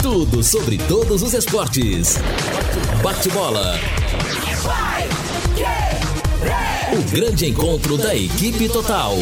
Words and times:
Tudo 0.00 0.42
sobre 0.42 0.78
todos 0.78 1.22
os 1.22 1.34
esportes. 1.34 2.16
Bate-bola. 3.02 3.78
O 6.90 7.10
grande 7.10 7.50
encontro 7.50 7.98
da 7.98 8.16
equipe 8.16 8.66
total. 8.70 9.14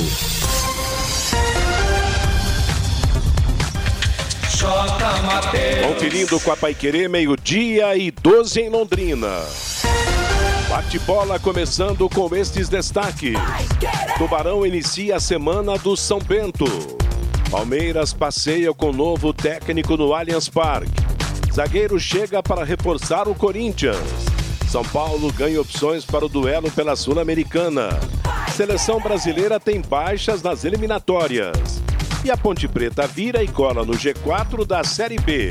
Conferindo 5.89 6.39
com 6.39 6.53
a 6.53 6.57
Paiquerê, 6.57 7.09
meio-dia 7.09 7.97
e 7.97 8.13
12 8.13 8.61
em 8.61 8.69
Londrina. 8.69 9.74
Bate-bola 10.75 11.39
começando 11.39 12.09
com 12.11 12.35
estes 12.35 12.69
destaques. 12.69 13.39
Tubarão 14.19 14.67
inicia 14.67 15.15
a 15.15 15.21
semana 15.21 15.79
do 15.79 15.97
São 15.97 16.19
Bento. 16.19 16.65
Palmeiras 17.49 18.13
passeia 18.13 18.75
com 18.75 18.93
novo 18.93 19.33
técnico 19.33 19.97
no 19.97 20.13
Allianz 20.13 20.49
Parque. 20.49 20.91
Zagueiro 21.53 22.01
chega 22.01 22.43
para 22.43 22.65
reforçar 22.65 23.29
o 23.29 23.37
Corinthians. 23.37 23.97
São 24.69 24.83
Paulo 24.83 25.33
ganha 25.35 25.61
opções 25.61 26.05
para 26.05 26.27
o 26.27 26.29
duelo 26.29 26.69
pela 26.73 26.97
Sul-Americana. 26.97 27.91
Seleção 28.53 28.99
brasileira 28.99 29.61
tem 29.61 29.81
baixas 29.81 30.43
nas 30.43 30.65
eliminatórias. 30.65 31.81
E 32.25 32.33
a 32.33 32.37
Ponte 32.37 32.67
Preta 32.67 33.07
vira 33.07 33.45
e 33.45 33.47
cola 33.47 33.85
no 33.85 33.93
G4 33.93 34.67
da 34.67 34.83
Série 34.83 35.21
B. 35.21 35.51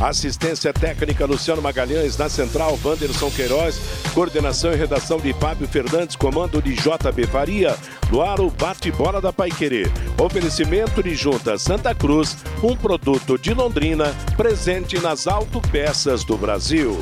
Assistência 0.00 0.72
técnica 0.72 1.26
Luciano 1.26 1.60
Magalhães, 1.60 2.16
na 2.16 2.28
central 2.28 2.78
Wanderson 2.82 3.30
Queiroz, 3.30 3.78
coordenação 4.14 4.72
e 4.72 4.76
redação 4.76 5.18
de 5.18 5.32
Fábio 5.34 5.68
Fernandes, 5.68 6.16
comando 6.16 6.62
de 6.62 6.74
JB 6.74 7.26
Faria, 7.26 7.76
no 8.10 8.22
ar 8.22 8.40
o 8.40 8.50
bate-bola 8.50 9.20
da 9.20 9.30
Paiquerê. 9.32 9.86
Oferecimento 10.18 11.02
de 11.02 11.14
Junta 11.14 11.58
Santa 11.58 11.94
Cruz, 11.94 12.36
um 12.62 12.74
produto 12.74 13.38
de 13.38 13.52
Londrina, 13.52 14.14
presente 14.38 14.98
nas 14.98 15.26
autopeças 15.26 16.24
do 16.24 16.36
Brasil. 16.36 16.96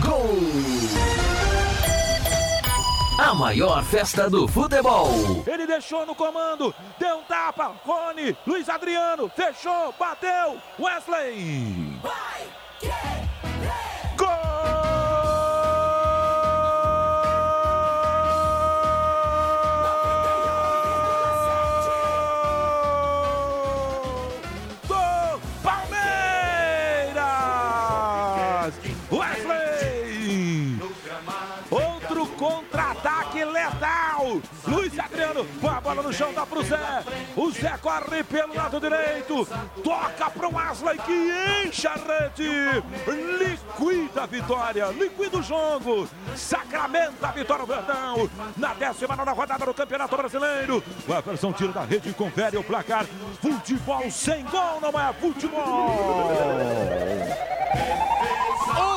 Gol! 0.00 1.29
A 3.22 3.34
maior 3.34 3.84
festa 3.84 4.30
do 4.30 4.48
futebol. 4.48 5.10
Ele 5.46 5.66
deixou 5.66 6.06
no 6.06 6.14
comando, 6.14 6.74
deu 6.98 7.18
um 7.18 7.22
tapa, 7.24 7.74
Rony, 7.84 8.34
Luiz 8.46 8.66
Adriano, 8.66 9.30
fechou, 9.36 9.94
bateu, 9.98 10.56
Wesley. 10.78 12.00
do 12.02 12.69
no 36.10 36.12
chão, 36.12 36.32
dá 36.32 36.44
pro 36.44 36.62
Zé. 36.64 37.04
O 37.36 37.50
Zé 37.52 37.78
corre 37.80 38.24
pelo 38.24 38.54
lado 38.54 38.80
direito, 38.80 39.46
toca 39.82 40.30
pro 40.30 40.54
Wesley 40.54 40.98
que 40.98 41.64
enche 41.64 41.86
a 41.86 41.94
rede, 41.94 42.82
liquida 43.38 44.22
a 44.22 44.26
vitória, 44.26 44.86
liquida 44.86 45.38
o 45.38 45.42
jogo, 45.42 46.08
sacramenta 46.34 47.28
a 47.28 47.30
vitória 47.30 47.64
do 47.64 47.72
Verdão 47.72 48.30
na 48.56 48.74
19 48.74 49.30
rodada 49.30 49.64
do 49.64 49.74
Campeonato 49.74 50.16
Brasileiro. 50.16 50.82
O 51.06 51.14
Everson 51.14 51.52
tira 51.52 51.72
da 51.72 51.84
rede 51.84 52.08
e 52.08 52.12
confere 52.12 52.56
o 52.56 52.64
placar. 52.64 53.06
Futebol 53.40 54.10
sem 54.10 54.44
gol 54.46 54.80
não 54.80 55.00
é 55.00 55.12
futebol! 55.12 56.30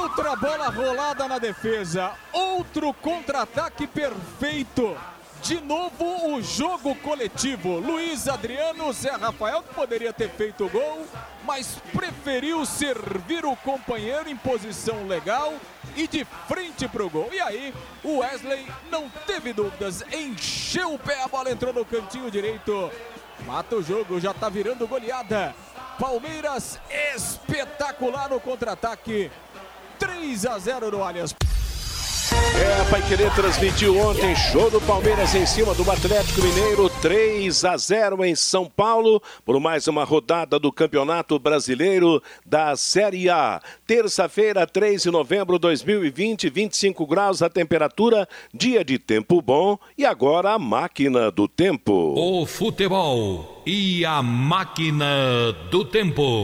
Outra 0.01 0.35
bola 0.35 0.69
rolada 0.69 1.27
na 1.27 1.37
defesa. 1.37 2.11
Outro 2.31 2.93
contra-ataque 2.93 3.85
perfeito. 3.85 4.97
De 5.43 5.59
novo 5.59 6.33
o 6.33 6.41
jogo 6.41 6.95
coletivo. 6.95 7.77
Luiz 7.77 8.29
Adriano, 8.29 8.93
Zé 8.93 9.11
Rafael 9.11 9.61
que 9.61 9.73
poderia 9.73 10.13
ter 10.13 10.29
feito 10.29 10.65
o 10.65 10.69
gol, 10.69 11.05
mas 11.43 11.77
preferiu 11.91 12.65
servir 12.65 13.45
o 13.45 13.53
companheiro 13.57 14.29
em 14.29 14.37
posição 14.37 15.05
legal 15.05 15.53
e 15.97 16.07
de 16.07 16.25
frente 16.47 16.87
para 16.87 17.03
o 17.03 17.09
gol. 17.09 17.29
E 17.33 17.41
aí, 17.41 17.73
o 18.05 18.19
Wesley 18.19 18.65
não 18.89 19.09
teve 19.27 19.51
dúvidas, 19.51 20.01
encheu 20.13 20.93
o 20.93 20.99
pé, 20.99 21.21
a 21.21 21.27
bola 21.27 21.51
entrou 21.51 21.73
no 21.73 21.83
cantinho 21.83 22.31
direito. 22.31 22.89
Mata 23.45 23.75
o 23.75 23.83
jogo, 23.83 24.21
já 24.21 24.33
tá 24.33 24.47
virando 24.47 24.87
goleada. 24.87 25.53
Palmeiras 25.99 26.79
espetacular 27.13 28.29
no 28.29 28.39
contra-ataque. 28.39 29.29
3 29.99 30.45
a 30.45 30.57
0 30.57 30.89
no 30.89 31.03
Allianz. 31.03 31.35
É, 32.31 32.81
a 32.81 32.85
Paiquerê 32.85 33.29
transmitiu 33.31 33.97
ontem 33.97 34.33
show 34.35 34.69
do 34.69 34.79
Palmeiras 34.81 35.35
em 35.35 35.45
cima 35.45 35.73
do 35.73 35.89
Atlético 35.89 36.41
Mineiro, 36.41 36.89
3 37.01 37.65
a 37.65 37.75
0 37.75 38.23
em 38.23 38.35
São 38.35 38.65
Paulo, 38.65 39.21
por 39.43 39.59
mais 39.59 39.87
uma 39.87 40.03
rodada 40.03 40.57
do 40.57 40.71
Campeonato 40.71 41.37
Brasileiro 41.37 42.21
da 42.45 42.75
Série 42.77 43.29
A. 43.29 43.61
Terça-feira, 43.85 44.65
3 44.65 45.03
de 45.03 45.11
novembro 45.11 45.55
de 45.55 45.61
2020, 45.61 46.49
25 46.49 47.05
graus 47.05 47.41
a 47.41 47.49
temperatura, 47.49 48.27
dia 48.53 48.85
de 48.85 48.97
tempo 48.97 49.41
bom 49.41 49.77
e 49.97 50.05
agora 50.05 50.51
a 50.51 50.59
máquina 50.59 51.29
do 51.29 51.47
tempo. 51.47 52.13
O 52.17 52.45
futebol 52.45 53.63
e 53.65 54.05
a 54.05 54.21
máquina 54.21 55.51
do 55.69 55.83
tempo. 55.83 56.43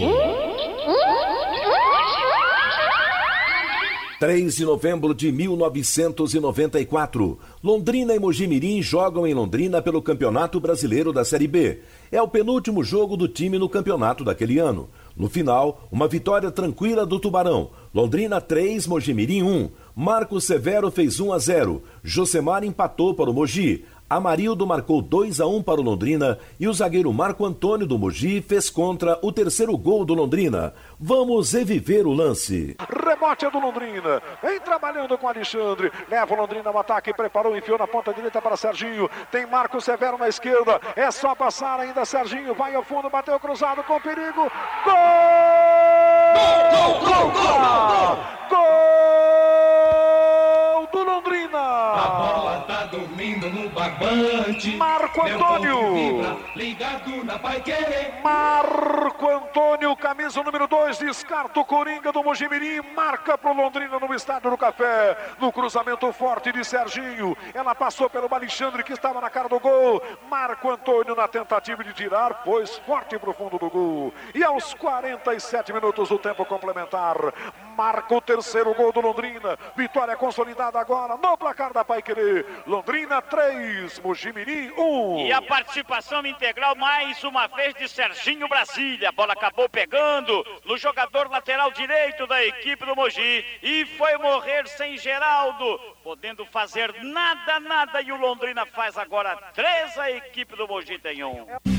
3 4.19 4.53
de 4.53 4.65
novembro 4.65 5.13
de 5.13 5.31
1994. 5.31 7.39
Londrina 7.63 8.13
e 8.13 8.19
Mojimirim 8.19 8.81
jogam 8.81 9.25
em 9.25 9.33
Londrina 9.33 9.81
pelo 9.81 10.01
Campeonato 10.01 10.59
Brasileiro 10.59 11.13
da 11.13 11.23
Série 11.23 11.47
B. 11.47 11.79
É 12.11 12.21
o 12.21 12.27
penúltimo 12.27 12.83
jogo 12.83 13.15
do 13.15 13.29
time 13.29 13.57
no 13.57 13.69
campeonato 13.69 14.25
daquele 14.25 14.59
ano. 14.59 14.89
No 15.15 15.29
final, 15.29 15.87
uma 15.89 16.05
vitória 16.05 16.51
tranquila 16.51 17.05
do 17.05 17.17
Tubarão. 17.17 17.69
Londrina 17.95 18.41
3, 18.41 18.87
Mojimirim 18.87 19.41
1. 19.41 19.69
Marcos 19.95 20.43
Severo 20.43 20.91
fez 20.91 21.21
1 21.21 21.31
a 21.31 21.39
0. 21.39 21.81
Josemar 22.03 22.65
empatou 22.65 23.13
para 23.13 23.29
o 23.29 23.33
Mogi. 23.33 23.85
Amarildo 24.09 24.65
marcou 24.65 25.03
2 25.03 25.39
a 25.39 25.45
1 25.45 25.61
para 25.61 25.79
o 25.79 25.83
Londrina 25.83 26.39
e 26.59 26.67
o 26.67 26.73
zagueiro 26.73 27.13
Marco 27.13 27.45
Antônio 27.45 27.85
do 27.85 27.99
Mogi 27.99 28.41
fez 28.41 28.67
contra 28.67 29.19
o 29.21 29.31
terceiro 29.31 29.77
gol 29.77 30.03
do 30.03 30.15
Londrina. 30.15 30.73
Vamos 30.99 31.53
reviver 31.53 32.07
o 32.07 32.13
lance. 32.13 32.75
Rebote 33.05 33.45
é 33.45 33.51
do 33.51 33.59
Londrina. 33.59 34.19
Vem 34.41 34.59
trabalhando 34.61 35.15
com 35.15 35.27
Alexandre. 35.27 35.91
Leva 36.09 36.33
o 36.33 36.37
Londrina 36.37 36.71
no 36.71 36.79
ataque. 36.79 37.13
Preparou, 37.13 37.55
enfiou 37.55 37.77
na 37.77 37.85
ponta 37.85 38.11
direita 38.11 38.41
para 38.41 38.57
Serginho. 38.57 39.07
Tem 39.31 39.45
Marco 39.45 39.79
Severo 39.79 40.17
na 40.17 40.27
esquerda. 40.27 40.81
É 40.95 41.11
só 41.11 41.35
passar 41.35 41.79
ainda. 41.79 42.03
Serginho 42.03 42.55
vai 42.55 42.73
ao 42.73 42.83
fundo, 42.83 43.11
bateu 43.11 43.39
cruzado 43.39 43.83
com 43.83 44.01
perigo. 44.01 44.51
Gol! 44.85 44.95
Gol, 46.33 46.99
gol, 46.99 47.31
gol, 47.31 47.31
gol! 47.31 48.39
Gol 48.49 49.08
do 49.08 49.08
barbante. 53.99 54.77
Marco 55.19 55.43
Antônio. 55.43 56.21
Marco 58.23 59.29
Antônio, 59.29 59.95
camisa 59.97 60.41
número 60.41 60.65
2, 60.65 60.97
descarta 60.99 61.59
o 61.59 61.65
Coringa 61.65 62.13
do 62.13 62.23
Mojimirim, 62.23 62.81
marca 62.95 63.37
pro 63.37 63.51
Londrina 63.51 63.99
no 63.99 64.13
Estádio 64.13 64.51
do 64.51 64.57
Café, 64.57 65.17
no 65.37 65.51
cruzamento 65.51 66.11
forte 66.13 66.53
de 66.53 66.63
Serginho, 66.63 67.35
ela 67.53 67.75
passou 67.75 68.09
pelo 68.09 68.33
Alexandre 68.33 68.81
que 68.81 68.93
estava 68.93 69.19
na 69.19 69.29
cara 69.29 69.49
do 69.49 69.59
gol, 69.59 70.01
Marco 70.29 70.71
Antônio 70.71 71.13
na 71.15 71.27
tentativa 71.27 71.83
de 71.83 71.91
tirar, 71.93 72.43
pôs 72.43 72.77
forte 72.85 73.19
pro 73.19 73.33
fundo 73.33 73.57
do 73.57 73.69
gol, 73.69 74.13
e 74.33 74.41
aos 74.41 74.73
47 74.73 75.73
minutos 75.73 76.07
do 76.07 76.17
tempo 76.17 76.45
complementar, 76.45 77.17
marca 77.75 78.15
o 78.15 78.21
terceiro 78.21 78.73
gol 78.73 78.93
do 78.93 79.01
Londrina, 79.01 79.57
vitória 79.75 80.15
consolidada 80.15 80.79
agora 80.79 81.17
no 81.17 81.37
placar 81.37 81.73
da 81.73 81.83
Paiquerê, 81.83 82.45
Londrina 82.65 83.21
3, 83.21 83.99
Mojimirim 83.99 84.71
1. 84.77 85.08
E 85.17 85.31
a 85.31 85.41
participação 85.41 86.25
integral 86.25 86.75
mais 86.75 87.23
uma 87.23 87.47
vez 87.47 87.73
de 87.73 87.87
Serginho 87.87 88.47
Brasília. 88.47 89.09
A 89.09 89.11
bola 89.11 89.33
acabou 89.33 89.67
pegando 89.67 90.45
no 90.65 90.77
jogador 90.77 91.29
lateral 91.29 91.71
direito 91.71 92.27
da 92.27 92.43
equipe 92.45 92.85
do 92.85 92.95
Mogi 92.95 93.45
e 93.63 93.85
foi 93.97 94.17
morrer 94.17 94.67
sem 94.67 94.97
Geraldo, 94.97 95.79
podendo 96.03 96.45
fazer 96.45 96.93
nada, 97.03 97.59
nada. 97.59 98.01
E 98.01 98.11
o 98.11 98.17
Londrina 98.17 98.65
faz 98.65 98.97
agora 98.97 99.35
três, 99.53 99.97
a 99.97 100.11
equipe 100.11 100.55
do 100.55 100.67
Mogi 100.67 100.99
tem 100.99 101.23
um. 101.23 101.78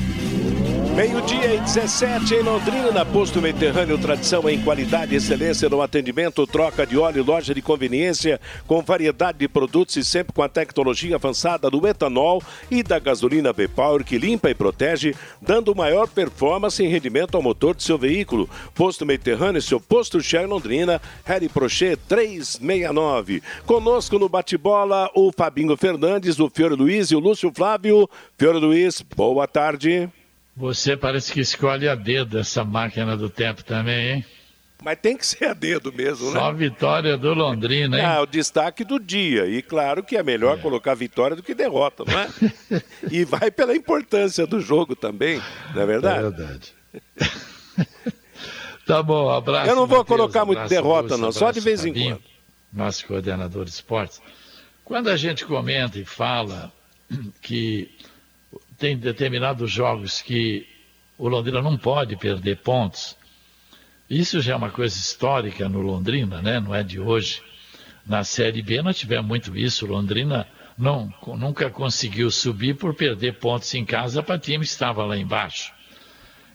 Meio-dia 1.01 1.55
e 1.55 1.59
17 1.59 2.35
em 2.35 2.43
Londrina, 2.43 3.03
posto 3.03 3.41
Mediterrâneo, 3.41 3.97
tradição 3.97 4.47
em 4.47 4.61
qualidade 4.61 5.15
e 5.15 5.17
excelência 5.17 5.67
no 5.67 5.81
atendimento, 5.81 6.45
troca 6.45 6.85
de 6.85 6.95
óleo, 6.95 7.23
loja 7.23 7.55
de 7.55 7.61
conveniência, 7.63 8.39
com 8.67 8.83
variedade 8.83 9.39
de 9.39 9.47
produtos 9.47 9.95
e 9.95 10.03
sempre 10.03 10.31
com 10.31 10.43
a 10.43 10.47
tecnologia 10.47 11.15
avançada 11.15 11.71
do 11.71 11.87
etanol 11.87 12.43
e 12.69 12.83
da 12.83 12.99
gasolina 12.99 13.51
V-Power 13.51 14.03
que 14.03 14.19
limpa 14.19 14.51
e 14.51 14.53
protege, 14.53 15.15
dando 15.41 15.73
maior 15.73 16.07
performance 16.07 16.83
e 16.83 16.87
rendimento 16.87 17.35
ao 17.35 17.41
motor 17.41 17.75
de 17.75 17.81
seu 17.81 17.97
veículo. 17.97 18.47
Posto 18.75 19.03
Mediterrâneo, 19.03 19.59
seu 19.59 19.79
posto 19.79 20.21
Shell 20.21 20.47
Londrina, 20.47 21.01
Harry 21.25 21.49
Prochet 21.49 21.99
369. 22.07 23.41
Conosco 23.65 24.19
no 24.19 24.29
bate-bola, 24.29 25.09
o 25.15 25.31
Fabinho 25.35 25.75
Fernandes, 25.75 26.39
o 26.39 26.47
Fiore 26.47 26.75
Luiz 26.75 27.09
e 27.09 27.15
o 27.15 27.19
Lúcio 27.19 27.51
Flávio. 27.51 28.07
Fiore 28.37 28.59
Luiz, 28.59 29.01
boa 29.01 29.47
tarde. 29.47 30.07
Você 30.55 30.97
parece 30.97 31.31
que 31.31 31.39
escolhe 31.39 31.87
a 31.87 31.95
dedo 31.95 32.37
essa 32.37 32.63
máquina 32.63 33.15
do 33.15 33.29
tempo 33.29 33.63
também, 33.63 34.11
hein? 34.11 34.25
Mas 34.83 34.97
tem 34.99 35.15
que 35.15 35.25
ser 35.25 35.45
a 35.45 35.53
dedo 35.53 35.93
mesmo, 35.93 36.31
né? 36.31 36.39
Só 36.39 36.51
vitória 36.51 37.15
do 37.15 37.33
Londrina, 37.35 37.97
hein? 37.97 38.03
Ah, 38.03 38.21
o 38.21 38.25
destaque 38.25 38.83
do 38.83 38.99
dia. 38.99 39.45
E 39.45 39.61
claro 39.61 40.03
que 40.03 40.17
é 40.17 40.23
melhor 40.23 40.57
é. 40.57 40.61
colocar 40.61 40.95
vitória 40.95 41.35
do 41.35 41.43
que 41.43 41.53
derrota, 41.53 42.03
não 42.03 42.19
é? 42.19 42.27
e 43.11 43.23
vai 43.23 43.51
pela 43.51 43.75
importância 43.75 44.47
do 44.47 44.59
jogo 44.59 44.95
também, 44.95 45.39
não 45.75 45.83
é 45.83 45.85
verdade? 45.85 46.17
É 46.17 46.21
verdade. 46.31 46.73
tá 48.87 49.03
bom, 49.03 49.29
abraço. 49.29 49.69
Eu 49.69 49.75
não 49.75 49.85
vou 49.85 49.99
Mateus, 49.99 50.17
colocar 50.17 50.45
muito 50.45 50.67
derrota, 50.67 51.15
não, 51.15 51.31
só 51.31 51.51
de 51.51 51.59
vez 51.59 51.85
em 51.85 51.93
quando. 51.93 52.23
Nosso 52.73 53.05
coordenador 53.05 53.65
de 53.65 53.71
esportes. 53.71 54.19
Quando 54.83 55.09
a 55.09 55.15
gente 55.15 55.45
comenta 55.45 55.99
e 55.99 56.05
fala 56.05 56.71
que 57.39 57.91
tem 58.81 58.97
determinados 58.97 59.71
jogos 59.71 60.23
que 60.23 60.67
o 61.15 61.29
Londrina 61.29 61.61
não 61.61 61.77
pode 61.77 62.17
perder 62.17 62.57
pontos. 62.57 63.15
Isso 64.09 64.41
já 64.41 64.53
é 64.53 64.55
uma 64.55 64.71
coisa 64.71 64.97
histórica 64.97 65.69
no 65.69 65.81
Londrina, 65.81 66.41
né? 66.41 66.59
não 66.59 66.73
é 66.73 66.81
de 66.81 66.99
hoje. 66.99 67.43
Na 68.07 68.23
Série 68.23 68.63
B 68.63 68.81
nós 68.81 68.97
tivemos 68.97 69.27
muito 69.27 69.55
isso. 69.55 69.85
O 69.85 69.89
Londrina 69.89 70.47
não, 70.75 71.13
nunca 71.37 71.69
conseguiu 71.69 72.31
subir 72.31 72.75
por 72.75 72.95
perder 72.95 73.35
pontos 73.35 73.71
em 73.75 73.85
casa 73.85 74.23
para 74.23 74.39
time 74.39 74.65
que 74.65 74.71
estava 74.71 75.05
lá 75.05 75.15
embaixo. 75.15 75.71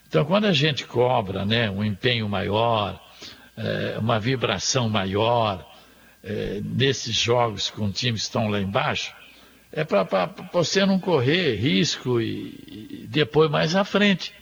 Então, 0.05 0.25
quando 0.25 0.45
a 0.45 0.53
gente 0.53 0.85
cobra 0.85 1.45
né, 1.45 1.69
um 1.69 1.81
empenho 1.81 2.27
maior, 2.27 3.01
é, 3.55 3.97
uma 3.99 4.19
vibração 4.19 4.89
maior 4.89 5.65
é, 6.21 6.59
nesses 6.61 7.15
jogos 7.15 7.69
com 7.69 7.89
times 7.89 8.23
que 8.23 8.27
estão 8.27 8.49
lá 8.49 8.59
embaixo, 8.59 9.15
é 9.71 9.83
para 9.83 10.33
você 10.51 10.85
não 10.85 10.99
correr 10.99 11.55
risco 11.55 12.21
e, 12.21 13.03
e, 13.03 13.07
depois 13.09 13.49
mais 13.49 13.75
à 13.75 13.83
frente. 13.83 14.33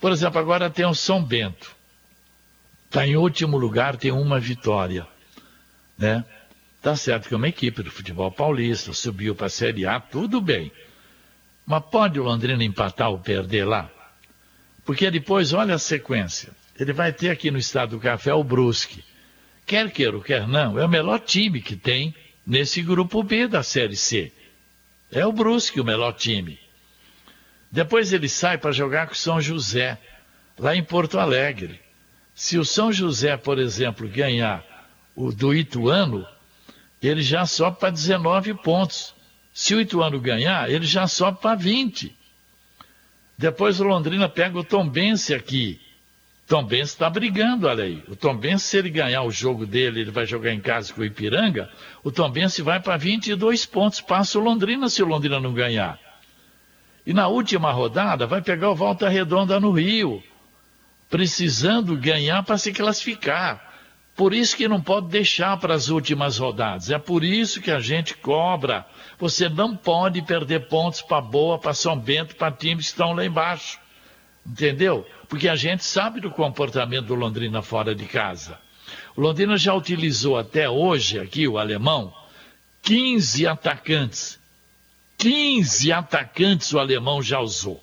Por 0.00 0.12
exemplo, 0.12 0.38
agora 0.38 0.70
tem 0.70 0.86
o 0.86 0.94
São 0.94 1.22
Bento. 1.22 1.74
Está 2.86 3.06
em 3.06 3.16
último 3.16 3.56
lugar, 3.56 3.96
tem 3.96 4.12
uma 4.12 4.38
vitória. 4.38 5.06
Né? 5.98 6.24
Tá 6.80 6.94
certo 6.94 7.28
que 7.28 7.34
é 7.34 7.36
uma 7.36 7.48
equipe 7.48 7.82
do 7.82 7.90
futebol 7.90 8.30
paulista, 8.30 8.92
subiu 8.92 9.34
para 9.34 9.46
a 9.46 9.50
Série 9.50 9.86
A, 9.86 9.98
tudo 9.98 10.40
bem. 10.40 10.70
Mas 11.66 11.82
pode 11.90 12.20
o 12.20 12.24
Londrina 12.24 12.62
empatar 12.62 13.10
ou 13.10 13.18
perder 13.18 13.64
lá? 13.64 13.90
Porque 14.84 15.10
depois, 15.10 15.52
olha 15.52 15.74
a 15.74 15.78
sequência. 15.78 16.52
Ele 16.78 16.92
vai 16.92 17.12
ter 17.12 17.30
aqui 17.30 17.50
no 17.50 17.58
estado 17.58 17.90
do 17.90 18.00
Café 18.00 18.34
o 18.34 18.44
Brusque. 18.44 19.02
Quer 19.66 19.90
queira 19.90 20.16
ou 20.16 20.22
quer 20.22 20.46
não, 20.46 20.78
é 20.78 20.84
o 20.84 20.88
melhor 20.88 21.20
time 21.20 21.62
que 21.62 21.74
tem 21.74 22.14
nesse 22.46 22.82
grupo 22.82 23.22
B 23.22 23.48
da 23.48 23.62
Série 23.62 23.96
C. 23.96 24.30
É 25.14 25.24
o 25.24 25.32
Brusque 25.32 25.80
o 25.80 25.84
melhor 25.84 26.12
time. 26.12 26.58
Depois 27.70 28.12
ele 28.12 28.28
sai 28.28 28.58
para 28.58 28.72
jogar 28.72 29.06
com 29.06 29.12
o 29.12 29.16
São 29.16 29.40
José, 29.40 29.96
lá 30.58 30.74
em 30.74 30.82
Porto 30.82 31.20
Alegre. 31.20 31.80
Se 32.34 32.58
o 32.58 32.64
São 32.64 32.92
José, 32.92 33.36
por 33.36 33.60
exemplo, 33.60 34.08
ganhar 34.08 34.64
o 35.14 35.30
do 35.30 35.54
Ituano, 35.54 36.26
ele 37.00 37.22
já 37.22 37.46
sobe 37.46 37.78
para 37.78 37.90
19 37.90 38.54
pontos. 38.54 39.14
Se 39.52 39.72
o 39.72 39.80
Ituano 39.80 40.20
ganhar, 40.20 40.68
ele 40.68 40.84
já 40.84 41.06
sobe 41.06 41.40
para 41.40 41.54
20. 41.54 42.12
Depois 43.38 43.78
o 43.78 43.84
Londrina 43.84 44.28
pega 44.28 44.58
o 44.58 44.64
Tombense 44.64 45.32
aqui. 45.32 45.80
Tombense 46.46 46.92
está 46.92 47.08
brigando, 47.08 47.66
olha 47.66 47.84
aí. 47.84 48.04
O 48.06 48.14
Tombense, 48.14 48.64
se 48.66 48.76
ele 48.76 48.90
ganhar 48.90 49.22
o 49.22 49.30
jogo 49.30 49.64
dele, 49.64 50.00
ele 50.00 50.10
vai 50.10 50.26
jogar 50.26 50.52
em 50.52 50.60
casa 50.60 50.92
com 50.92 51.00
o 51.00 51.04
Ipiranga, 51.04 51.70
o 52.02 52.12
Tombense 52.12 52.60
vai 52.60 52.78
para 52.80 52.96
22 52.98 53.64
pontos, 53.64 54.00
passa 54.00 54.38
o 54.38 54.42
Londrina 54.42 54.88
se 54.88 55.02
o 55.02 55.06
Londrina 55.06 55.40
não 55.40 55.54
ganhar. 55.54 55.98
E 57.06 57.14
na 57.14 57.28
última 57.28 57.72
rodada 57.72 58.26
vai 58.26 58.42
pegar 58.42 58.70
o 58.70 58.74
Volta 58.74 59.08
Redonda 59.08 59.58
no 59.58 59.72
Rio, 59.72 60.22
precisando 61.08 61.96
ganhar 61.96 62.42
para 62.42 62.58
se 62.58 62.72
classificar. 62.72 63.72
Por 64.14 64.32
isso 64.32 64.56
que 64.56 64.68
não 64.68 64.80
pode 64.80 65.08
deixar 65.08 65.56
para 65.56 65.74
as 65.74 65.88
últimas 65.88 66.38
rodadas. 66.38 66.90
É 66.90 66.98
por 66.98 67.24
isso 67.24 67.60
que 67.60 67.70
a 67.70 67.80
gente 67.80 68.14
cobra. 68.16 68.86
Você 69.18 69.48
não 69.48 69.76
pode 69.76 70.22
perder 70.22 70.68
pontos 70.68 71.02
para 71.02 71.20
Boa, 71.20 71.58
para 71.58 71.74
São 71.74 71.98
Bento, 71.98 72.36
para 72.36 72.52
times 72.52 72.86
que 72.86 72.92
estão 72.92 73.12
lá 73.12 73.24
embaixo. 73.24 73.78
Entendeu? 74.46 75.06
Porque 75.28 75.48
a 75.48 75.56
gente 75.56 75.84
sabe 75.84 76.20
do 76.20 76.30
comportamento 76.30 77.06
do 77.06 77.14
Londrina 77.14 77.62
fora 77.62 77.94
de 77.94 78.04
casa. 78.04 78.58
O 79.16 79.20
Londrina 79.20 79.56
já 79.56 79.74
utilizou 79.74 80.38
até 80.38 80.68
hoje 80.68 81.18
aqui, 81.18 81.48
o 81.48 81.58
alemão, 81.58 82.12
15 82.82 83.46
atacantes. 83.46 84.38
15 85.16 85.92
atacantes 85.92 86.72
o 86.72 86.78
alemão 86.78 87.22
já 87.22 87.40
usou. 87.40 87.82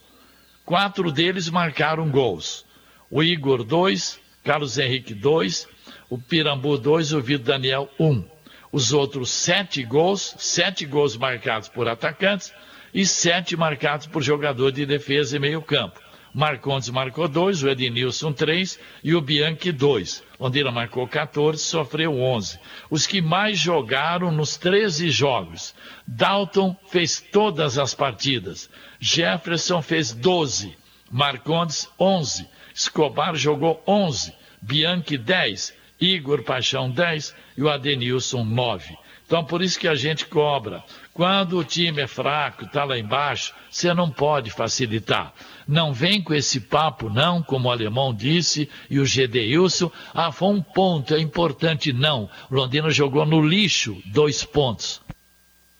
Quatro 0.65 1.11
deles 1.11 1.49
marcaram 1.49 2.09
gols. 2.09 2.65
O 3.09 3.23
Igor, 3.23 3.63
dois, 3.63 4.19
Carlos 4.43 4.77
Henrique, 4.77 5.13
dois, 5.13 5.67
o 6.09 6.17
Pirambu, 6.17 6.77
dois, 6.77 7.11
o 7.13 7.21
Vitor 7.21 7.45
Daniel, 7.45 7.89
um. 7.99 8.23
Os 8.71 8.93
outros 8.93 9.31
sete 9.31 9.83
gols, 9.83 10.35
sete 10.37 10.85
gols 10.85 11.17
marcados 11.17 11.67
por 11.67 11.87
atacantes 11.87 12.53
e 12.93 13.05
sete 13.05 13.57
marcados 13.57 14.07
por 14.07 14.21
jogador 14.21 14.71
de 14.71 14.85
defesa 14.85 15.35
e 15.35 15.39
meio 15.39 15.61
campo. 15.61 15.99
Marcondes 16.33 16.89
marcou 16.89 17.27
dois, 17.27 17.61
o 17.61 17.69
Ednilson 17.69 18.31
três 18.31 18.79
e 19.03 19.13
o 19.13 19.21
Bianchi 19.21 19.71
dois. 19.71 20.23
Londrina 20.39 20.71
marcou 20.71 21.07
14, 21.07 21.61
sofreu 21.61 22.19
11. 22.19 22.57
Os 22.89 23.05
que 23.05 23.21
mais 23.21 23.59
jogaram 23.59 24.31
nos 24.31 24.55
13 24.55 25.09
jogos. 25.09 25.75
Dalton 26.07 26.75
fez 26.87 27.19
todas 27.19 27.77
as 27.77 27.93
partidas. 27.93 28.69
Jefferson 28.99 29.81
fez 29.81 30.13
12. 30.13 30.75
Marcondes 31.11 31.89
11. 31.99 32.47
Escobar 32.73 33.35
jogou 33.35 33.83
11. 33.85 34.33
Bianchi 34.61 35.17
10. 35.17 35.73
Igor 35.99 36.43
Paixão 36.43 36.89
10 36.89 37.35
e 37.57 37.61
o 37.61 37.69
Adenilson 37.69 38.43
9. 38.43 38.97
Então, 39.31 39.45
por 39.45 39.61
isso 39.61 39.79
que 39.79 39.87
a 39.87 39.95
gente 39.95 40.25
cobra. 40.25 40.83
Quando 41.13 41.57
o 41.57 41.63
time 41.63 42.01
é 42.01 42.07
fraco, 42.07 42.65
está 42.65 42.83
lá 42.83 42.99
embaixo, 42.99 43.53
você 43.69 43.93
não 43.93 44.09
pode 44.09 44.51
facilitar. 44.51 45.33
Não 45.65 45.93
vem 45.93 46.21
com 46.21 46.33
esse 46.33 46.59
papo, 46.59 47.09
não, 47.09 47.41
como 47.41 47.69
o 47.69 47.71
alemão 47.71 48.13
disse, 48.13 48.69
e 48.89 48.99
o 48.99 49.05
Gedeilson. 49.05 49.89
Ah, 50.13 50.33
foi 50.33 50.49
um 50.49 50.61
ponto, 50.61 51.15
é 51.15 51.19
importante, 51.21 51.93
não. 51.93 52.29
O 52.49 52.55
Londrina 52.55 52.89
jogou 52.89 53.25
no 53.25 53.41
lixo, 53.41 53.95
dois 54.07 54.43
pontos. 54.43 54.99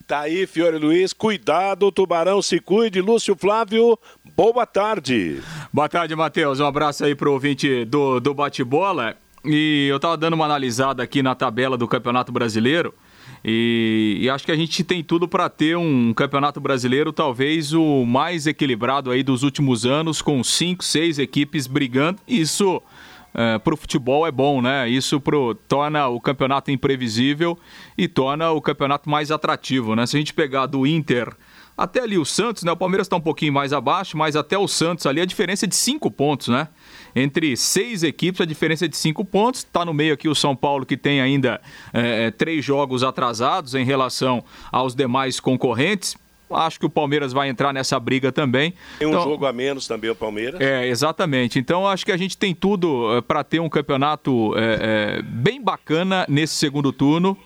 Tá 0.07 0.21
aí, 0.21 0.47
Fiore 0.47 0.77
Luiz. 0.77 1.11
Cuidado, 1.11 1.91
Tubarão 1.91 2.41
se 2.41 2.57
cuide. 2.57 3.01
Lúcio 3.01 3.35
Flávio, 3.35 3.99
boa 4.33 4.65
tarde. 4.65 5.41
Boa 5.73 5.89
tarde, 5.89 6.15
Matheus. 6.15 6.61
Um 6.61 6.67
abraço 6.67 7.03
aí 7.03 7.15
pro 7.15 7.33
ouvinte 7.33 7.83
do, 7.83 8.21
do 8.21 8.33
bate-bola. 8.33 9.17
E 9.43 9.89
eu 9.91 9.99
tava 9.99 10.15
dando 10.15 10.35
uma 10.35 10.45
analisada 10.45 11.03
aqui 11.03 11.21
na 11.21 11.35
tabela 11.35 11.77
do 11.77 11.85
Campeonato 11.85 12.31
Brasileiro. 12.31 12.93
E, 13.43 14.19
e, 14.21 14.29
acho 14.29 14.45
que 14.45 14.51
a 14.51 14.55
gente 14.55 14.83
tem 14.83 15.03
tudo 15.03 15.27
para 15.27 15.49
ter 15.49 15.75
um 15.75 16.13
campeonato 16.13 16.61
brasileiro, 16.61 17.11
talvez 17.11 17.73
o 17.73 18.05
mais 18.05 18.45
equilibrado 18.45 19.09
aí 19.09 19.23
dos 19.23 19.41
últimos 19.41 19.83
anos, 19.85 20.21
com 20.21 20.43
cinco, 20.43 20.83
seis 20.83 21.17
equipes 21.17 21.65
brigando. 21.65 22.19
Isso 22.27 22.81
é, 23.33 23.57
para 23.57 23.73
o 23.73 23.77
futebol 23.77 24.27
é 24.27 24.31
bom, 24.31 24.61
né? 24.61 24.87
Isso 24.87 25.19
pro, 25.19 25.55
torna 25.67 26.07
o 26.07 26.19
campeonato 26.19 26.69
imprevisível 26.69 27.57
e 27.97 28.07
torna 28.07 28.51
o 28.51 28.61
campeonato 28.61 29.09
mais 29.09 29.31
atrativo, 29.31 29.95
né? 29.95 30.05
Se 30.05 30.17
a 30.17 30.19
gente 30.19 30.33
pegar 30.33 30.67
do 30.67 30.85
Inter 30.85 31.33
até 31.81 32.01
ali 32.01 32.15
o 32.15 32.23
Santos, 32.23 32.61
né? 32.61 32.71
O 32.71 32.77
Palmeiras 32.77 33.05
está 33.05 33.15
um 33.15 33.21
pouquinho 33.21 33.51
mais 33.51 33.73
abaixo, 33.73 34.15
mas 34.15 34.35
até 34.35 34.55
o 34.55 34.67
Santos 34.67 35.07
ali 35.07 35.19
a 35.19 35.25
diferença 35.25 35.65
é 35.65 35.67
de 35.67 35.75
cinco 35.75 36.11
pontos, 36.11 36.47
né? 36.47 36.67
Entre 37.15 37.57
seis 37.57 38.03
equipes, 38.03 38.39
a 38.39 38.45
diferença 38.45 38.85
é 38.85 38.87
de 38.87 38.95
cinco 38.95 39.25
pontos. 39.25 39.61
Está 39.61 39.83
no 39.83 39.91
meio 39.91 40.13
aqui 40.13 40.29
o 40.29 40.35
São 40.35 40.55
Paulo, 40.55 40.85
que 40.85 40.95
tem 40.95 41.19
ainda 41.19 41.59
é, 41.91 42.29
três 42.29 42.63
jogos 42.63 43.03
atrasados 43.03 43.73
em 43.73 43.83
relação 43.83 44.43
aos 44.71 44.93
demais 44.93 45.39
concorrentes. 45.39 46.15
Acho 46.55 46.79
que 46.79 46.85
o 46.85 46.89
Palmeiras 46.89 47.33
vai 47.33 47.49
entrar 47.49 47.73
nessa 47.73 47.99
briga 47.99 48.31
também. 48.31 48.73
Tem 48.99 49.07
um 49.07 49.11
então, 49.11 49.23
jogo 49.23 49.45
a 49.45 49.53
menos 49.53 49.87
também 49.87 50.09
o 50.09 50.15
Palmeiras. 50.15 50.59
É, 50.59 50.87
exatamente. 50.87 51.59
Então 51.59 51.87
acho 51.87 52.05
que 52.05 52.11
a 52.11 52.17
gente 52.17 52.37
tem 52.37 52.53
tudo 52.53 53.17
é, 53.17 53.21
para 53.21 53.43
ter 53.43 53.59
um 53.59 53.69
campeonato 53.69 54.53
é, 54.57 55.17
é, 55.19 55.21
bem 55.21 55.61
bacana 55.61 56.25
nesse 56.27 56.55
segundo 56.55 56.91
turno. 56.91 57.37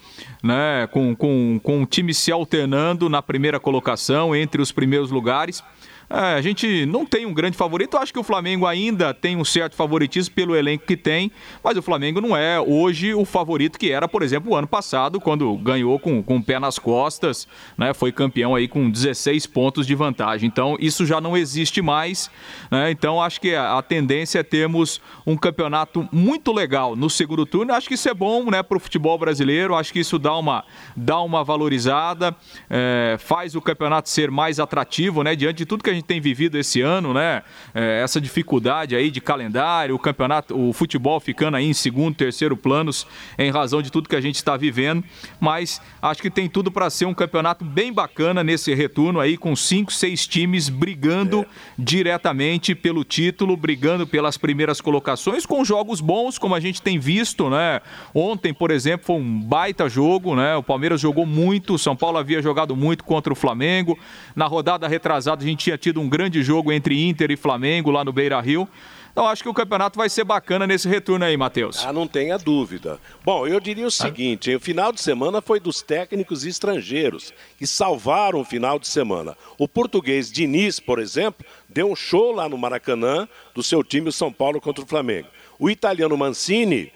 Né, 0.43 0.87
com, 0.91 1.15
com, 1.15 1.59
com 1.63 1.81
o 1.81 1.85
time 1.87 2.13
se 2.13 2.31
alternando 2.31 3.09
na 3.09 3.19
primeira 3.19 3.59
colocação, 3.59 4.35
entre 4.35 4.61
os 4.61 4.71
primeiros 4.71 5.09
lugares 5.09 5.63
a 6.09 6.41
gente 6.41 6.85
não 6.85 7.05
tem 7.05 7.25
um 7.25 7.33
grande 7.33 7.57
favorito. 7.57 7.95
Eu 7.95 8.01
acho 8.01 8.13
que 8.13 8.19
o 8.19 8.23
Flamengo 8.23 8.65
ainda 8.65 9.13
tem 9.13 9.35
um 9.35 9.45
certo 9.45 9.75
favoritismo 9.75 10.33
pelo 10.33 10.55
elenco 10.55 10.85
que 10.85 10.95
tem, 10.95 11.31
mas 11.63 11.77
o 11.77 11.81
Flamengo 11.81 12.21
não 12.21 12.35
é 12.35 12.59
hoje 12.59 13.13
o 13.13 13.25
favorito 13.25 13.79
que 13.79 13.91
era, 13.91 14.07
por 14.07 14.21
exemplo, 14.21 14.51
o 14.51 14.55
ano 14.55 14.67
passado, 14.67 15.19
quando 15.19 15.55
ganhou 15.57 15.99
com, 15.99 16.21
com 16.21 16.37
o 16.37 16.43
pé 16.43 16.59
nas 16.59 16.77
costas, 16.77 17.47
né? 17.77 17.93
Foi 17.93 18.11
campeão 18.11 18.55
aí 18.55 18.67
com 18.67 18.89
16 18.89 19.47
pontos 19.47 19.87
de 19.87 19.95
vantagem. 19.95 20.47
Então, 20.47 20.77
isso 20.79 21.05
já 21.05 21.19
não 21.19 21.35
existe 21.35 21.81
mais. 21.81 22.29
Né? 22.69 22.91
Então, 22.91 23.21
acho 23.21 23.41
que 23.41 23.55
a, 23.55 23.77
a 23.77 23.81
tendência 23.81 24.39
é 24.39 24.43
termos 24.43 25.01
um 25.25 25.35
campeonato 25.35 26.07
muito 26.11 26.51
legal 26.51 26.95
no 26.95 27.09
segundo 27.09 27.45
turno. 27.45 27.73
Acho 27.73 27.87
que 27.87 27.95
isso 27.95 28.09
é 28.09 28.13
bom 28.13 28.49
né, 28.49 28.61
para 28.61 28.77
o 28.77 28.79
futebol 28.79 29.17
brasileiro. 29.17 29.75
Acho 29.75 29.91
que 29.91 29.99
isso 29.99 30.19
dá 30.19 30.37
uma, 30.37 30.63
dá 30.95 31.19
uma 31.21 31.43
valorizada, 31.43 32.35
é, 32.69 33.17
faz 33.19 33.55
o 33.55 33.61
campeonato 33.61 34.09
ser 34.09 34.29
mais 34.29 34.59
atrativo, 34.59 35.23
né? 35.23 35.35
Diante 35.35 35.57
de 35.57 35.65
tudo 35.65 35.83
que 35.83 35.89
a 35.89 35.93
gente 35.95 36.05
tem 36.05 36.21
vivido 36.21 36.57
esse 36.57 36.81
ano, 36.81 37.13
né? 37.13 37.43
É, 37.73 38.01
essa 38.03 38.21
dificuldade 38.21 38.95
aí 38.95 39.09
de 39.09 39.21
calendário, 39.21 39.95
o 39.95 39.99
campeonato, 39.99 40.57
o 40.57 40.73
futebol 40.73 41.19
ficando 41.19 41.57
aí 41.57 41.65
em 41.65 41.73
segundo, 41.73 42.15
terceiro 42.15 42.55
planos 42.55 43.07
em 43.37 43.49
razão 43.51 43.81
de 43.81 43.91
tudo 43.91 44.09
que 44.09 44.15
a 44.15 44.21
gente 44.21 44.35
está 44.35 44.55
vivendo. 44.57 45.03
Mas 45.39 45.81
acho 46.01 46.21
que 46.21 46.29
tem 46.29 46.49
tudo 46.49 46.71
para 46.71 46.89
ser 46.89 47.05
um 47.05 47.13
campeonato 47.13 47.65
bem 47.65 47.91
bacana 47.91 48.43
nesse 48.43 48.73
retorno 48.73 49.19
aí, 49.19 49.37
com 49.37 49.55
cinco, 49.55 49.91
seis 49.91 50.27
times 50.27 50.69
brigando 50.69 51.41
é. 51.41 51.45
diretamente 51.77 52.75
pelo 52.75 53.03
título, 53.03 53.55
brigando 53.57 54.05
pelas 54.05 54.37
primeiras 54.37 54.81
colocações, 54.81 55.45
com 55.45 55.63
jogos 55.63 56.01
bons, 56.01 56.37
como 56.37 56.55
a 56.55 56.59
gente 56.59 56.81
tem 56.81 56.99
visto, 56.99 57.49
né? 57.49 57.81
Ontem, 58.13 58.53
por 58.53 58.71
exemplo, 58.71 59.05
foi 59.05 59.15
um 59.15 59.39
baita 59.39 59.87
jogo, 59.89 60.35
né? 60.35 60.55
O 60.55 60.63
Palmeiras 60.63 60.99
jogou 61.01 61.25
muito, 61.25 61.75
o 61.75 61.79
São 61.79 61.95
Paulo 61.95 62.17
havia 62.17 62.41
jogado 62.41 62.75
muito 62.75 63.03
contra 63.03 63.31
o 63.31 63.35
Flamengo. 63.35 63.97
Na 64.35 64.45
rodada 64.45 64.87
retrasada, 64.87 65.43
a 65.43 65.47
gente 65.47 65.63
tinha 65.63 65.77
tido 65.85 66.01
um 66.01 66.09
grande 66.09 66.41
jogo 66.41 66.71
entre 66.71 67.07
Inter 67.07 67.29
e 67.29 67.37
Flamengo 67.37 67.91
lá 67.91 68.03
no 68.03 68.11
Beira 68.11 68.41
Rio. 68.41 68.67
Então 69.11 69.27
acho 69.27 69.43
que 69.43 69.49
o 69.49 69.53
campeonato 69.53 69.99
vai 69.99 70.09
ser 70.09 70.23
bacana 70.23 70.65
nesse 70.65 70.89
retorno 70.89 71.23
aí, 71.23 71.37
Matheus. 71.37 71.85
Ah, 71.85 71.93
não 71.93 72.07
tenha 72.07 72.39
dúvida. 72.39 72.99
Bom, 73.23 73.45
eu 73.45 73.59
diria 73.59 73.85
o 73.85 73.91
seguinte: 73.91 74.55
o 74.55 74.59
final 74.59 74.91
de 74.91 74.99
semana 74.99 75.43
foi 75.43 75.59
dos 75.59 75.83
técnicos 75.83 76.43
estrangeiros 76.43 77.31
que 77.59 77.67
salvaram 77.67 78.39
o 78.39 78.43
final 78.43 78.79
de 78.79 78.87
semana. 78.87 79.37
O 79.59 79.67
português 79.67 80.31
Diniz, 80.31 80.79
por 80.79 80.97
exemplo, 80.97 81.45
deu 81.69 81.91
um 81.91 81.95
show 81.95 82.33
lá 82.33 82.49
no 82.49 82.57
Maracanã 82.57 83.27
do 83.53 83.61
seu 83.61 83.83
time 83.83 84.09
o 84.09 84.11
São 84.11 84.33
Paulo 84.33 84.59
contra 84.59 84.83
o 84.83 84.87
Flamengo. 84.87 85.27
O 85.59 85.69
italiano 85.69 86.17
Mancini 86.17 86.91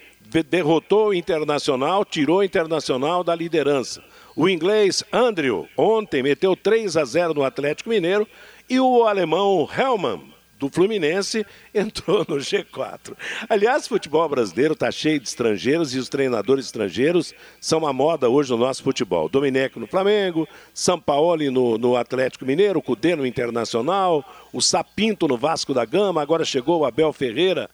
derrotou 0.50 1.10
o 1.10 1.14
Internacional, 1.14 2.04
tirou 2.04 2.40
o 2.40 2.44
Internacional 2.44 3.24
da 3.24 3.36
liderança. 3.36 4.04
O 4.36 4.48
inglês 4.48 5.04
Andrew 5.12 5.68
ontem 5.76 6.24
meteu 6.24 6.56
3 6.56 6.96
a 6.96 7.04
0 7.04 7.34
no 7.34 7.44
Atlético 7.44 7.90
Mineiro 7.90 8.28
e 8.70 8.80
o 8.80 9.06
alemão 9.06 9.68
Hellmann 9.76 10.30
do 10.60 10.70
Fluminense 10.70 11.46
entrou 11.74 12.26
no 12.28 12.36
G4. 12.36 13.16
Aliás, 13.50 13.86
o 13.86 13.90
futebol 13.90 14.28
brasileiro 14.28 14.74
está 14.74 14.92
cheio 14.92 15.20
de 15.20 15.28
estrangeiros 15.28 15.96
e 15.96 15.98
os 15.98 16.10
treinadores 16.10 16.66
estrangeiros 16.66 17.34
são 17.60 17.80
uma 17.80 17.94
moda 17.94 18.30
hoje 18.30 18.52
no 18.52 18.58
nosso 18.58 18.84
futebol. 18.84 19.30
Domenech 19.30 19.80
no 19.80 19.88
Flamengo, 19.88 20.48
Sampaoli 20.74 21.50
no, 21.50 21.78
no 21.78 21.96
Atlético 21.96 22.46
Mineiro, 22.46 22.82
Cudê 22.82 23.16
no 23.16 23.26
Internacional, 23.26 24.24
o 24.52 24.62
Sapinto 24.62 25.28
no 25.28 25.38
Vasco 25.38 25.74
da 25.74 25.86
Gama, 25.86 26.22
agora 26.22 26.44
chegou 26.44 26.82
o 26.82 26.86
Abel 26.86 27.14
Ferreira 27.14 27.70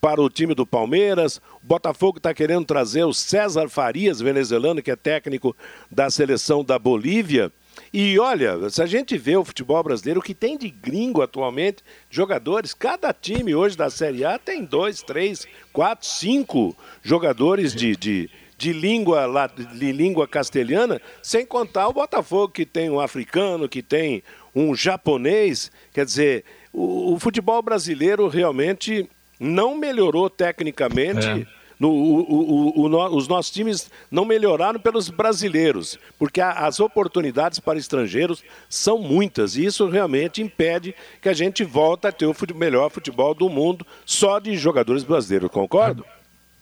para 0.00 0.20
o 0.20 0.28
time 0.28 0.54
do 0.54 0.66
Palmeiras. 0.66 1.36
O 1.62 1.66
Botafogo 1.66 2.16
está 2.16 2.34
querendo 2.34 2.64
trazer 2.64 3.04
o 3.04 3.12
César 3.12 3.68
Farias, 3.68 4.20
venezuelano, 4.20 4.82
que 4.82 4.90
é 4.90 4.96
técnico 4.96 5.54
da 5.88 6.10
seleção 6.10 6.64
da 6.64 6.76
Bolívia. 6.76 7.52
E 7.92 8.18
olha, 8.18 8.70
se 8.70 8.82
a 8.82 8.86
gente 8.86 9.18
vê 9.18 9.36
o 9.36 9.44
futebol 9.44 9.82
brasileiro, 9.82 10.20
o 10.20 10.22
que 10.22 10.34
tem 10.34 10.56
de 10.56 10.70
gringo 10.70 11.20
atualmente, 11.20 11.82
jogadores, 12.08 12.72
cada 12.72 13.12
time 13.12 13.54
hoje 13.54 13.76
da 13.76 13.90
Série 13.90 14.24
A 14.24 14.38
tem 14.38 14.64
dois, 14.64 15.02
três, 15.02 15.46
quatro, 15.72 16.06
cinco 16.06 16.74
jogadores 17.02 17.74
de, 17.74 17.94
de, 17.94 18.30
de 18.56 18.72
língua, 18.72 19.28
de 19.74 19.92
língua 19.92 20.26
castelhana, 20.26 21.02
sem 21.22 21.44
contar 21.44 21.86
o 21.88 21.92
Botafogo, 21.92 22.54
que 22.54 22.64
tem 22.64 22.88
um 22.88 22.98
africano, 22.98 23.68
que 23.68 23.82
tem 23.82 24.22
um 24.54 24.74
japonês. 24.74 25.70
Quer 25.92 26.06
dizer, 26.06 26.44
o, 26.72 27.12
o 27.12 27.18
futebol 27.18 27.60
brasileiro 27.60 28.26
realmente 28.26 29.06
não 29.38 29.76
melhorou 29.76 30.30
tecnicamente. 30.30 31.26
É 31.26 31.61
no, 31.82 31.90
o, 31.90 32.84
o, 32.84 32.86
o, 32.86 33.16
os 33.16 33.26
nossos 33.26 33.50
times 33.50 33.90
não 34.08 34.24
melhoraram 34.24 34.78
pelos 34.78 35.10
brasileiros, 35.10 35.98
porque 36.16 36.40
a, 36.40 36.50
as 36.50 36.78
oportunidades 36.78 37.58
para 37.58 37.76
estrangeiros 37.76 38.44
são 38.68 38.98
muitas 38.98 39.56
e 39.56 39.64
isso 39.64 39.88
realmente 39.88 40.40
impede 40.40 40.94
que 41.20 41.28
a 41.28 41.32
gente 41.32 41.64
volte 41.64 42.06
a 42.06 42.12
ter 42.12 42.26
o 42.26 42.32
fute, 42.32 42.54
melhor 42.54 42.88
futebol 42.88 43.34
do 43.34 43.48
mundo 43.48 43.84
só 44.06 44.38
de 44.38 44.56
jogadores 44.56 45.02
brasileiros, 45.02 45.50
concordo? 45.50 46.06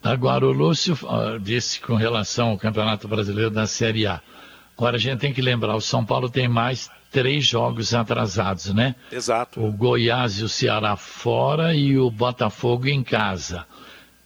Agora, 0.01 0.43
o 0.43 0.51
Lúcio 0.51 0.97
disse 1.39 1.79
com 1.79 1.93
relação 1.93 2.49
ao 2.49 2.57
Campeonato 2.57 3.07
Brasileiro 3.07 3.51
da 3.51 3.67
Série 3.67 4.07
A. 4.07 4.19
Agora 4.75 4.95
a 4.95 4.99
gente 4.99 5.19
tem 5.19 5.31
que 5.31 5.41
lembrar, 5.43 5.75
o 5.75 5.81
São 5.81 6.03
Paulo 6.03 6.31
tem 6.31 6.47
mais 6.47 6.89
três 7.11 7.45
jogos 7.45 7.93
atrasados, 7.93 8.73
né? 8.73 8.95
Exato. 9.11 9.63
O 9.63 9.71
Goiás 9.71 10.39
e 10.39 10.43
o 10.43 10.49
Ceará 10.49 10.95
fora 10.95 11.75
e 11.75 11.99
o 11.99 12.09
Botafogo 12.09 12.87
em 12.87 13.03
casa. 13.03 13.67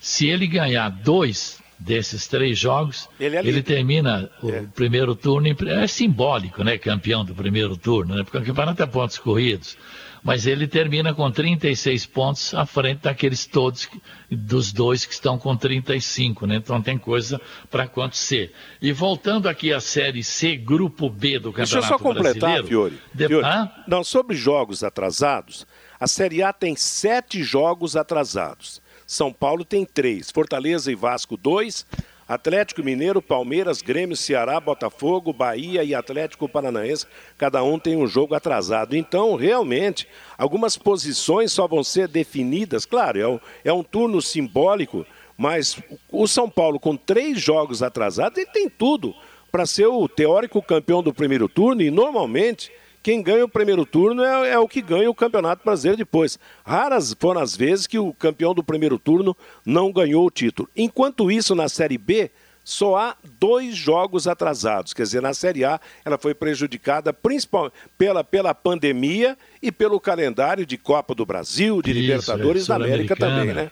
Se 0.05 0.27
ele 0.27 0.45
ganhar 0.45 0.88
dois 0.89 1.59
desses 1.79 2.27
três 2.27 2.59
jogos, 2.59 3.09
ele, 3.19 3.38
é 3.38 3.39
ele 3.39 3.63
termina 3.63 4.29
o 4.39 4.51
é. 4.51 4.62
primeiro 4.62 5.15
turno. 5.15 5.47
É 5.67 5.88
simbólico, 5.88 6.63
né? 6.63 6.77
Campeão 6.77 7.25
do 7.25 7.33
primeiro 7.33 7.75
turno, 7.75 8.13
né? 8.13 8.24
Porque 8.24 8.38
o 8.38 8.43
campeonato 8.43 8.83
é 8.83 8.85
pontos 8.85 9.17
corridos. 9.17 9.75
Mas 10.24 10.45
ele 10.45 10.67
termina 10.67 11.12
com 11.12 11.31
36 11.31 12.05
pontos 12.05 12.53
à 12.53 12.67
frente 12.67 13.00
daqueles 13.01 13.47
todos, 13.47 13.89
dos 14.29 14.71
dois 14.71 15.07
que 15.07 15.13
estão 15.13 15.39
com 15.39 15.57
35, 15.57 16.45
né? 16.45 16.57
Então 16.57 16.79
tem 16.83 17.00
coisa 17.00 17.41
para 17.71 17.85
acontecer. 17.85 18.53
E 18.79 18.91
voltando 18.91 19.50
aqui 19.50 19.74
à 19.74 19.79
Série 19.79 20.24
C, 20.24 20.55
Grupo 20.55 21.09
B 21.09 21.39
do 21.39 21.51
Campeonato 21.51 21.55
Brasileiro... 21.55 21.63
Deixa 21.63 21.77
eu 21.79 21.83
só 21.83 21.97
completar, 21.97 22.63
Fiore. 22.63 23.00
De... 23.12 23.27
Fiore. 23.27 23.47
Não, 23.88 24.03
sobre 24.03 24.35
jogos 24.35 24.83
atrasados, 24.83 25.65
a 26.00 26.05
Série 26.05 26.43
A 26.43 26.53
tem 26.53 26.75
sete 26.75 27.41
jogos 27.41 27.95
atrasados. 27.95 28.85
São 29.05 29.31
Paulo 29.31 29.63
tem 29.63 29.85
três. 29.85 30.31
Fortaleza 30.31 30.91
e 30.91 30.95
Vasco, 30.95 31.38
dois. 31.38 31.85
Atlético 32.27 32.83
Mineiro, 32.83 33.21
Palmeiras, 33.21 33.83
Grêmio, 33.83 34.15
Ceará, 34.15 34.59
Botafogo, 34.59 35.31
Bahia 35.31 35.83
e 35.83 35.93
Atlético 35.93 36.50
Paranaense, 36.50 37.05
cada 37.38 37.63
um 37.63 37.77
tem 37.77 37.95
um 37.95 38.07
jogo 38.07 38.33
atrasado. 38.33 38.95
Então, 38.95 39.35
realmente, 39.35 40.07
algumas 40.35 40.75
posições 40.75 41.51
só 41.51 41.67
vão 41.67 41.83
ser 41.83 42.07
definidas. 42.07 42.83
Claro, 42.83 43.19
é 43.19 43.27
um, 43.27 43.39
é 43.63 43.71
um 43.71 43.83
turno 43.83 44.24
simbólico, 44.24 45.05
mas 45.38 45.79
o 46.12 46.27
São 46.27 46.50
Paulo, 46.50 46.79
com 46.79 46.97
três 46.97 47.39
jogos 47.39 47.83
atrasados, 47.83 48.39
ele 48.39 48.47
tem 48.47 48.67
tudo 48.67 49.13
para 49.51 49.67
ser 49.67 49.85
o 49.85 50.07
teórico 50.09 50.62
campeão 50.63 51.03
do 51.03 51.13
primeiro 51.13 51.47
turno 51.47 51.83
e, 51.83 51.91
normalmente, 51.91 52.71
quem 53.05 53.21
ganha 53.21 53.45
o 53.45 53.47
primeiro 53.47 53.85
turno 53.85 54.24
é, 54.24 54.50
é, 54.50 54.57
o 54.57 54.67
que 54.67 54.81
ganha 54.81 55.07
o 55.07 55.13
Campeonato 55.13 55.63
Brasileiro 55.63 55.95
depois. 55.95 56.39
Raras 56.65 57.15
foram 57.19 57.39
as 57.39 57.55
vezes 57.55 57.85
que 57.85 58.00
o 58.00 58.12
campeão 58.12 58.51
do 58.51 58.63
primeiro 58.63 58.97
turno 58.97 59.38
não 59.63 59.91
ganhou 59.91 60.25
o 60.25 60.31
título. 60.31 60.67
Enquanto 60.75 61.29
isso, 61.29 61.53
na 61.53 61.69
Série 61.69 62.00
B, 62.00 62.31
só 62.63 62.97
há 62.97 63.15
dois 63.39 63.75
jogos 63.75 64.27
atrasados. 64.27 64.91
Quer 64.91 65.03
dizer, 65.03 65.21
na 65.21 65.35
Série 65.35 65.63
A, 65.63 65.79
ela 66.03 66.17
foi 66.17 66.33
prejudicada 66.33 67.13
principalmente 67.13 67.75
pela, 67.95 68.24
pela 68.24 68.55
pandemia 68.55 69.38
e 69.62 69.71
pelo 69.71 70.00
calendário 70.00 70.65
de 70.65 70.75
Copa 70.75 71.13
do 71.13 71.27
Brasil, 71.27 71.83
de 71.83 71.91
isso, 71.91 72.00
Libertadores 72.00 72.63
é, 72.63 72.67
da 72.69 72.75
América 72.75 73.15
também, 73.15 73.53
né? 73.53 73.71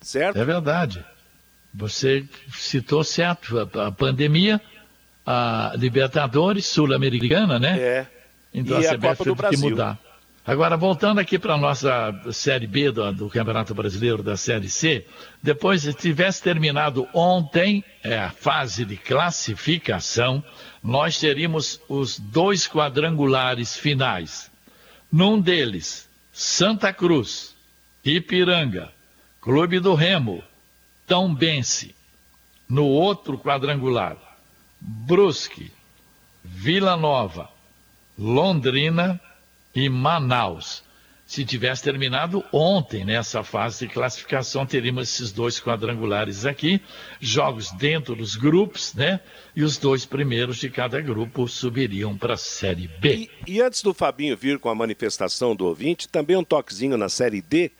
Certo? 0.00 0.36
É 0.36 0.44
verdade. 0.44 1.04
Você 1.72 2.24
citou 2.52 3.04
certo. 3.04 3.56
A 3.60 3.92
pandemia 3.92 4.60
a 5.26 5.72
Libertadores 5.76 6.66
Sul-Americana, 6.66 7.58
né? 7.58 7.78
É. 7.78 8.06
Então 8.52 8.80
e 8.80 8.86
a 8.86 8.94
CBF 8.94 9.24
teve 9.24 9.48
que 9.48 9.56
mudar. 9.56 9.98
Agora, 10.44 10.76
voltando 10.76 11.20
aqui 11.20 11.38
para 11.38 11.54
a 11.54 11.58
nossa 11.58 12.12
Série 12.32 12.66
B 12.66 12.90
do, 12.90 13.12
do, 13.12 13.28
Campeonato 13.28 13.72
Brasileiro 13.74 14.24
da 14.24 14.36
Série 14.36 14.68
C, 14.68 15.06
depois, 15.40 15.82
se 15.82 15.94
tivesse 15.94 16.42
terminado 16.42 17.06
ontem 17.14 17.84
é, 18.02 18.18
a 18.18 18.30
fase 18.30 18.84
de 18.84 18.96
classificação, 18.96 20.42
nós 20.82 21.16
teríamos 21.18 21.80
os 21.88 22.18
dois 22.18 22.66
quadrangulares 22.66 23.76
finais. 23.76 24.50
Num 25.12 25.40
deles, 25.40 26.08
Santa 26.32 26.92
Cruz, 26.92 27.54
Ipiranga, 28.04 28.90
Clube 29.40 29.78
do 29.78 29.94
Remo, 29.94 30.42
Tombense. 31.06 31.94
No 32.68 32.86
outro 32.86 33.38
quadrangular, 33.38 34.16
Brusque, 34.84 35.70
Vila 36.44 36.96
Nova, 36.96 37.48
Londrina 38.18 39.20
e 39.72 39.88
Manaus. 39.88 40.82
se 41.24 41.44
tivesse 41.44 41.84
terminado 41.84 42.44
ontem 42.52 43.04
nessa 43.04 43.44
fase 43.44 43.86
de 43.86 43.94
classificação, 43.94 44.66
teríamos 44.66 45.08
esses 45.08 45.30
dois 45.32 45.60
quadrangulares 45.60 46.44
aqui, 46.44 46.82
jogos 47.20 47.70
dentro 47.70 48.16
dos 48.16 48.34
grupos, 48.34 48.92
né? 48.92 49.20
E 49.54 49.62
os 49.62 49.78
dois 49.78 50.04
primeiros 50.04 50.58
de 50.58 50.68
cada 50.68 51.00
grupo 51.00 51.46
subiriam 51.48 52.18
para 52.18 52.34
a 52.34 52.36
Série 52.36 52.88
B. 52.88 53.30
E, 53.46 53.52
e, 53.52 53.62
antes 53.62 53.82
do 53.82 53.94
Fabinho 53.94 54.36
vir 54.36 54.58
com 54.58 54.68
a 54.68 54.74
manifestação 54.74 55.54
do 55.54 55.64
ouvinte, 55.64 56.08
também 56.08 56.36
um 56.36 56.44
toquezinho 56.44 56.98
na 56.98 57.08
Série 57.08 57.40
D, 57.40 57.70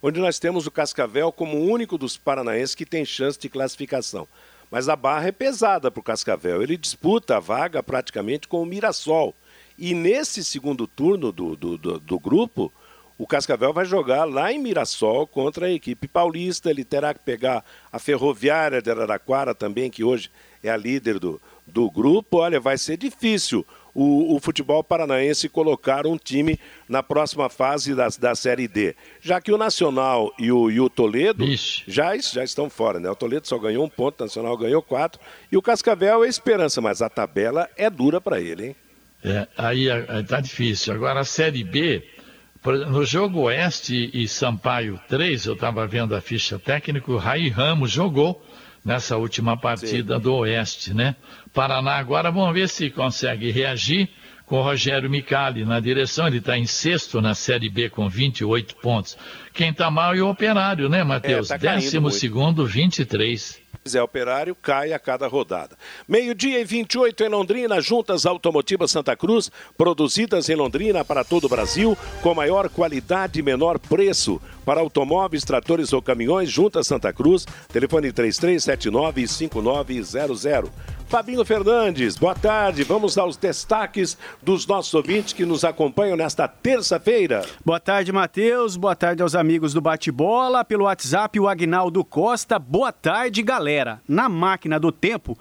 onde 0.00 0.20
nós 0.20 0.38
temos 0.38 0.66
o 0.66 0.70
Cascavel 0.70 1.32
como 1.32 1.58
o 1.58 1.70
único 1.70 1.98
dos 1.98 2.16
paranaenses 2.16 2.74
que 2.74 2.86
tem 2.86 3.04
chance 3.04 3.38
de 3.38 3.48
classificação. 3.48 4.26
Mas 4.72 4.88
a 4.88 4.96
barra 4.96 5.28
é 5.28 5.32
pesada 5.32 5.90
para 5.90 6.00
o 6.00 6.02
Cascavel. 6.02 6.62
Ele 6.62 6.78
disputa 6.78 7.36
a 7.36 7.40
vaga 7.40 7.82
praticamente 7.82 8.48
com 8.48 8.62
o 8.62 8.64
Mirassol. 8.64 9.34
E 9.78 9.92
nesse 9.92 10.42
segundo 10.42 10.86
turno 10.86 11.30
do, 11.30 11.54
do, 11.54 11.76
do, 11.76 12.00
do 12.00 12.18
grupo, 12.18 12.72
o 13.18 13.26
Cascavel 13.26 13.70
vai 13.74 13.84
jogar 13.84 14.24
lá 14.24 14.50
em 14.50 14.58
Mirassol 14.58 15.26
contra 15.26 15.66
a 15.66 15.70
equipe 15.70 16.08
paulista. 16.08 16.70
Ele 16.70 16.86
terá 16.86 17.12
que 17.12 17.20
pegar 17.20 17.62
a 17.92 17.98
Ferroviária 17.98 18.80
de 18.80 18.90
Araraquara 18.90 19.54
também, 19.54 19.90
que 19.90 20.02
hoje 20.02 20.30
é 20.64 20.70
a 20.70 20.76
líder 20.76 21.18
do, 21.18 21.38
do 21.66 21.90
grupo. 21.90 22.38
Olha, 22.38 22.58
vai 22.58 22.78
ser 22.78 22.96
difícil 22.96 23.66
o, 23.94 24.34
o, 24.36 24.40
futebol 24.40 24.82
paranaense 24.82 25.48
colocar 25.48 26.06
um 26.06 26.16
time 26.16 26.58
na 26.88 27.02
próxima 27.02 27.48
fase 27.48 27.94
da, 27.94 28.08
da 28.18 28.34
Série 28.34 28.66
D. 28.66 28.94
Já 29.20 29.40
que 29.40 29.52
o 29.52 29.58
Nacional 29.58 30.32
e 30.38 30.50
o, 30.50 30.70
e 30.70 30.80
o 30.80 30.88
Toledo 30.88 31.44
já, 31.86 32.16
já 32.16 32.42
estão 32.42 32.70
fora, 32.70 32.98
né? 32.98 33.10
O 33.10 33.16
Toledo 33.16 33.46
só 33.46 33.58
ganhou 33.58 33.84
um 33.84 33.88
ponto, 33.88 34.20
o 34.20 34.24
Nacional 34.24 34.56
ganhou 34.56 34.82
quatro. 34.82 35.20
E 35.50 35.56
o 35.56 35.62
Cascavel 35.62 36.24
é 36.24 36.28
esperança, 36.28 36.80
mas 36.80 37.02
a 37.02 37.08
tabela 37.08 37.68
é 37.76 37.90
dura 37.90 38.20
para 38.20 38.40
ele, 38.40 38.68
hein? 38.68 38.76
É, 39.24 39.46
aí 39.56 39.86
tá 40.26 40.40
difícil. 40.40 40.92
Agora 40.92 41.20
a 41.20 41.24
Série 41.24 41.62
B, 41.62 42.02
no 42.64 43.04
jogo 43.04 43.42
Oeste 43.42 44.10
e 44.12 44.26
Sampaio 44.26 44.98
3, 45.08 45.46
eu 45.46 45.54
estava 45.54 45.86
vendo 45.86 46.14
a 46.14 46.20
ficha 46.20 46.58
técnica, 46.58 47.10
o 47.10 47.16
Rai 47.16 47.48
Ramos 47.48 47.90
jogou 47.90 48.42
nessa 48.84 49.16
última 49.16 49.56
partida 49.56 50.16
Sim. 50.16 50.22
do 50.22 50.34
Oeste, 50.34 50.94
né? 50.94 51.16
Paraná 51.52 51.96
agora, 51.96 52.30
vamos 52.30 52.52
ver 52.54 52.68
se 52.68 52.90
consegue 52.90 53.50
reagir 53.50 54.08
com 54.46 54.58
o 54.58 54.62
Rogério 54.62 55.08
Micali 55.08 55.64
na 55.64 55.80
direção, 55.80 56.26
ele 56.26 56.38
está 56.38 56.58
em 56.58 56.66
sexto 56.66 57.22
na 57.22 57.34
Série 57.34 57.70
B 57.70 57.88
com 57.88 58.08
28 58.08 58.76
pontos. 58.76 59.16
Quem 59.54 59.70
está 59.70 59.90
mal 59.90 60.14
é 60.14 60.20
o 60.20 60.28
Operário, 60.28 60.90
né, 60.90 61.02
Matheus? 61.02 61.50
É, 61.50 61.56
tá 61.56 61.74
Décimo 61.74 62.10
segundo, 62.10 62.66
23. 62.66 63.61
Zé 63.88 64.02
Operário 64.02 64.54
cai 64.54 64.92
a 64.92 64.98
cada 64.98 65.26
rodada. 65.26 65.76
Meio-dia 66.06 66.60
e 66.60 66.64
28 66.64 67.24
em 67.24 67.28
Londrina, 67.28 67.80
juntas 67.80 68.26
automotivas 68.26 68.90
Santa 68.90 69.16
Cruz, 69.16 69.50
produzidas 69.76 70.48
em 70.48 70.54
Londrina 70.54 71.04
para 71.04 71.24
todo 71.24 71.44
o 71.44 71.48
Brasil, 71.48 71.96
com 72.22 72.34
maior 72.34 72.68
qualidade 72.68 73.40
e 73.40 73.42
menor 73.42 73.78
preço. 73.78 74.40
Para 74.64 74.80
automóveis, 74.80 75.42
tratores 75.42 75.92
ou 75.92 76.00
caminhões, 76.00 76.48
juntas 76.48 76.86
Santa 76.86 77.12
Cruz, 77.12 77.44
telefone 77.72 78.12
3379-5900. 78.12 80.70
Fabinho 81.12 81.44
Fernandes, 81.44 82.16
boa 82.16 82.34
tarde. 82.34 82.84
Vamos 82.84 83.18
aos 83.18 83.36
destaques 83.36 84.16
dos 84.40 84.66
nossos 84.66 84.94
ouvintes 84.94 85.34
que 85.34 85.44
nos 85.44 85.62
acompanham 85.62 86.16
nesta 86.16 86.48
terça-feira. 86.48 87.44
Boa 87.62 87.78
tarde, 87.78 88.10
Matheus. 88.10 88.78
Boa 88.78 88.96
tarde 88.96 89.22
aos 89.22 89.34
amigos 89.34 89.74
do 89.74 89.80
Bate-Bola. 89.82 90.64
Pelo 90.64 90.84
WhatsApp, 90.84 91.38
o 91.38 91.46
Agnaldo 91.46 92.02
Costa. 92.02 92.58
Boa 92.58 92.90
tarde, 92.90 93.42
galera. 93.42 94.00
Na 94.08 94.26
máquina 94.26 94.80
do 94.80 94.90
tempo, 94.90 95.38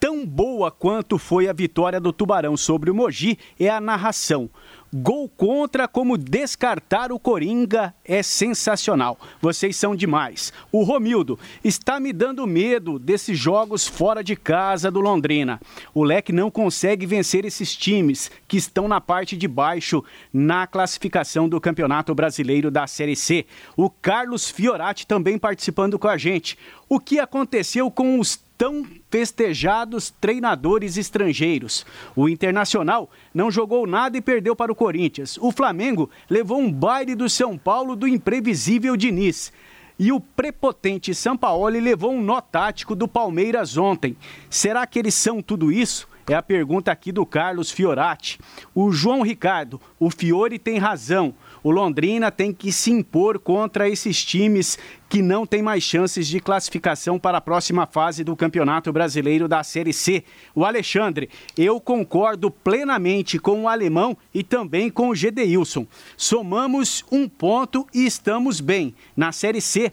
tão 0.00 0.26
boa 0.26 0.72
quanto 0.72 1.16
foi 1.16 1.48
a 1.48 1.52
vitória 1.52 2.00
do 2.00 2.12
Tubarão 2.12 2.56
sobre 2.56 2.90
o 2.90 2.94
Mogi 2.94 3.38
é 3.60 3.68
a 3.68 3.80
narração. 3.80 4.50
Gol 4.94 5.26
contra, 5.26 5.88
como 5.88 6.18
descartar 6.18 7.12
o 7.12 7.18
Coringa 7.18 7.94
é 8.04 8.22
sensacional. 8.22 9.18
Vocês 9.40 9.74
são 9.74 9.96
demais. 9.96 10.52
O 10.70 10.82
Romildo 10.82 11.38
está 11.64 11.98
me 11.98 12.12
dando 12.12 12.46
medo 12.46 12.98
desses 12.98 13.38
jogos 13.38 13.88
fora 13.88 14.22
de 14.22 14.36
casa 14.36 14.90
do 14.90 15.00
Londrina. 15.00 15.58
O 15.94 16.04
Leque 16.04 16.30
não 16.30 16.50
consegue 16.50 17.06
vencer 17.06 17.46
esses 17.46 17.74
times 17.74 18.30
que 18.46 18.58
estão 18.58 18.86
na 18.86 19.00
parte 19.00 19.34
de 19.34 19.48
baixo 19.48 20.04
na 20.30 20.66
classificação 20.66 21.48
do 21.48 21.58
Campeonato 21.58 22.14
Brasileiro 22.14 22.70
da 22.70 22.86
Série 22.86 23.16
C. 23.16 23.46
O 23.74 23.88
Carlos 23.88 24.50
Fiorati 24.50 25.06
também 25.06 25.38
participando 25.38 25.98
com 25.98 26.08
a 26.08 26.18
gente. 26.18 26.58
O 26.86 27.00
que 27.00 27.18
aconteceu 27.18 27.90
com 27.90 28.20
os 28.20 28.38
tão 28.62 28.86
festejados 29.10 30.14
treinadores 30.20 30.96
estrangeiros. 30.96 31.84
O 32.14 32.28
Internacional 32.28 33.10
não 33.34 33.50
jogou 33.50 33.88
nada 33.88 34.16
e 34.16 34.20
perdeu 34.20 34.54
para 34.54 34.70
o 34.70 34.74
Corinthians. 34.76 35.36
O 35.38 35.50
Flamengo 35.50 36.08
levou 36.30 36.60
um 36.60 36.70
baile 36.70 37.16
do 37.16 37.28
São 37.28 37.58
Paulo 37.58 37.96
do 37.96 38.06
imprevisível 38.06 38.96
Diniz. 38.96 39.52
E 39.98 40.12
o 40.12 40.20
prepotente 40.20 41.12
Sampaoli 41.12 41.80
levou 41.80 42.12
um 42.12 42.22
nó 42.22 42.40
tático 42.40 42.94
do 42.94 43.08
Palmeiras 43.08 43.76
ontem. 43.76 44.16
Será 44.48 44.86
que 44.86 45.00
eles 45.00 45.16
são 45.16 45.42
tudo 45.42 45.72
isso? 45.72 46.08
É 46.28 46.34
a 46.34 46.42
pergunta 46.42 46.92
aqui 46.92 47.10
do 47.10 47.26
Carlos 47.26 47.68
Fiorati. 47.68 48.38
O 48.72 48.92
João 48.92 49.22
Ricardo, 49.22 49.80
o 49.98 50.08
Fiore 50.08 50.56
tem 50.56 50.78
razão 50.78 51.34
o 51.62 51.70
Londrina 51.70 52.30
tem 52.30 52.52
que 52.52 52.72
se 52.72 52.90
impor 52.90 53.38
contra 53.38 53.88
esses 53.88 54.24
times 54.24 54.78
que 55.08 55.22
não 55.22 55.46
têm 55.46 55.62
mais 55.62 55.82
chances 55.82 56.26
de 56.26 56.40
classificação 56.40 57.18
para 57.18 57.38
a 57.38 57.40
próxima 57.40 57.86
fase 57.86 58.24
do 58.24 58.34
Campeonato 58.34 58.92
Brasileiro 58.92 59.46
da 59.46 59.62
Série 59.62 59.92
C. 59.92 60.24
O 60.54 60.64
Alexandre, 60.64 61.28
eu 61.56 61.80
concordo 61.80 62.50
plenamente 62.50 63.38
com 63.38 63.62
o 63.62 63.68
alemão 63.68 64.16
e 64.32 64.42
também 64.42 64.90
com 64.90 65.10
o 65.10 65.14
Gedeilson. 65.14 65.86
Somamos 66.16 67.04
um 67.12 67.28
ponto 67.28 67.86
e 67.92 68.06
estamos 68.06 68.60
bem. 68.60 68.94
Na 69.16 69.32
Série 69.32 69.60
C, 69.60 69.92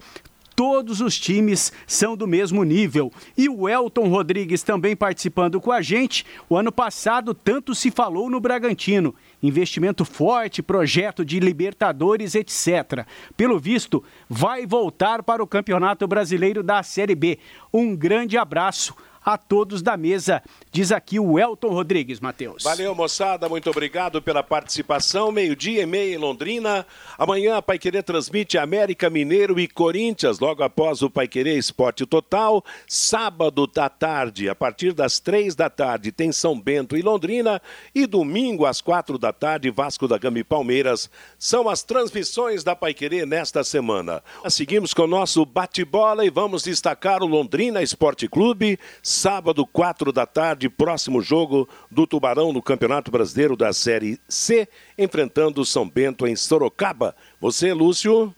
todos 0.60 1.00
os 1.00 1.18
times 1.18 1.72
são 1.88 2.18
do 2.18 2.28
mesmo 2.28 2.66
nível. 2.66 3.14
E 3.38 3.48
o 3.48 3.70
Elton 3.70 4.10
Rodrigues 4.10 4.62
também 4.62 4.94
participando 4.94 5.62
com 5.62 5.72
a 5.72 5.82
gente. 5.82 6.26
O 6.50 6.58
ano 6.58 6.70
passado 6.70 7.34
tanto 7.34 7.74
se 7.74 7.90
falou 7.90 8.30
no 8.30 8.42
Bragantino. 8.42 9.16
Investimento 9.41 10.04
forte, 10.04 10.62
projeto 10.62 11.23
de 11.23 11.39
Libertadores, 11.39 12.36
etc. 12.36 13.06
Pelo 13.38 13.60
visto, 13.60 14.04
vai 14.28 14.65
voltar 14.65 15.23
para 15.23 15.41
o 15.41 15.47
Campeonato 15.47 16.08
Brasileiro 16.08 16.62
da 16.62 16.84
Série 16.84 17.15
B. 17.15 17.39
Um 17.73 17.95
grande 17.95 18.38
abraço 18.38 18.93
a 19.24 19.38
todos 19.38 19.82
da 19.82 19.98
mesa, 19.98 20.42
diz 20.72 20.92
aqui 20.92 21.20
o 21.20 21.38
Elton 21.38 21.70
Rodrigues, 21.70 22.20
Matheus. 22.20 22.64
Valeu, 22.64 22.96
moçada, 22.96 23.50
muito 23.50 23.70
obrigado 23.70 24.22
pela 24.22 24.42
participação. 24.44 25.32
Meio-dia 25.32 25.84
e 25.84 25.86
meia 25.86 26.16
em 26.16 26.18
Londrina. 26.18 26.86
Amanhã 27.18 27.58
a 27.58 27.62
Paiquerê 27.62 28.02
transmite 28.02 28.58
América 28.58 29.10
Mineiro 29.10 29.60
e 29.60 29.68
Corinthians, 29.68 30.40
logo 30.40 30.64
após 30.64 31.02
o 31.02 31.10
Paiquerê 31.10 31.58
Esporte 31.58 32.06
Total. 32.06 32.64
Sábado 32.88 33.68
da 33.68 33.90
tarde, 33.90 34.50
a 34.50 34.56
partir 34.56 34.94
das 34.94 35.20
três 35.20 35.56
da 35.56 35.70
tarde, 35.70 36.12
tem 36.12 36.32
São 36.32 36.60
Bento 36.60 36.98
e 36.98 37.02
Londrina. 37.02 37.62
E 37.94 38.06
domingo, 38.06 38.66
às 38.66 38.82
quatro 38.82 39.18
da 39.18 39.34
tarde, 39.34 39.70
Vasco 39.70 40.08
da 40.08 40.18
Gama 40.18 40.40
e 40.40 40.44
Palmeiras. 40.44 41.10
São 41.38 41.70
as 41.70 41.84
transmissões 41.84 42.64
da 42.64 42.76
Paiquerê 42.76 43.26
nesta 43.26 43.64
semana. 43.64 44.24
Seguimos 44.50 44.94
com 44.94 45.04
o 45.04 45.08
nosso 45.08 45.46
bate-bola 45.46 46.26
e 46.26 46.30
vamos 46.30 46.64
destacar 46.64 47.22
o 47.22 47.28
Londrina 47.28 47.82
Esporte 47.82 48.28
Clube 48.28 48.80
Sábado, 49.12 49.65
quatro 49.65 50.12
da 50.12 50.28
tarde, 50.28 50.69
próximo 50.69 51.19
jogo 51.19 51.67
do 51.89 52.06
Tubarão 52.06 52.54
no 52.54 52.62
Campeonato 52.62 53.10
Brasileiro 53.10 53.58
da 53.58 53.74
Série 53.74 54.19
C, 54.30 54.69
enfrentando 54.95 55.65
São 55.65 55.89
Bento 55.89 56.28
em 56.28 56.36
Sorocaba. 56.36 57.15
Você, 57.41 57.74
Lúcio? 57.74 58.32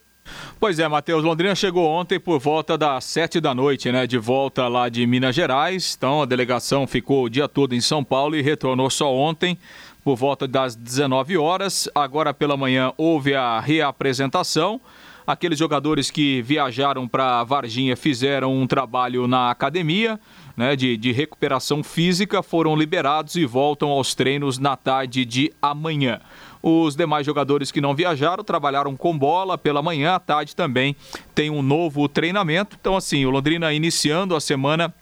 Pois 0.61 0.79
é, 0.79 0.87
Matheus, 0.87 1.25
Londrina 1.25 1.53
chegou 1.55 1.85
ontem 1.85 2.17
por 2.17 2.39
volta 2.39 2.77
das 2.77 3.03
sete 3.03 3.41
da 3.41 3.53
noite, 3.53 3.91
né? 3.91 4.07
De 4.07 4.17
volta 4.17 4.69
lá 4.69 4.87
de 4.87 5.05
Minas 5.05 5.35
Gerais. 5.35 5.93
Então 5.97 6.21
a 6.21 6.25
delegação 6.25 6.87
ficou 6.87 7.25
o 7.25 7.29
dia 7.29 7.49
todo 7.49 7.75
em 7.75 7.81
São 7.81 8.01
Paulo 8.01 8.37
e 8.37 8.41
retornou 8.41 8.89
só 8.89 9.13
ontem 9.13 9.59
por 10.05 10.15
volta 10.15 10.47
das 10.47 10.73
19 10.73 11.37
horas. 11.37 11.89
Agora 11.93 12.33
pela 12.33 12.55
manhã 12.55 12.93
houve 12.95 13.35
a 13.35 13.59
reapresentação. 13.59 14.79
Aqueles 15.27 15.59
jogadores 15.59 16.09
que 16.09 16.41
viajaram 16.41 17.07
para 17.07 17.43
Varginha 17.43 17.95
fizeram 17.95 18.55
um 18.55 18.65
trabalho 18.65 19.27
na 19.27 19.51
academia 19.51 20.17
né, 20.61 20.75
de, 20.75 20.95
de 20.95 21.11
recuperação 21.11 21.81
física 21.81 22.43
foram 22.43 22.75
liberados 22.75 23.35
e 23.35 23.45
voltam 23.45 23.89
aos 23.89 24.13
treinos 24.13 24.59
na 24.59 24.77
tarde 24.77 25.25
de 25.25 25.51
amanhã. 25.59 26.21
Os 26.61 26.95
demais 26.95 27.25
jogadores 27.25 27.71
que 27.71 27.81
não 27.81 27.95
viajaram 27.95 28.43
trabalharam 28.43 28.95
com 28.95 29.17
bola 29.17 29.57
pela 29.57 29.81
manhã, 29.81 30.13
à 30.13 30.19
tarde 30.19 30.55
também 30.55 30.95
tem 31.33 31.49
um 31.49 31.63
novo 31.63 32.07
treinamento. 32.07 32.77
Então, 32.79 32.95
assim, 32.95 33.25
o 33.25 33.31
Londrina 33.31 33.73
iniciando 33.73 34.35
a 34.35 34.39
semana 34.39 34.93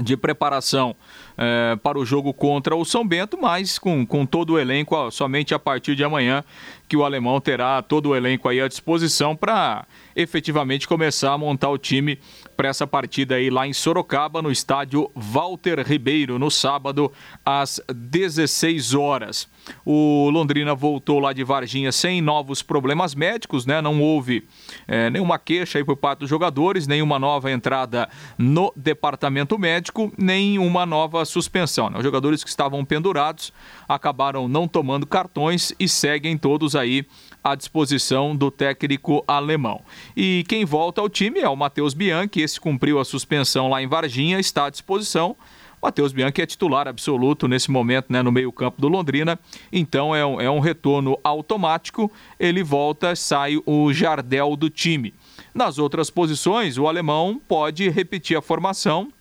de 0.00 0.16
preparação 0.16 0.96
é, 1.36 1.76
para 1.82 1.98
o 1.98 2.04
jogo 2.04 2.32
contra 2.32 2.74
o 2.74 2.84
São 2.84 3.06
Bento, 3.06 3.38
mas 3.40 3.78
com, 3.78 4.06
com 4.06 4.24
todo 4.24 4.54
o 4.54 4.58
elenco 4.58 5.10
somente 5.10 5.54
a 5.54 5.58
partir 5.58 5.94
de 5.94 6.04
amanhã 6.04 6.42
que 6.88 6.96
o 6.96 7.04
alemão 7.04 7.38
terá 7.40 7.82
todo 7.82 8.10
o 8.10 8.16
elenco 8.16 8.48
aí 8.48 8.60
à 8.60 8.68
disposição 8.68 9.36
para 9.36 9.86
efetivamente 10.14 10.88
começar 10.88 11.32
a 11.32 11.38
montar 11.38 11.68
o 11.68 11.78
time 11.78 12.18
para 12.56 12.68
essa 12.68 12.86
partida 12.86 13.34
aí 13.34 13.50
lá 13.50 13.66
em 13.66 13.72
Sorocaba, 13.72 14.40
no 14.40 14.50
estádio 14.50 15.10
Walter 15.14 15.86
Ribeiro, 15.86 16.38
no 16.38 16.50
sábado, 16.50 17.12
às 17.44 17.80
16 17.94 18.94
horas. 18.94 19.48
O 19.84 20.30
Londrina 20.30 20.74
voltou 20.74 21.18
lá 21.18 21.32
de 21.32 21.44
Varginha 21.44 21.92
sem 21.92 22.22
novos 22.22 22.62
problemas 22.62 23.14
médicos, 23.14 23.66
né? 23.66 23.80
Não 23.80 24.00
houve 24.00 24.46
é, 24.86 25.10
nenhuma 25.10 25.38
queixa 25.38 25.78
aí 25.78 25.84
por 25.84 25.96
parte 25.96 26.20
dos 26.20 26.30
jogadores, 26.30 26.86
nenhuma 26.86 27.18
nova 27.18 27.50
entrada 27.50 28.08
no 28.38 28.72
departamento 28.76 29.58
médico, 29.58 30.12
nem 30.16 30.58
uma 30.58 30.86
nova 30.86 31.24
suspensão. 31.24 31.90
Né? 31.90 31.98
Os 31.98 32.04
jogadores 32.04 32.42
que 32.42 32.50
estavam 32.50 32.84
pendurados 32.84 33.52
acabaram 33.88 34.48
não 34.48 34.68
tomando 34.68 35.06
cartões 35.06 35.72
e 35.78 35.88
seguem 35.88 36.38
todos 36.38 36.76
aí 36.76 37.04
à 37.46 37.54
disposição 37.54 38.34
do 38.34 38.50
técnico 38.50 39.22
alemão. 39.28 39.80
E 40.16 40.44
quem 40.48 40.64
volta 40.64 41.00
ao 41.00 41.08
time 41.08 41.38
é 41.38 41.48
o 41.48 41.54
Matheus 41.54 41.94
Bianchi, 41.94 42.40
esse 42.40 42.60
cumpriu 42.60 42.98
a 42.98 43.04
suspensão 43.04 43.68
lá 43.68 43.80
em 43.80 43.86
Varginha, 43.86 44.40
está 44.40 44.66
à 44.66 44.70
disposição. 44.70 45.36
Matheus 45.80 46.12
Bianchi 46.12 46.42
é 46.42 46.46
titular 46.46 46.88
absoluto 46.88 47.46
nesse 47.46 47.70
momento 47.70 48.12
né, 48.12 48.20
no 48.20 48.32
meio-campo 48.32 48.80
do 48.80 48.88
Londrina, 48.88 49.38
então 49.72 50.12
é 50.12 50.26
um, 50.26 50.40
é 50.40 50.50
um 50.50 50.58
retorno 50.58 51.16
automático. 51.22 52.10
Ele 52.40 52.64
volta, 52.64 53.14
sai 53.14 53.62
o 53.64 53.92
Jardel 53.92 54.56
do 54.56 54.68
time. 54.68 55.14
Nas 55.54 55.78
outras 55.78 56.10
posições, 56.10 56.76
o 56.76 56.88
alemão 56.88 57.40
pode 57.46 57.88
repetir 57.88 58.36
a 58.36 58.42
formação 58.42 59.12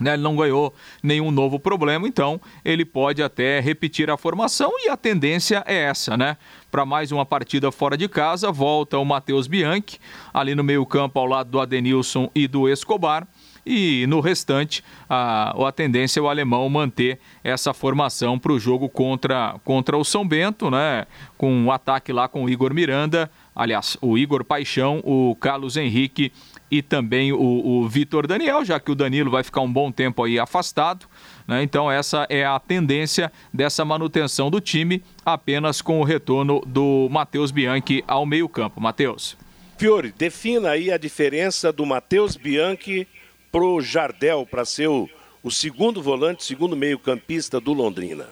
né, 0.00 0.14
ele 0.14 0.22
não 0.22 0.34
ganhou 0.34 0.74
nenhum 1.02 1.30
novo 1.30 1.58
problema, 1.58 2.08
então 2.08 2.40
ele 2.64 2.84
pode 2.84 3.22
até 3.22 3.60
repetir 3.60 4.10
a 4.10 4.16
formação 4.16 4.72
e 4.78 4.88
a 4.88 4.96
tendência 4.96 5.62
é 5.66 5.82
essa, 5.84 6.16
né? 6.16 6.36
Para 6.70 6.86
mais 6.86 7.12
uma 7.12 7.26
partida 7.26 7.70
fora 7.70 7.96
de 7.96 8.08
casa, 8.08 8.50
volta 8.50 8.98
o 8.98 9.04
Matheus 9.04 9.46
Bianchi, 9.46 9.98
ali 10.32 10.54
no 10.54 10.64
meio-campo 10.64 11.18
ao 11.18 11.26
lado 11.26 11.50
do 11.50 11.60
Adenilson 11.60 12.30
e 12.34 12.48
do 12.48 12.68
Escobar. 12.68 13.26
E 13.64 14.06
no 14.06 14.20
restante, 14.20 14.82
a, 15.08 15.54
a 15.66 15.72
tendência 15.72 16.18
é 16.18 16.22
o 16.22 16.28
alemão 16.28 16.68
manter 16.68 17.18
essa 17.44 17.74
formação 17.74 18.38
para 18.38 18.52
o 18.52 18.58
jogo 18.58 18.88
contra, 18.88 19.56
contra 19.64 19.96
o 19.96 20.04
São 20.04 20.26
Bento, 20.26 20.70
né? 20.70 21.06
Com 21.36 21.52
um 21.52 21.70
ataque 21.70 22.12
lá 22.12 22.26
com 22.26 22.44
o 22.44 22.50
Igor 22.50 22.72
Miranda, 22.72 23.30
aliás, 23.54 23.96
o 24.00 24.16
Igor 24.16 24.44
Paixão, 24.44 25.00
o 25.04 25.36
Carlos 25.36 25.76
Henrique 25.76 26.32
e 26.70 26.82
também 26.82 27.32
o, 27.32 27.38
o 27.38 27.88
Vitor 27.88 28.26
Daniel, 28.26 28.64
já 28.64 28.78
que 28.78 28.90
o 28.90 28.94
Danilo 28.94 29.30
vai 29.30 29.42
ficar 29.42 29.60
um 29.60 29.72
bom 29.72 29.90
tempo 29.90 30.22
aí 30.22 30.38
afastado. 30.38 31.06
Né? 31.46 31.62
Então, 31.62 31.90
essa 31.90 32.26
é 32.30 32.44
a 32.44 32.58
tendência 32.60 33.32
dessa 33.52 33.84
manutenção 33.84 34.50
do 34.50 34.60
time, 34.60 35.02
apenas 35.24 35.82
com 35.82 36.00
o 36.00 36.04
retorno 36.04 36.62
do 36.66 37.08
Matheus 37.10 37.50
Bianchi 37.50 38.04
ao 38.06 38.24
meio-campo. 38.24 38.80
Matheus. 38.80 39.36
Fiore, 39.76 40.12
defina 40.16 40.70
aí 40.70 40.92
a 40.92 40.98
diferença 40.98 41.72
do 41.72 41.84
Matheus 41.84 42.36
Bianchi 42.36 43.08
pro 43.50 43.80
Jardel 43.80 44.46
para 44.48 44.64
ser 44.64 44.88
o, 44.88 45.08
o 45.42 45.50
segundo 45.50 46.02
volante, 46.02 46.44
segundo 46.44 46.76
meio-campista 46.76 47.60
do 47.60 47.72
Londrina. 47.72 48.26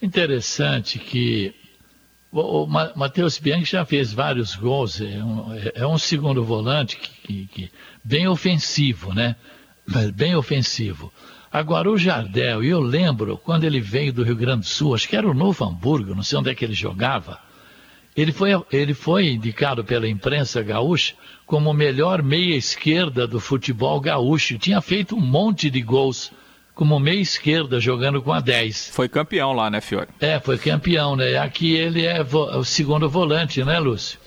Interessante 0.00 0.98
que 0.98 1.54
o, 2.34 2.66
Matheus 2.66 3.38
Bianchi 3.38 3.72
já 3.72 3.84
fez 3.84 4.12
vários 4.12 4.56
gols, 4.56 5.00
é 5.00 5.22
um, 5.22 5.46
é 5.74 5.86
um 5.86 5.98
segundo 5.98 6.44
volante 6.44 6.96
que, 6.96 7.10
que, 7.10 7.46
que, 7.46 7.70
bem 8.02 8.26
ofensivo, 8.26 9.14
né? 9.14 9.36
Bem 10.14 10.34
ofensivo. 10.34 11.12
Agora, 11.52 11.88
o 11.88 11.96
Jardel, 11.96 12.64
eu 12.64 12.80
lembro 12.80 13.38
quando 13.38 13.62
ele 13.62 13.80
veio 13.80 14.12
do 14.12 14.24
Rio 14.24 14.34
Grande 14.34 14.62
do 14.62 14.66
Sul, 14.66 14.94
acho 14.94 15.08
que 15.08 15.16
era 15.16 15.28
o 15.28 15.34
Novo 15.34 15.64
Hamburgo, 15.64 16.14
não 16.14 16.22
sei 16.22 16.38
onde 16.38 16.50
é 16.50 16.54
que 16.54 16.64
ele 16.64 16.74
jogava. 16.74 17.38
Ele 18.16 18.32
foi, 18.32 18.50
ele 18.72 18.94
foi 18.94 19.30
indicado 19.30 19.84
pela 19.84 20.08
imprensa 20.08 20.62
gaúcha 20.62 21.14
como 21.46 21.70
o 21.70 21.74
melhor 21.74 22.22
meia 22.22 22.56
esquerda 22.56 23.26
do 23.26 23.38
futebol 23.38 24.00
gaúcho. 24.00 24.58
Tinha 24.58 24.80
feito 24.80 25.14
um 25.14 25.20
monte 25.20 25.70
de 25.70 25.82
gols 25.82 26.32
como 26.74 26.98
meia 26.98 27.20
esquerda, 27.20 27.78
jogando 27.80 28.20
com 28.20 28.32
a 28.32 28.40
10. 28.40 28.90
Foi 28.92 29.08
campeão 29.08 29.52
lá, 29.52 29.70
né, 29.70 29.80
Fiore? 29.80 30.08
É, 30.20 30.40
foi 30.40 30.58
campeão, 30.58 31.14
né? 31.16 31.36
Aqui 31.38 31.74
ele 31.74 32.04
é 32.04 32.22
o 32.22 32.64
segundo 32.64 33.08
volante, 33.08 33.64
né, 33.64 33.78
Lúcio? 33.78 34.18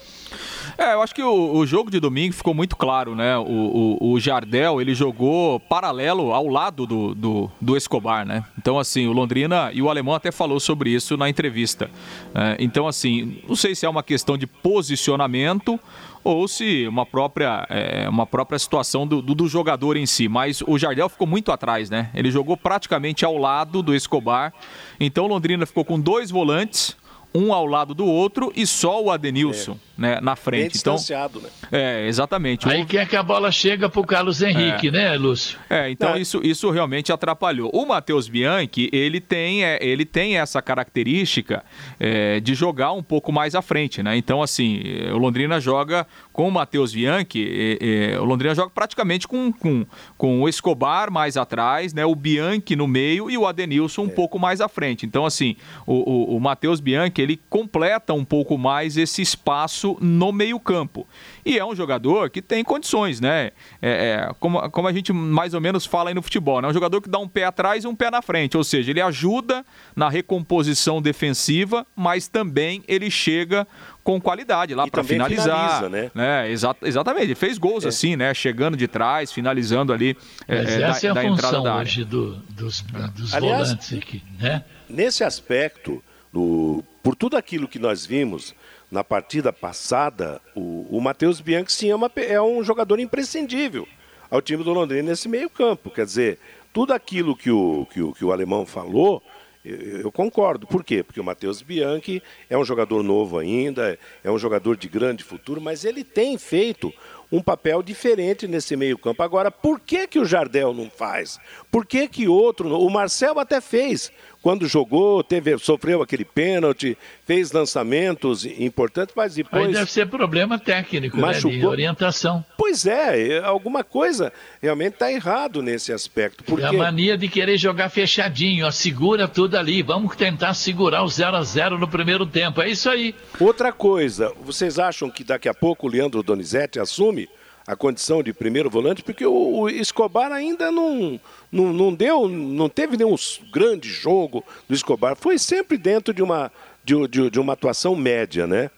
É, 0.78 0.94
eu 0.94 1.02
acho 1.02 1.14
que 1.14 1.24
o, 1.24 1.56
o, 1.56 1.66
jogo 1.66 1.90
de 1.90 2.00
domingo 2.00 2.36
ficou 2.36 2.54
muito 2.54 2.76
claro, 2.76 3.16
né? 3.16 3.36
O, 3.36 3.98
o, 4.00 4.12
o, 4.12 4.20
Jardel, 4.20 4.80
ele 4.80 4.94
jogou 4.94 5.60
paralelo 5.60 6.32
ao 6.32 6.48
lado 6.48 6.86
do, 6.86 7.16
do, 7.16 7.52
do, 7.60 7.76
Escobar, 7.76 8.24
né? 8.24 8.44
Então, 8.58 8.78
assim, 8.78 9.08
o 9.08 9.12
Londrina 9.12 9.72
e 9.74 9.82
o 9.82 9.90
Alemão 9.90 10.14
até 10.14 10.32
falou 10.32 10.60
sobre 10.60 10.92
isso 10.92 11.18
na 11.18 11.28
entrevista. 11.28 11.90
É, 12.36 12.58
então, 12.60 12.88
assim, 12.88 13.42
não 13.48 13.56
sei 13.56 13.74
se 13.74 13.88
é 13.88 13.90
uma 13.90 14.04
questão 14.04 14.38
de 14.38 14.46
posicionamento 14.46 15.80
ou 16.24 16.48
se 16.48 16.88
uma 16.88 17.06
própria, 17.06 17.66
é, 17.70 18.08
uma 18.10 18.26
própria 18.26 18.60
situação 18.60 19.06
do, 19.08 19.22
do, 19.22 19.36
do, 19.36 19.48
jogador 19.48 19.98
em 19.98 20.06
si. 20.06 20.28
Mas 20.28 20.62
o 20.62 20.78
Jardel 20.78 21.10
ficou 21.10 21.28
muito 21.28 21.52
atrás, 21.52 21.90
né? 21.90 22.10
Ele 22.14 22.32
jogou 22.32 22.58
praticamente 22.58 23.24
ao 23.24 23.38
lado 23.38 23.82
do 23.82 23.96
Escobar. 23.96 24.54
Então 25.00 25.28
Londrina 25.28 25.66
ficou 25.66 25.86
com 25.86 26.00
dois 26.00 26.30
volantes, 26.32 26.96
um 27.34 27.54
ao 27.54 27.66
lado 27.66 27.94
do 27.94 28.06
outro 28.06 28.52
e 28.56 28.66
só 28.66 29.02
o 29.02 29.12
Adenilson 29.12 29.74
é. 29.98 30.02
né, 30.02 30.20
na 30.22 30.36
frente. 30.36 30.72
Bem 30.72 30.72
então, 30.76 30.96
distanciado, 30.96 31.42
né? 31.42 31.50
É, 31.72 32.08
exatamente. 32.08 32.68
Aí 32.68 32.86
quer 32.86 33.08
que 33.08 33.16
a 33.16 33.24
bola 33.24 33.52
chega 33.52 33.90
para 33.90 34.00
o 34.00 34.06
Carlos 34.06 34.42
Henrique, 34.42 34.88
é. 34.88 34.92
né, 34.92 35.16
Lúcio? 35.16 35.58
É, 35.70 35.90
então 35.90 36.16
é. 36.16 36.20
Isso, 36.20 36.42
isso 36.44 36.70
realmente 36.72 37.12
atrapalhou. 37.12 37.70
O 37.74 37.86
Matheus 37.86 38.28
Bianchi, 38.28 38.90
ele 38.92 39.22
tem, 39.22 39.64
é, 39.64 39.78
ele 39.82 40.06
tem 40.06 40.38
essa 40.38 40.62
característica 40.62 41.64
é, 42.00 42.40
de 42.40 42.56
jogar 42.56 42.92
um 42.94 43.04
pouco 43.04 43.32
mais 43.32 43.56
à 43.56 43.62
frente, 43.62 44.02
né? 44.02 44.18
Então, 44.18 44.42
assim, 44.42 44.82
o 45.14 45.18
Londrina 45.18 45.60
joga 45.60 46.08
com 46.38 46.50
o 46.50 46.52
Matheus 46.52 46.94
Bianchi, 46.94 47.80
o 48.22 48.24
Londrina 48.24 48.54
joga 48.54 48.70
praticamente 48.70 49.28
com, 49.28 49.52
com, 49.52 49.84
com 50.16 50.44
o 50.44 50.48
Escobar 50.48 51.10
mais 51.10 51.36
atrás, 51.36 51.96
né? 51.96 52.06
O 52.06 52.14
Bianchi 52.14 52.76
no 52.76 52.88
meio 52.88 53.28
e 53.28 53.36
o 53.36 53.48
Adenilson 53.48 54.04
um 54.04 54.08
é. 54.08 54.12
pouco 54.12 54.38
mais 54.38 54.62
à 54.62 54.70
frente. 54.70 55.04
Então, 55.04 55.26
assim, 55.26 55.56
o, 55.84 55.96
o, 55.96 56.38
o 56.38 56.40
Matheus 56.40 56.80
Bianchi, 56.80 57.24
ele 57.24 57.42
completa 57.50 58.14
um 58.14 58.24
pouco 58.24 58.56
mais 58.56 58.98
esse 58.98 59.20
espaço 59.20 59.98
no 60.00 60.32
meio-campo. 60.32 61.08
E 61.44 61.58
é 61.58 61.66
um 61.66 61.76
jogador 61.76 62.30
que 62.30 62.40
tem 62.40 62.64
condições, 62.64 63.20
né? 63.20 63.50
É, 63.82 64.30
é, 64.30 64.32
como, 64.40 64.70
como 64.70 64.88
a 64.88 64.94
gente 64.94 65.12
mais 65.12 65.56
ou 65.56 65.62
menos 65.62 65.88
fala 65.88 66.12
aí 66.12 66.14
no 66.14 66.22
futebol, 66.22 66.62
né? 66.62 66.68
Um 66.68 66.74
jogador 66.74 67.02
que 67.02 67.10
dá 67.10 67.18
um 67.18 67.28
pé 67.28 67.46
atrás 67.46 67.84
e 67.84 67.88
um 67.88 67.96
pé 67.96 68.12
na 68.12 68.22
frente. 68.22 68.56
Ou 68.56 68.64
seja, 68.64 68.92
ele 68.92 69.02
ajuda 69.02 69.66
na 69.96 70.08
recomposição 70.08 71.02
defensiva, 71.02 71.84
mas 71.96 72.28
também 72.28 72.84
ele 72.88 73.10
chega 73.10 73.68
com 74.08 74.22
qualidade 74.22 74.74
lá 74.74 74.88
para 74.88 75.04
finalizar. 75.04 75.82
Finaliza, 75.82 75.90
né? 75.90 76.12
né? 76.16 76.50
Exa 76.50 76.74
exatamente, 76.82 77.26
ele 77.26 77.36
fez 77.36 77.58
gols 77.58 77.84
é. 77.84 77.90
assim, 77.90 78.16
né? 78.16 78.34
Chegando 78.34 78.78
de 78.78 78.88
trás, 78.88 79.34
finalizando 79.34 79.92
ali. 79.92 80.16
É, 80.48 80.64
Mas 80.64 80.70
é, 80.70 80.82
essa 80.84 81.14
da, 81.14 81.22
é 81.22 81.26
a 81.26 81.30
função 81.30 81.76
hoje 81.76 82.06
do, 82.06 82.38
dos, 82.50 82.86
dos 83.14 83.34
Aliás, 83.34 83.68
volantes 83.68 83.98
aqui, 83.98 84.24
né? 84.40 84.64
Nesse 84.88 85.26
aspecto, 85.26 86.02
do, 86.32 86.82
por 87.04 87.18
tudo 87.18 87.36
aquilo 87.36 87.68
que 87.68 87.80
nós 87.80 88.06
vimos 88.06 88.56
na 88.90 89.04
partida 89.04 89.52
passada, 89.52 90.40
o, 90.56 90.88
o 90.90 91.02
Matheus 91.02 91.42
Bianchi 91.42 91.74
sim, 91.74 91.90
é, 91.90 91.96
uma, 91.96 92.10
é 92.16 92.42
um 92.42 92.64
jogador 92.64 93.02
imprescindível 93.02 93.86
ao 94.32 94.42
time 94.42 94.64
do 94.64 94.72
Londrina 94.72 95.10
nesse 95.10 95.28
meio 95.28 95.50
campo. 95.50 95.92
Quer 95.92 96.06
dizer, 96.06 96.40
tudo 96.72 96.94
aquilo 96.94 97.36
que 97.36 97.52
o, 97.52 97.86
que 97.92 98.02
o, 98.02 98.14
que 98.14 98.24
o 98.24 98.32
alemão 98.32 98.66
falou, 98.66 99.22
eu, 99.68 100.12
concordo. 100.12 100.66
Por 100.66 100.84
quê? 100.84 101.04
Porque 101.04 101.20
o 101.20 101.24
Matheus 101.24 101.62
Bianchi 101.62 102.22
é 102.50 102.58
um 102.58 102.64
jogador 102.64 103.04
novo 103.04 103.38
ainda, 103.38 103.98
é 104.24 104.32
um 104.32 104.38
jogador 104.38 104.78
de 104.78 104.88
grande 104.88 105.24
futuro, 105.24 105.60
mas 105.60 105.84
ele 105.84 106.04
tem 106.04 106.38
feito 106.38 106.94
um 107.32 107.42
papel 107.42 107.84
diferente 107.84 108.48
nesse 108.48 108.76
meio-campo. 108.76 109.22
Agora, 109.22 109.52
por 109.52 109.80
que, 109.80 110.08
que 110.08 110.20
o 110.20 110.26
Jardel 110.26 110.74
não 110.74 110.90
faz? 110.90 111.40
Por 111.70 111.86
que, 111.86 112.08
que 112.08 112.28
outro. 112.28 112.80
O 112.80 112.90
Marcel 112.90 113.40
até 113.40 113.60
fez. 113.60 114.12
Quando 114.42 114.68
jogou, 114.68 115.24
teve, 115.24 115.58
sofreu 115.58 116.02
aquele 116.02 116.24
pênalti, 116.24 116.98
fez 117.26 117.52
lançamentos 117.52 118.46
importantes, 118.46 119.14
mas 119.16 119.36
depois. 119.36 119.68
Aí 119.68 119.74
deve 119.74 119.92
ser 119.92 120.08
problema 120.08 120.58
técnico, 120.58 121.18
machucou. 121.18 121.52
né? 121.52 121.58
De 121.60 121.66
orientação. 121.66 122.46
Pois 122.58 122.86
é, 122.86 123.40
alguma 123.40 123.84
coisa 123.84 124.32
realmente 124.62 124.94
está 124.94 125.12
errado 125.12 125.62
nesse 125.62 125.92
aspecto. 125.92 126.44
Porque... 126.44 126.64
É 126.64 126.70
a 126.70 126.74
mania 126.74 127.18
de 127.18 127.28
querer 127.28 127.58
jogar 127.58 127.90
fechadinho, 127.90 128.66
ó, 128.66 128.72
segura 128.72 129.28
tudo 129.28 129.58
ali. 129.58 129.82
Vamos 129.82 130.16
tentar 130.16 130.54
segurar 130.54 131.04
o 131.04 131.08
0 131.08 131.38
a 131.38 131.44
0 131.44 131.78
no 131.78 131.88
primeiro 131.88 132.26
tempo. 132.26 132.62
É 132.62 132.70
isso 132.70 132.90
aí. 132.90 133.16
Outra 133.40 133.72
coisa, 133.72 134.32
vocês 134.42 134.80
acham 134.80 135.10
que 135.10 135.24
daqui 135.24 135.50
a 135.50 135.54
pouco 135.54 135.88
o 135.88 135.90
Leandro 135.90 136.24
Donizete 136.24 136.80
assume 136.80 137.28
a 137.68 137.76
condição 137.76 138.24
de 138.24 138.32
primeiro 138.32 138.70
volante, 138.70 139.04
porque 139.04 139.26
o, 139.26 139.68
Escobar 139.68 140.32
ainda 140.32 140.72
não, 140.72 141.20
não, 141.52 141.74
não, 141.74 141.94
deu, 141.94 142.30
não 142.30 142.70
teve 142.70 142.96
nenhum 142.96 143.16
grande 143.52 143.90
jogo 143.90 144.42
do 144.70 144.74
Escobar. 144.74 145.18
Foi 145.18 145.38
sempre 145.38 145.78
dentro 145.78 146.14
de 146.14 146.24
uma, 146.24 146.50
de, 146.86 147.08
de, 147.10 147.30
de 147.30 147.40
uma 147.42 147.52
atuação 147.52 147.94
média, 147.94 148.48
né? 148.48 148.72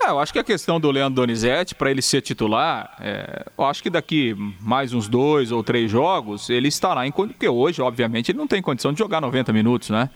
É, 0.00 0.10
eu 0.10 0.18
acho 0.18 0.32
que 0.32 0.38
a 0.38 0.44
questão 0.44 0.80
do 0.80 0.90
Leandro 0.90 1.14
Donizete, 1.16 1.74
para 1.74 1.90
ele 1.90 2.02
ser 2.02 2.22
titular, 2.22 2.96
é, 3.00 3.44
eu 3.56 3.64
acho 3.64 3.82
que 3.82 3.90
daqui 3.90 4.34
mais 4.60 4.92
uns 4.92 5.08
dois 5.08 5.52
ou 5.52 5.62
três 5.62 5.90
jogos, 5.90 6.48
ele 6.48 6.68
estará 6.68 7.06
em 7.06 7.12
porque 7.12 7.48
hoje, 7.48 7.82
obviamente, 7.82 8.30
ele 8.30 8.38
não 8.38 8.46
tem 8.46 8.62
condição 8.62 8.92
de 8.92 8.98
jogar 8.98 9.20
90 9.20 9.52
minutos, 9.52 9.90
né? 9.90 10.08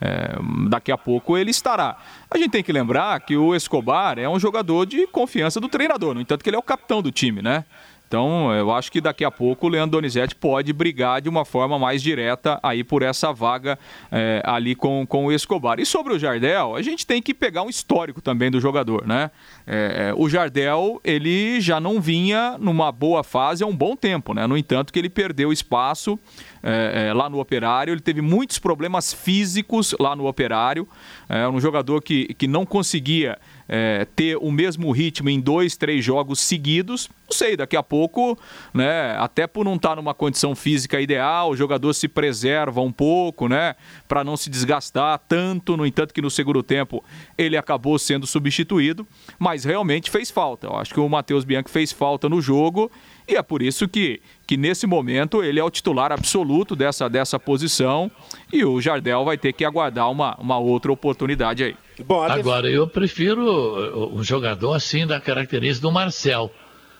É, 0.00 0.36
daqui 0.68 0.92
a 0.92 0.98
pouco 0.98 1.36
ele 1.36 1.50
estará. 1.50 1.96
A 2.30 2.36
gente 2.36 2.50
tem 2.50 2.62
que 2.62 2.72
lembrar 2.72 3.18
que 3.20 3.36
o 3.36 3.54
Escobar 3.54 4.18
é 4.18 4.28
um 4.28 4.38
jogador 4.38 4.84
de 4.86 5.06
confiança 5.06 5.58
do 5.58 5.68
treinador, 5.68 6.14
no 6.14 6.20
entanto 6.20 6.42
que 6.42 6.50
ele 6.50 6.56
é 6.56 6.58
o 6.58 6.62
capitão 6.62 7.00
do 7.00 7.10
time, 7.10 7.40
né? 7.40 7.64
Então, 8.10 8.52
eu 8.52 8.72
acho 8.72 8.90
que 8.90 9.00
daqui 9.00 9.24
a 9.24 9.30
pouco 9.30 9.66
o 9.66 9.68
Leandro 9.68 9.92
Donizete 9.92 10.34
pode 10.34 10.72
brigar 10.72 11.20
de 11.20 11.28
uma 11.28 11.44
forma 11.44 11.78
mais 11.78 12.02
direta 12.02 12.58
aí 12.60 12.82
por 12.82 13.02
essa 13.02 13.32
vaga 13.32 13.78
é, 14.10 14.42
ali 14.44 14.74
com, 14.74 15.06
com 15.06 15.26
o 15.26 15.32
Escobar. 15.32 15.78
E 15.78 15.86
sobre 15.86 16.14
o 16.14 16.18
Jardel, 16.18 16.74
a 16.74 16.82
gente 16.82 17.06
tem 17.06 17.22
que 17.22 17.32
pegar 17.32 17.62
um 17.62 17.70
histórico 17.70 18.20
também 18.20 18.50
do 18.50 18.60
jogador, 18.60 19.06
né? 19.06 19.30
É, 19.64 20.12
o 20.16 20.28
Jardel, 20.28 21.00
ele 21.04 21.60
já 21.60 21.78
não 21.78 22.00
vinha 22.00 22.56
numa 22.58 22.90
boa 22.90 23.22
fase 23.22 23.62
há 23.62 23.66
um 23.68 23.76
bom 23.76 23.94
tempo, 23.94 24.34
né? 24.34 24.44
No 24.44 24.56
entanto, 24.56 24.92
que 24.92 24.98
ele 24.98 25.08
perdeu 25.08 25.52
espaço 25.52 26.18
é, 26.62 27.08
é, 27.08 27.12
lá 27.12 27.28
no 27.28 27.40
Operário. 27.40 27.92
Ele 27.92 28.00
teve 28.00 28.20
muitos 28.20 28.58
problemas 28.58 29.12
físicos 29.12 29.94
lá 29.98 30.14
no 30.14 30.26
Operário. 30.26 30.86
É 31.28 31.48
um 31.48 31.60
jogador 31.60 32.02
que, 32.02 32.34
que 32.34 32.46
não 32.46 32.66
conseguia 32.66 33.38
é, 33.68 34.04
ter 34.16 34.36
o 34.36 34.50
mesmo 34.50 34.90
ritmo 34.90 35.30
em 35.30 35.40
dois, 35.40 35.76
três 35.76 36.04
jogos 36.04 36.40
seguidos. 36.40 37.08
Não 37.28 37.36
sei, 37.36 37.56
daqui 37.56 37.76
a 37.76 37.82
pouco, 37.82 38.36
né? 38.74 39.16
Até 39.16 39.46
por 39.46 39.64
não 39.64 39.76
estar 39.76 39.94
numa 39.94 40.12
condição 40.12 40.56
física 40.56 41.00
ideal, 41.00 41.50
o 41.50 41.56
jogador 41.56 41.92
se 41.92 42.08
preserva 42.08 42.80
um 42.80 42.90
pouco, 42.90 43.48
né? 43.48 43.76
Para 44.08 44.24
não 44.24 44.36
se 44.36 44.50
desgastar 44.50 45.20
tanto. 45.28 45.76
No 45.76 45.86
entanto, 45.86 46.12
que 46.12 46.20
no 46.20 46.30
segundo 46.30 46.62
tempo 46.64 47.04
ele 47.38 47.56
acabou 47.56 47.96
sendo 47.98 48.26
substituído, 48.26 49.06
mas 49.38 49.62
realmente 49.62 50.10
fez 50.10 50.30
falta. 50.30 50.66
Eu 50.66 50.76
acho 50.76 50.92
que 50.92 50.98
o 50.98 51.08
Matheus 51.08 51.44
Bianchi 51.44 51.70
fez 51.70 51.92
falta 51.92 52.28
no 52.28 52.42
jogo 52.42 52.90
e 53.30 53.36
é 53.36 53.42
por 53.42 53.62
isso 53.62 53.86
que, 53.86 54.20
que 54.50 54.56
nesse 54.56 54.84
momento 54.84 55.44
ele 55.44 55.60
é 55.60 55.62
o 55.62 55.70
titular 55.70 56.10
absoluto 56.10 56.74
dessa, 56.74 57.08
dessa 57.08 57.38
posição 57.38 58.10
e 58.52 58.64
o 58.64 58.80
Jardel 58.80 59.24
vai 59.24 59.38
ter 59.38 59.52
que 59.52 59.64
aguardar 59.64 60.10
uma, 60.10 60.34
uma 60.40 60.58
outra 60.58 60.90
oportunidade 60.90 61.62
aí. 61.62 61.76
Bom, 62.04 62.24
Agora, 62.24 62.68
eu 62.68 62.84
prefiro 62.88 64.12
um 64.12 64.24
jogador 64.24 64.72
assim 64.72 65.06
da 65.06 65.20
característica 65.20 65.86
do 65.86 65.92
Marcel, 65.92 66.52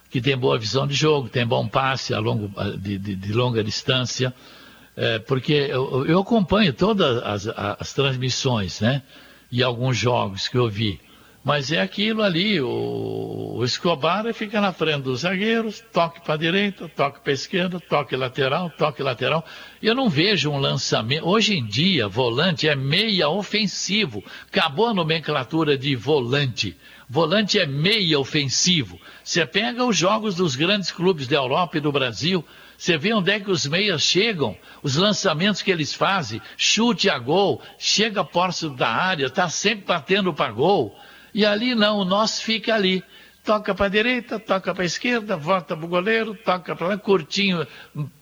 que 0.08 0.20
tem 0.20 0.36
boa 0.36 0.56
visão 0.60 0.86
de 0.86 0.94
jogo, 0.94 1.28
tem 1.28 1.44
bom 1.44 1.66
passe 1.66 2.14
a 2.14 2.20
longo, 2.20 2.52
de, 2.78 2.96
de, 2.96 3.16
de 3.16 3.32
longa 3.32 3.64
distância, 3.64 4.32
é, 4.96 5.18
porque 5.18 5.52
eu, 5.52 6.06
eu, 6.06 6.20
acompanho 6.20 6.72
todas 6.72 7.20
as, 7.24 7.48
as 7.48 7.92
transmissões, 7.92 8.80
né? 8.80 9.02
E 9.50 9.60
alguns 9.60 9.96
jogos 9.96 10.46
que 10.46 10.56
eu 10.56 10.68
vi. 10.68 11.00
Mas 11.42 11.72
é 11.72 11.80
aquilo 11.80 12.22
ali, 12.22 12.60
o, 12.60 13.54
o 13.56 13.64
Escobar 13.64 14.32
fica 14.34 14.60
na 14.60 14.74
frente 14.74 15.02
dos 15.02 15.20
zagueiros, 15.20 15.82
toque 15.90 16.20
para 16.20 16.34
a 16.34 16.36
direita, 16.36 16.86
toque 16.88 17.20
para 17.20 17.32
a 17.32 17.34
esquerda, 17.34 17.80
toque 17.80 18.14
lateral, 18.14 18.68
toque 18.68 19.02
lateral. 19.02 19.42
Eu 19.82 19.94
não 19.94 20.10
vejo 20.10 20.50
um 20.50 20.58
lançamento. 20.58 21.26
Hoje 21.26 21.56
em 21.56 21.64
dia, 21.64 22.06
volante 22.06 22.68
é 22.68 22.76
meia 22.76 23.30
ofensivo. 23.30 24.22
Acabou 24.52 24.88
a 24.88 24.94
nomenclatura 24.94 25.78
de 25.78 25.96
volante. 25.96 26.76
Volante 27.08 27.58
é 27.58 27.64
meia 27.64 28.20
ofensivo. 28.20 29.00
Você 29.24 29.44
pega 29.46 29.84
os 29.84 29.96
jogos 29.96 30.34
dos 30.34 30.54
grandes 30.54 30.92
clubes 30.92 31.26
da 31.26 31.36
Europa 31.36 31.78
e 31.78 31.80
do 31.80 31.90
Brasil, 31.90 32.44
você 32.76 32.96
vê 32.96 33.12
onde 33.12 33.30
é 33.30 33.40
que 33.40 33.50
os 33.50 33.66
meias 33.66 34.02
chegam, 34.02 34.56
os 34.82 34.96
lançamentos 34.96 35.60
que 35.60 35.70
eles 35.70 35.92
fazem, 35.92 36.40
chute 36.56 37.10
a 37.10 37.18
gol, 37.18 37.60
chega 37.78 38.24
posse 38.24 38.68
da 38.70 38.88
área, 38.88 39.26
está 39.26 39.48
sempre 39.48 39.86
batendo 39.86 40.32
para 40.32 40.52
gol. 40.52 40.96
E 41.34 41.44
ali 41.44 41.74
não, 41.74 41.98
o 41.98 42.04
nosso 42.04 42.42
fica 42.42 42.74
ali. 42.74 43.02
Toca 43.42 43.74
para 43.74 43.86
a 43.86 43.88
direita, 43.88 44.38
toca 44.38 44.74
para 44.74 44.82
a 44.82 44.86
esquerda, 44.86 45.34
volta 45.34 45.74
para 45.74 45.86
o 45.86 45.88
goleiro, 45.88 46.34
toca 46.34 46.76
para 46.76 46.88
lá, 46.88 46.98
curtinho, 46.98 47.66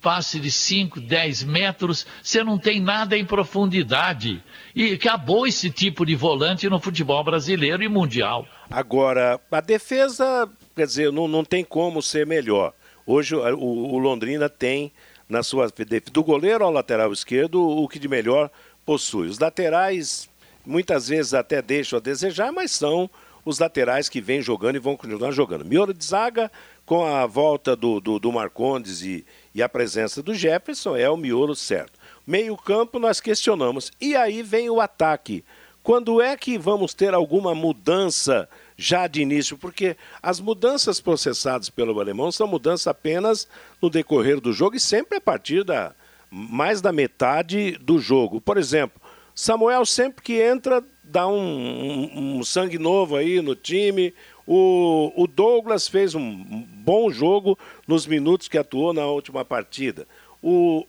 passe 0.00 0.38
de 0.38 0.50
5, 0.50 1.00
10 1.00 1.42
metros, 1.42 2.06
você 2.22 2.44
não 2.44 2.56
tem 2.56 2.80
nada 2.80 3.18
em 3.18 3.24
profundidade. 3.24 4.42
E 4.76 4.92
acabou 4.92 5.44
esse 5.44 5.70
tipo 5.70 6.06
de 6.06 6.14
volante 6.14 6.68
no 6.68 6.78
futebol 6.78 7.22
brasileiro 7.24 7.82
e 7.82 7.88
mundial. 7.88 8.46
Agora, 8.70 9.40
a 9.50 9.60
defesa, 9.60 10.48
quer 10.76 10.86
dizer, 10.86 11.10
não, 11.10 11.26
não 11.26 11.44
tem 11.44 11.64
como 11.64 12.00
ser 12.00 12.24
melhor. 12.24 12.72
Hoje 13.04 13.34
o, 13.34 13.58
o 13.58 13.98
Londrina 13.98 14.48
tem 14.48 14.92
na 15.28 15.42
sua 15.42 15.68
do 16.12 16.22
goleiro 16.22 16.64
ao 16.64 16.70
lateral 16.70 17.12
esquerdo 17.12 17.60
o 17.60 17.88
que 17.88 17.98
de 17.98 18.06
melhor 18.08 18.50
possui. 18.86 19.28
Os 19.28 19.38
laterais 19.38 20.27
muitas 20.68 21.08
vezes 21.08 21.34
até 21.34 21.62
deixam 21.62 21.98
a 21.98 22.02
desejar, 22.02 22.52
mas 22.52 22.70
são 22.70 23.10
os 23.44 23.58
laterais 23.58 24.08
que 24.08 24.20
vêm 24.20 24.42
jogando 24.42 24.76
e 24.76 24.80
vão 24.80 24.96
continuar 24.96 25.30
jogando. 25.30 25.64
Miolo 25.64 25.94
de 25.94 26.04
zaga, 26.04 26.52
com 26.84 27.04
a 27.04 27.26
volta 27.26 27.74
do, 27.74 27.98
do, 27.98 28.18
do 28.18 28.30
Marcondes 28.30 29.02
e, 29.02 29.24
e 29.54 29.62
a 29.62 29.68
presença 29.68 30.22
do 30.22 30.34
Jefferson, 30.34 30.96
é 30.96 31.08
o 31.08 31.16
miolo 31.16 31.56
certo. 31.56 31.98
Meio 32.26 32.56
campo 32.56 32.98
nós 32.98 33.20
questionamos. 33.20 33.90
E 33.98 34.14
aí 34.14 34.42
vem 34.42 34.68
o 34.68 34.80
ataque. 34.80 35.42
Quando 35.82 36.20
é 36.20 36.36
que 36.36 36.58
vamos 36.58 36.92
ter 36.92 37.14
alguma 37.14 37.54
mudança 37.54 38.46
já 38.76 39.06
de 39.06 39.22
início? 39.22 39.56
Porque 39.56 39.96
as 40.22 40.38
mudanças 40.38 41.00
processadas 41.00 41.70
pelo 41.70 41.98
alemão 41.98 42.30
são 42.30 42.46
mudanças 42.46 42.86
apenas 42.86 43.48
no 43.80 43.88
decorrer 43.88 44.38
do 44.38 44.52
jogo 44.52 44.76
e 44.76 44.80
sempre 44.80 45.16
a 45.16 45.20
partir 45.20 45.64
da 45.64 45.94
mais 46.30 46.82
da 46.82 46.92
metade 46.92 47.78
do 47.80 47.98
jogo. 47.98 48.38
Por 48.38 48.58
exemplo, 48.58 49.00
Samuel 49.38 49.86
sempre 49.86 50.20
que 50.20 50.42
entra 50.42 50.82
dá 51.04 51.28
um, 51.28 51.32
um, 51.32 52.38
um 52.38 52.42
sangue 52.42 52.76
novo 52.76 53.14
aí 53.14 53.40
no 53.40 53.54
time. 53.54 54.12
O, 54.44 55.12
o, 55.14 55.28
Douglas 55.28 55.86
fez 55.86 56.12
um 56.12 56.44
bom 56.84 57.08
jogo 57.08 57.56
nos 57.86 58.04
minutos 58.04 58.48
que 58.48 58.58
atuou 58.58 58.92
na 58.92 59.06
última 59.06 59.44
partida. 59.44 60.08
O, 60.42 60.84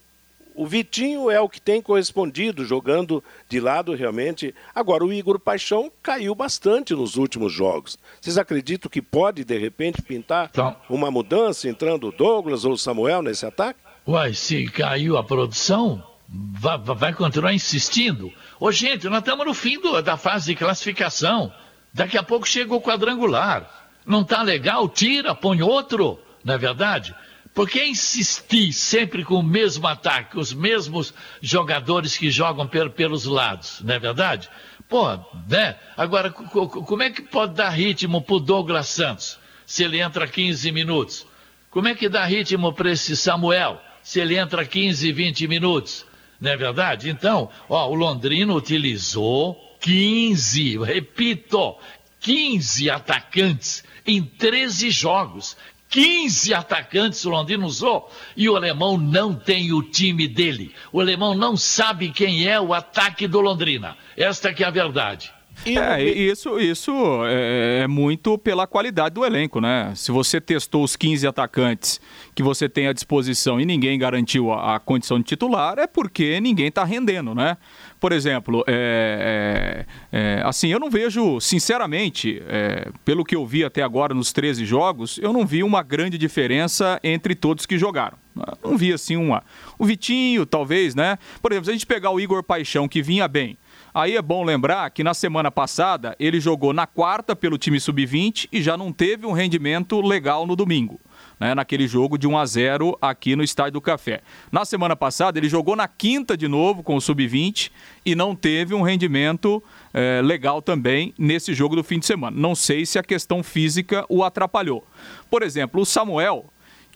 o 0.55 0.65
Vitinho 0.65 1.29
é 1.29 1.39
o 1.39 1.47
que 1.47 1.62
tem 1.62 1.79
correspondido, 1.79 2.65
jogando 2.65 3.23
de 3.47 3.59
lado 3.59 3.93
realmente. 3.93 4.55
Agora, 4.73 5.05
o 5.05 5.13
Igor 5.13 5.39
Paixão 5.39 5.91
caiu 6.01 6.33
bastante 6.33 6.95
nos 6.95 7.17
últimos 7.17 7.53
jogos. 7.53 7.99
Vocês 8.19 8.39
acreditam 8.39 8.89
que 8.89 8.99
pode, 8.99 9.43
de 9.43 9.59
repente, 9.59 10.01
pintar 10.01 10.49
então, 10.51 10.75
uma 10.89 11.12
mudança, 11.12 11.69
entrando 11.69 12.07
o 12.07 12.12
Douglas 12.12 12.65
ou 12.65 12.71
o 12.71 12.77
Samuel 12.79 13.21
nesse 13.21 13.45
ataque? 13.45 13.79
Uai, 14.07 14.33
se 14.33 14.65
caiu 14.65 15.17
a 15.17 15.23
produção, 15.23 16.03
vai, 16.32 16.78
vai 16.78 17.13
continuar 17.13 17.54
insistindo. 17.54 18.32
Ô, 18.60 18.72
gente, 18.72 19.08
nós 19.10 19.20
estamos 19.20 19.46
no 19.46 19.54
fim 19.54 19.80
do, 19.80 20.02
da 20.02 20.18
fase 20.18 20.48
de 20.48 20.56
classificação. 20.56 21.52
Daqui 21.94 22.18
a 22.18 22.24
pouco 22.24 22.48
chega 22.48 22.74
o 22.74 22.82
quadrangular. 22.82 23.89
Não 24.06 24.22
está 24.22 24.42
legal? 24.42 24.88
Tira, 24.88 25.34
põe 25.34 25.62
outro, 25.62 26.20
não 26.44 26.54
é 26.54 26.58
verdade? 26.58 27.15
Por 27.54 27.68
que 27.68 27.84
insistir 27.84 28.72
sempre 28.72 29.24
com 29.24 29.36
o 29.36 29.44
mesmo 29.44 29.88
ataque, 29.88 30.38
os 30.38 30.54
mesmos 30.54 31.13
jogadores 31.42 32.15
que 32.15 32.30
jogam 32.30 32.68
pelos 32.68 33.26
lados, 33.26 33.82
não 33.82 33.96
é 33.96 34.00
verdade? 34.00 34.50
Pô, 34.88 35.08
né? 35.48 35.76
Agora, 35.98 36.32
como 36.32 37.04
é 37.04 37.10
que 37.10 37.22
pode 37.22 37.56
dar 37.56 37.70
ritmo 37.70 38.22
para 38.22 38.36
o 38.36 38.39
Douglas 38.39 38.88
Santos, 38.88 39.39
se 39.65 39.84
ele 39.84 40.00
entra 40.00 40.28
15 40.28 40.72
minutos? 40.72 41.28
Como 41.70 41.88
é 41.88 41.96
que 41.96 42.08
dá 42.08 42.24
ritmo 42.24 42.72
para 42.72 42.92
esse 42.92 43.15
Samuel, 43.18 43.82
se 44.02 44.20
ele 44.20 44.38
entra 44.38 44.65
15, 44.65 45.12
20 45.12 45.48
minutos? 45.48 46.06
Não 46.39 46.52
é 46.52 46.58
verdade? 46.58 47.10
Então, 47.10 47.49
ó, 47.67 47.89
o 47.89 47.93
Londrina 47.93 48.54
utilizou 48.54 49.60
15, 49.82 50.78
repito, 50.80 51.75
15 52.19 52.89
atacantes 52.89 53.84
em 54.06 54.23
13 54.23 54.89
jogos. 54.89 55.58
15 55.89 56.54
atacantes 56.54 57.25
o 57.25 57.32
Londrina 57.32 57.65
usou 57.65 58.12
e 58.38 58.47
o 58.47 58.56
alemão 58.56 58.97
não 58.97 59.34
tem 59.34 59.73
o 59.73 59.82
time 59.82 60.28
dele. 60.28 60.73
O 60.91 61.02
alemão 61.02 61.34
não 61.34 61.58
sabe 61.58 62.12
quem 62.12 62.47
é 62.47 62.62
o 62.62 62.73
ataque 62.73 63.28
do 63.28 63.41
Londrina. 63.41 63.97
Esta 64.15 64.54
que 64.54 64.63
é 64.63 64.67
a 64.67 64.71
verdade. 64.71 65.34
É, 65.65 66.04
isso, 66.04 66.58
isso 66.60 66.91
é, 67.26 67.82
é, 67.84 67.88
muito 67.88 68.38
pela 68.38 68.65
qualidade 68.65 69.15
do 69.15 69.26
elenco, 69.26 69.60
né? 69.60 69.91
Se 69.95 70.12
você 70.12 70.39
testou 70.39 70.84
os 70.84 70.95
15 70.95 71.28
atacantes 71.28 72.00
que 72.34 72.41
você 72.41 72.69
tem 72.69 72.88
à 72.88 72.93
disposição 72.93 73.60
e 73.60 73.65
ninguém 73.65 74.00
garantiu 74.00 74.52
a, 74.52 74.76
a 74.76 74.80
condição 74.80 75.17
de 75.17 75.26
titular, 75.26 75.78
é 75.78 75.86
porque 75.86 76.39
ninguém 76.39 76.67
está 76.67 76.84
rendendo, 76.84 77.36
né? 77.36 77.58
Por 78.00 78.13
exemplo, 78.13 78.63
é, 78.65 79.86
é, 80.12 80.39
é, 80.39 80.41
assim, 80.45 80.69
eu 80.69 80.80
não 80.80 80.89
vejo, 80.89 81.39
sinceramente, 81.41 82.41
é, 82.48 82.89
pelo 83.04 83.26
que 83.26 83.36
eu 83.36 83.45
vi 83.45 83.65
até 83.65 83.84
agora 83.84 84.13
nos 84.13 84.32
13 84.32 84.65
jogos, 84.65 85.19
eu 85.22 85.34
não 85.34 85.45
vi 85.45 85.63
uma 85.63 85.84
grande 85.84 86.17
diferença 86.17 87.00
entre 87.04 87.36
todos 87.36 87.65
que 87.65 87.78
jogaram. 87.78 88.17
Não 88.63 88.78
vi 88.78 88.93
assim 88.93 89.17
uma. 89.17 89.43
O 89.78 89.86
Vitinho, 89.86 90.45
talvez, 90.45 90.95
né? 90.95 91.17
Por 91.41 91.52
exemplo, 91.52 91.65
se 91.65 91.72
a 91.72 91.74
gente 91.74 91.86
pegar 91.86 92.12
o 92.12 92.19
Igor 92.19 92.41
Paixão, 92.41 92.88
que 92.88 93.02
vinha 93.02 93.28
bem. 93.28 93.58
Aí 93.93 94.15
é 94.15 94.21
bom 94.21 94.43
lembrar 94.43 94.89
que 94.91 95.04
na 95.04 95.13
semana 95.13 95.49
passada 95.49 96.15
ele 96.19 96.39
jogou 96.39 96.73
na 96.73 96.86
quarta 96.86 97.36
pelo 97.36 97.58
time 97.58 97.80
sub-20 97.80 98.47
e 98.52 98.62
já 98.62 98.78
não 98.78 98.91
teve 98.93 99.25
um 99.25 99.32
rendimento 99.32 99.99
legal 100.02 100.45
no 100.45 100.56
domingo. 100.56 100.99
né, 101.39 101.56
naquele 101.56 101.88
jogo 101.88 102.17
de 102.17 102.28
1 102.28 102.38
a 102.38 102.45
0 102.45 102.97
aqui 103.02 103.36
no 103.36 103.43
Estádio 103.43 103.73
do 103.73 103.82
Café. 103.82 104.21
Na 104.52 104.65
semana 104.65 104.95
passada, 104.95 105.39
ele 105.39 105.47
jogou 105.47 105.75
na 105.75 105.88
quinta 105.88 106.36
de 106.36 106.47
novo 106.47 106.84
com 106.84 106.95
o 106.95 107.02
Sub-20 107.02 107.71
e 108.06 108.13
não 108.13 108.36
teve 108.36 108.75
um 108.75 108.82
rendimento 108.82 109.63
é, 109.93 110.21
legal 110.21 110.62
também 110.62 111.13
nesse 111.17 111.54
jogo 111.54 111.75
do 111.75 111.84
fim 111.84 111.97
de 111.97 112.06
semana. 112.06 112.36
Não 112.38 112.54
sei 112.54 112.86
se 112.86 112.99
a 112.99 113.04
questão 113.04 113.41
física 113.41 114.06
o 114.10 114.23
atrapalhou. 114.23 114.86
Por 115.30 115.41
exemplo, 115.41 115.82
o 115.82 115.86
Samuel, 115.86 116.45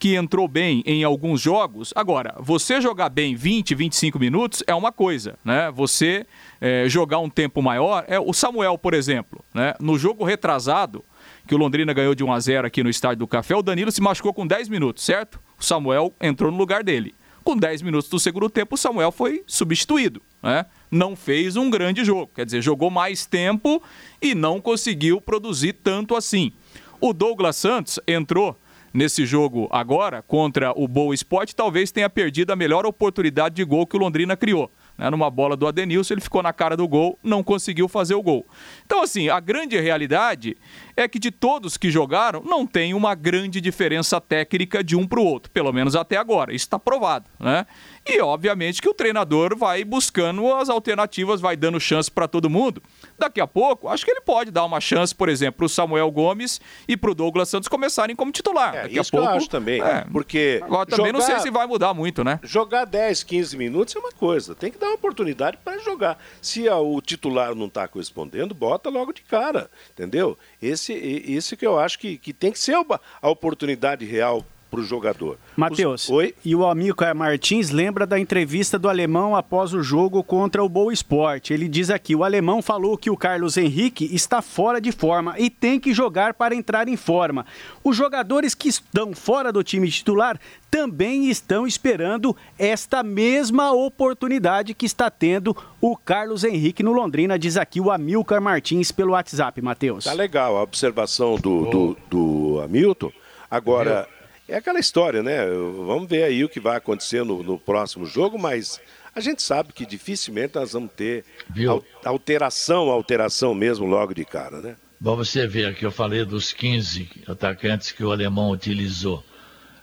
que 0.03 0.15
entrou 0.15 0.49
bem 0.49 0.83
em 0.85 1.05
alguns 1.05 1.39
jogos. 1.39 1.93
Agora, 1.95 2.35
você 2.37 2.81
jogar 2.81 3.07
bem 3.07 3.35
20, 3.35 3.73
25 3.73 4.19
minutos 4.19 4.61
é 4.67 4.75
uma 4.75 4.91
coisa, 4.91 5.39
né? 5.45 5.71
Você 5.71 6.25
é, 6.59 6.89
jogar 6.89 7.19
um 7.19 7.29
tempo 7.29 7.61
maior, 7.61 8.03
é 8.09 8.19
o 8.19 8.33
Samuel, 8.33 8.77
por 8.77 8.93
exemplo, 8.93 9.39
né? 9.53 9.73
No 9.79 9.97
jogo 9.97 10.25
retrasado, 10.25 11.05
que 11.47 11.55
o 11.55 11.57
Londrina 11.57 11.93
ganhou 11.93 12.13
de 12.13 12.21
1 12.21 12.33
a 12.33 12.39
0 12.41 12.67
aqui 12.67 12.83
no 12.83 12.89
Estádio 12.89 13.19
do 13.19 13.27
Café, 13.27 13.55
o 13.55 13.61
Danilo 13.61 13.93
se 13.93 14.01
machucou 14.01 14.33
com 14.33 14.45
10 14.45 14.67
minutos, 14.67 15.05
certo? 15.05 15.39
O 15.57 15.63
Samuel 15.63 16.11
entrou 16.19 16.51
no 16.51 16.57
lugar 16.57 16.83
dele. 16.83 17.15
Com 17.41 17.55
10 17.55 17.81
minutos 17.81 18.09
do 18.09 18.19
segundo 18.19 18.49
tempo, 18.49 18.75
o 18.75 18.77
Samuel 18.77 19.09
foi 19.09 19.41
substituído, 19.47 20.21
né? 20.41 20.65
Não 20.91 21.15
fez 21.15 21.55
um 21.55 21.69
grande 21.69 22.03
jogo, 22.03 22.29
quer 22.35 22.43
dizer, 22.43 22.61
jogou 22.61 22.89
mais 22.89 23.25
tempo 23.25 23.81
e 24.21 24.35
não 24.35 24.59
conseguiu 24.59 25.21
produzir 25.21 25.71
tanto 25.81 26.13
assim. 26.13 26.51
O 26.99 27.13
Douglas 27.13 27.55
Santos 27.55 28.01
entrou 28.05 28.57
nesse 28.93 29.25
jogo 29.25 29.67
agora 29.71 30.21
contra 30.21 30.71
o 30.75 30.87
Boa 30.87 31.15
Esporte, 31.15 31.55
talvez 31.55 31.91
tenha 31.91 32.09
perdido 32.09 32.51
a 32.51 32.55
melhor 32.55 32.85
oportunidade 32.85 33.55
de 33.55 33.63
gol 33.63 33.87
que 33.87 33.95
o 33.95 33.99
Londrina 33.99 34.37
criou 34.37 34.71
né, 34.97 35.09
numa 35.09 35.29
bola 35.29 35.55
do 35.55 35.67
Adenilson, 35.67 36.13
ele 36.13 36.21
ficou 36.21 36.43
na 36.43 36.53
cara 36.53 36.77
do 36.77 36.87
gol, 36.87 37.17
não 37.23 37.43
conseguiu 37.43 37.87
fazer 37.87 38.15
o 38.15 38.21
gol. 38.21 38.45
Então, 38.85 39.01
assim, 39.01 39.29
a 39.29 39.39
grande 39.39 39.79
realidade 39.79 40.55
é 40.95 41.07
que 41.07 41.17
de 41.17 41.31
todos 41.31 41.77
que 41.77 41.89
jogaram, 41.89 42.43
não 42.43 42.65
tem 42.65 42.93
uma 42.93 43.15
grande 43.15 43.59
diferença 43.59 44.21
técnica 44.21 44.83
de 44.83 44.95
um 44.95 45.07
para 45.07 45.19
o 45.19 45.25
outro, 45.25 45.51
pelo 45.51 45.73
menos 45.73 45.95
até 45.95 46.17
agora. 46.17 46.53
Isso 46.53 46.65
está 46.65 46.77
provado, 46.77 47.25
né? 47.39 47.65
E 48.05 48.19
obviamente 48.21 48.81
que 48.81 48.89
o 48.89 48.93
treinador 48.93 49.57
vai 49.57 49.83
buscando 49.83 50.53
as 50.53 50.69
alternativas, 50.69 51.39
vai 51.41 51.55
dando 51.55 51.79
chance 51.79 52.11
para 52.11 52.27
todo 52.27 52.49
mundo. 52.49 52.83
Daqui 53.17 53.39
a 53.39 53.47
pouco, 53.47 53.87
acho 53.87 54.03
que 54.05 54.11
ele 54.11 54.21
pode 54.21 54.51
dar 54.51 54.65
uma 54.65 54.79
chance, 54.81 55.13
por 55.13 55.29
exemplo, 55.29 55.57
para 55.57 55.65
o 55.65 55.69
Samuel 55.69 56.09
Gomes 56.11 56.59
e 56.87 56.97
para 56.97 57.11
o 57.11 57.15
Douglas 57.15 57.49
Santos 57.49 57.67
começarem 57.67 58.15
como 58.15 58.31
titular. 58.31 58.75
É, 58.75 58.81
Daqui 58.83 58.99
isso 58.99 59.15
a 59.15 59.19
pouco, 59.19 59.33
eu 59.33 59.37
acho 59.37 59.49
também, 59.49 59.81
é, 59.81 60.05
porque 60.11 60.59
agora 60.63 60.85
também 60.85 61.07
jogar, 61.07 61.19
não 61.19 61.25
sei 61.25 61.39
se 61.39 61.51
vai 61.51 61.67
mudar 61.67 61.93
muito, 61.93 62.23
né? 62.23 62.39
Jogar 62.43 62.85
10, 62.85 63.23
15 63.23 63.57
minutos 63.57 63.95
é 63.95 63.99
uma 63.99 64.11
coisa, 64.11 64.55
tem 64.55 64.71
que 64.71 64.77
dar 64.77 64.87
uma 64.87 64.95
oportunidade 64.95 65.57
para 65.63 65.77
jogar. 65.79 66.17
Se 66.41 66.67
a, 66.67 66.77
o 66.77 67.01
titular 67.01 67.55
não 67.55 67.67
está 67.67 67.87
correspondendo, 67.87 68.53
bota 68.53 68.89
logo 68.89 69.13
de 69.13 69.21
cara, 69.21 69.69
entendeu? 69.91 70.37
Esse, 70.61 70.93
esse 70.93 71.55
que 71.55 71.65
eu 71.65 71.79
acho 71.79 71.99
que, 71.99 72.17
que 72.17 72.33
tem 72.33 72.51
que 72.51 72.59
ser 72.59 72.75
a 73.21 73.29
oportunidade 73.29 74.05
real 74.05 74.45
para 74.73 74.81
o 74.81 74.83
jogador. 74.83 75.37
Matheus, 75.55 76.09
Oi? 76.09 76.33
e 76.43 76.55
o 76.55 76.65
Amilcar 76.65 77.15
Martins 77.15 77.69
lembra 77.69 78.07
da 78.07 78.19
entrevista 78.19 78.79
do 78.79 78.89
alemão 78.89 79.35
após 79.35 79.71
o 79.71 79.83
jogo 79.83 80.23
contra 80.23 80.63
o 80.63 80.67
Boa 80.67 80.91
Esporte. 80.91 81.53
Ele 81.53 81.67
diz 81.67 81.91
aqui: 81.91 82.15
o 82.15 82.23
alemão 82.23 82.59
falou 82.59 82.97
que 82.97 83.11
o 83.11 83.15
Carlos 83.15 83.55
Henrique 83.55 84.09
está 84.11 84.41
fora 84.41 84.81
de 84.81 84.91
forma 84.91 85.35
e 85.37 85.47
tem 85.47 85.79
que 85.79 85.93
jogar 85.93 86.33
para 86.33 86.55
entrar 86.55 86.87
em 86.87 86.97
forma. 86.97 87.45
Os 87.83 87.95
jogadores 87.95 88.55
que 88.55 88.67
estão 88.67 89.13
fora 89.13 89.51
do 89.51 89.63
time 89.63 89.87
titular 89.91 90.39
também 90.71 91.29
estão 91.29 91.67
esperando 91.67 92.35
esta 92.57 93.03
mesma 93.03 93.71
oportunidade 93.71 94.73
que 94.73 94.87
está 94.87 95.07
tendo 95.11 95.55
o 95.79 95.95
Carlos 95.95 96.43
Henrique 96.43 96.81
no 96.81 96.93
Londrina, 96.93 97.37
diz 97.37 97.57
aqui 97.57 97.79
o 97.79 97.91
Amilcar 97.91 98.41
Martins 98.41 98.91
pelo 98.91 99.11
WhatsApp, 99.11 99.61
Matheus. 99.61 100.05
Tá 100.05 100.13
legal 100.13 100.57
a 100.57 100.63
observação 100.63 101.35
do, 101.35 101.65
do, 101.69 101.97
do 102.09 102.61
Hamilton. 102.63 103.11
Agora, 103.51 104.07
é 104.47 104.55
aquela 104.55 104.79
história, 104.79 105.23
né? 105.23 105.45
Vamos 105.45 106.07
ver 106.07 106.23
aí 106.23 106.43
o 106.43 106.49
que 106.49 106.59
vai 106.59 106.77
acontecer 106.77 107.23
no, 107.23 107.41
no 107.43 107.57
próximo 107.57 108.05
jogo, 108.05 108.37
mas 108.37 108.81
a 109.15 109.19
gente 109.19 109.41
sabe 109.41 109.73
que 109.73 109.85
dificilmente 109.85 110.55
nós 110.55 110.73
vamos 110.73 110.91
ter 110.91 111.23
Viu? 111.49 111.83
alteração, 112.03 112.89
alteração 112.89 113.53
mesmo 113.53 113.85
logo 113.85 114.13
de 114.13 114.25
cara, 114.25 114.59
né? 114.59 114.75
Bom, 114.99 115.15
você 115.15 115.45
ver 115.45 115.75
que 115.75 115.85
eu 115.85 115.91
falei 115.91 116.23
dos 116.23 116.53
15 116.53 117.23
atacantes 117.27 117.91
que 117.91 118.03
o 118.03 118.11
alemão 118.11 118.51
utilizou. 118.51 119.23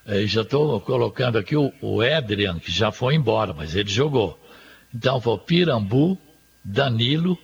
É, 0.05 0.25
já 0.25 0.41
estou 0.41 0.81
colocando 0.81 1.37
aqui 1.37 1.55
o, 1.55 1.71
o 1.79 2.01
Adrian, 2.01 2.59
que 2.59 2.71
já 2.71 2.91
foi 2.91 3.15
embora, 3.15 3.53
mas 3.53 3.75
ele 3.75 3.89
jogou. 3.89 4.39
Então 4.93 5.21
foi 5.21 5.37
Pirambu, 5.37 6.17
Danilo, 6.63 7.37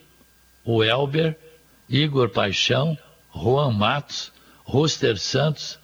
o 0.64 0.82
Elber, 0.82 1.38
Igor 1.88 2.28
Paixão, 2.30 2.98
Juan 3.34 3.70
Matos, 3.70 4.32
Ruster 4.64 5.16
Santos, 5.16 5.77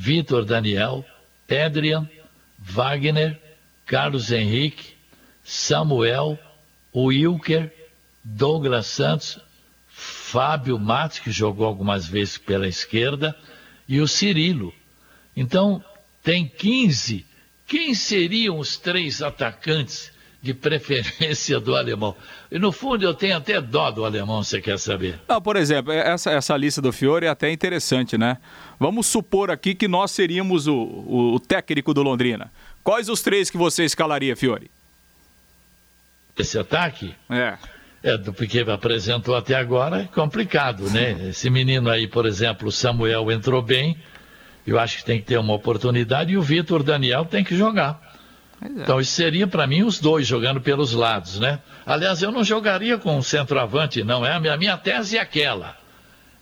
Vitor 0.00 0.44
Daniel, 0.44 1.04
Adrian, 1.50 2.08
Wagner, 2.56 3.36
Carlos 3.84 4.30
Henrique, 4.30 4.94
Samuel, 5.42 6.38
Wilker, 6.94 7.72
Douglas 8.22 8.86
Santos, 8.86 9.40
Fábio 9.88 10.78
Matos, 10.78 11.18
que 11.18 11.32
jogou 11.32 11.66
algumas 11.66 12.06
vezes 12.06 12.38
pela 12.38 12.68
esquerda, 12.68 13.36
e 13.88 14.00
o 14.00 14.06
Cirilo. 14.06 14.72
Então, 15.34 15.82
tem 16.22 16.46
15. 16.46 17.26
Quem 17.66 17.92
seriam 17.92 18.60
os 18.60 18.76
três 18.76 19.20
atacantes 19.20 20.12
de 20.40 20.54
preferência 20.54 21.58
do 21.58 21.74
alemão. 21.74 22.14
E 22.50 22.58
no 22.58 22.70
fundo 22.70 23.04
eu 23.04 23.12
tenho 23.12 23.36
até 23.36 23.60
dó 23.60 23.90
do 23.90 24.04
alemão, 24.04 24.42
você 24.42 24.60
quer 24.60 24.78
saber? 24.78 25.18
Não, 25.28 25.42
por 25.42 25.56
exemplo, 25.56 25.92
essa, 25.92 26.30
essa 26.30 26.56
lista 26.56 26.80
do 26.80 26.92
Fiore 26.92 27.26
é 27.26 27.28
até 27.28 27.50
interessante, 27.50 28.16
né? 28.16 28.38
Vamos 28.78 29.06
supor 29.06 29.50
aqui 29.50 29.74
que 29.74 29.88
nós 29.88 30.10
seríamos 30.12 30.66
o, 30.66 30.74
o, 30.74 31.34
o 31.34 31.40
técnico 31.40 31.92
do 31.92 32.02
Londrina. 32.02 32.52
Quais 32.84 33.08
os 33.08 33.20
três 33.20 33.50
que 33.50 33.56
você 33.56 33.84
escalaria, 33.84 34.36
Fiore? 34.36 34.70
Esse 36.38 36.58
ataque? 36.58 37.14
É. 37.28 37.58
É, 38.00 38.16
do 38.16 38.32
que 38.32 38.60
apresentou 38.60 39.34
até 39.34 39.56
agora 39.56 40.02
é 40.02 40.04
complicado, 40.04 40.88
né? 40.88 41.30
Esse 41.30 41.50
menino 41.50 41.90
aí, 41.90 42.06
por 42.06 42.26
exemplo, 42.26 42.68
o 42.68 42.72
Samuel 42.72 43.32
entrou 43.32 43.60
bem, 43.60 43.98
eu 44.64 44.78
acho 44.78 44.98
que 44.98 45.04
tem 45.04 45.18
que 45.18 45.26
ter 45.26 45.36
uma 45.36 45.52
oportunidade 45.52 46.32
e 46.32 46.36
o 46.36 46.42
Vitor 46.42 46.84
Daniel 46.84 47.24
tem 47.24 47.42
que 47.42 47.56
jogar. 47.56 48.07
É. 48.60 48.66
Então, 48.66 49.00
isso 49.00 49.12
seria 49.12 49.46
para 49.46 49.66
mim 49.66 49.82
os 49.82 49.98
dois 49.98 50.26
jogando 50.26 50.60
pelos 50.60 50.92
lados, 50.92 51.38
né? 51.38 51.60
Aliás, 51.86 52.22
eu 52.22 52.32
não 52.32 52.42
jogaria 52.42 52.98
com 52.98 53.16
um 53.16 53.22
centroavante, 53.22 54.02
não. 54.02 54.24
É 54.24 54.34
a 54.34 54.40
minha, 54.40 54.54
a 54.54 54.56
minha 54.56 54.76
tese 54.76 55.16
é 55.16 55.20
aquela. 55.20 55.76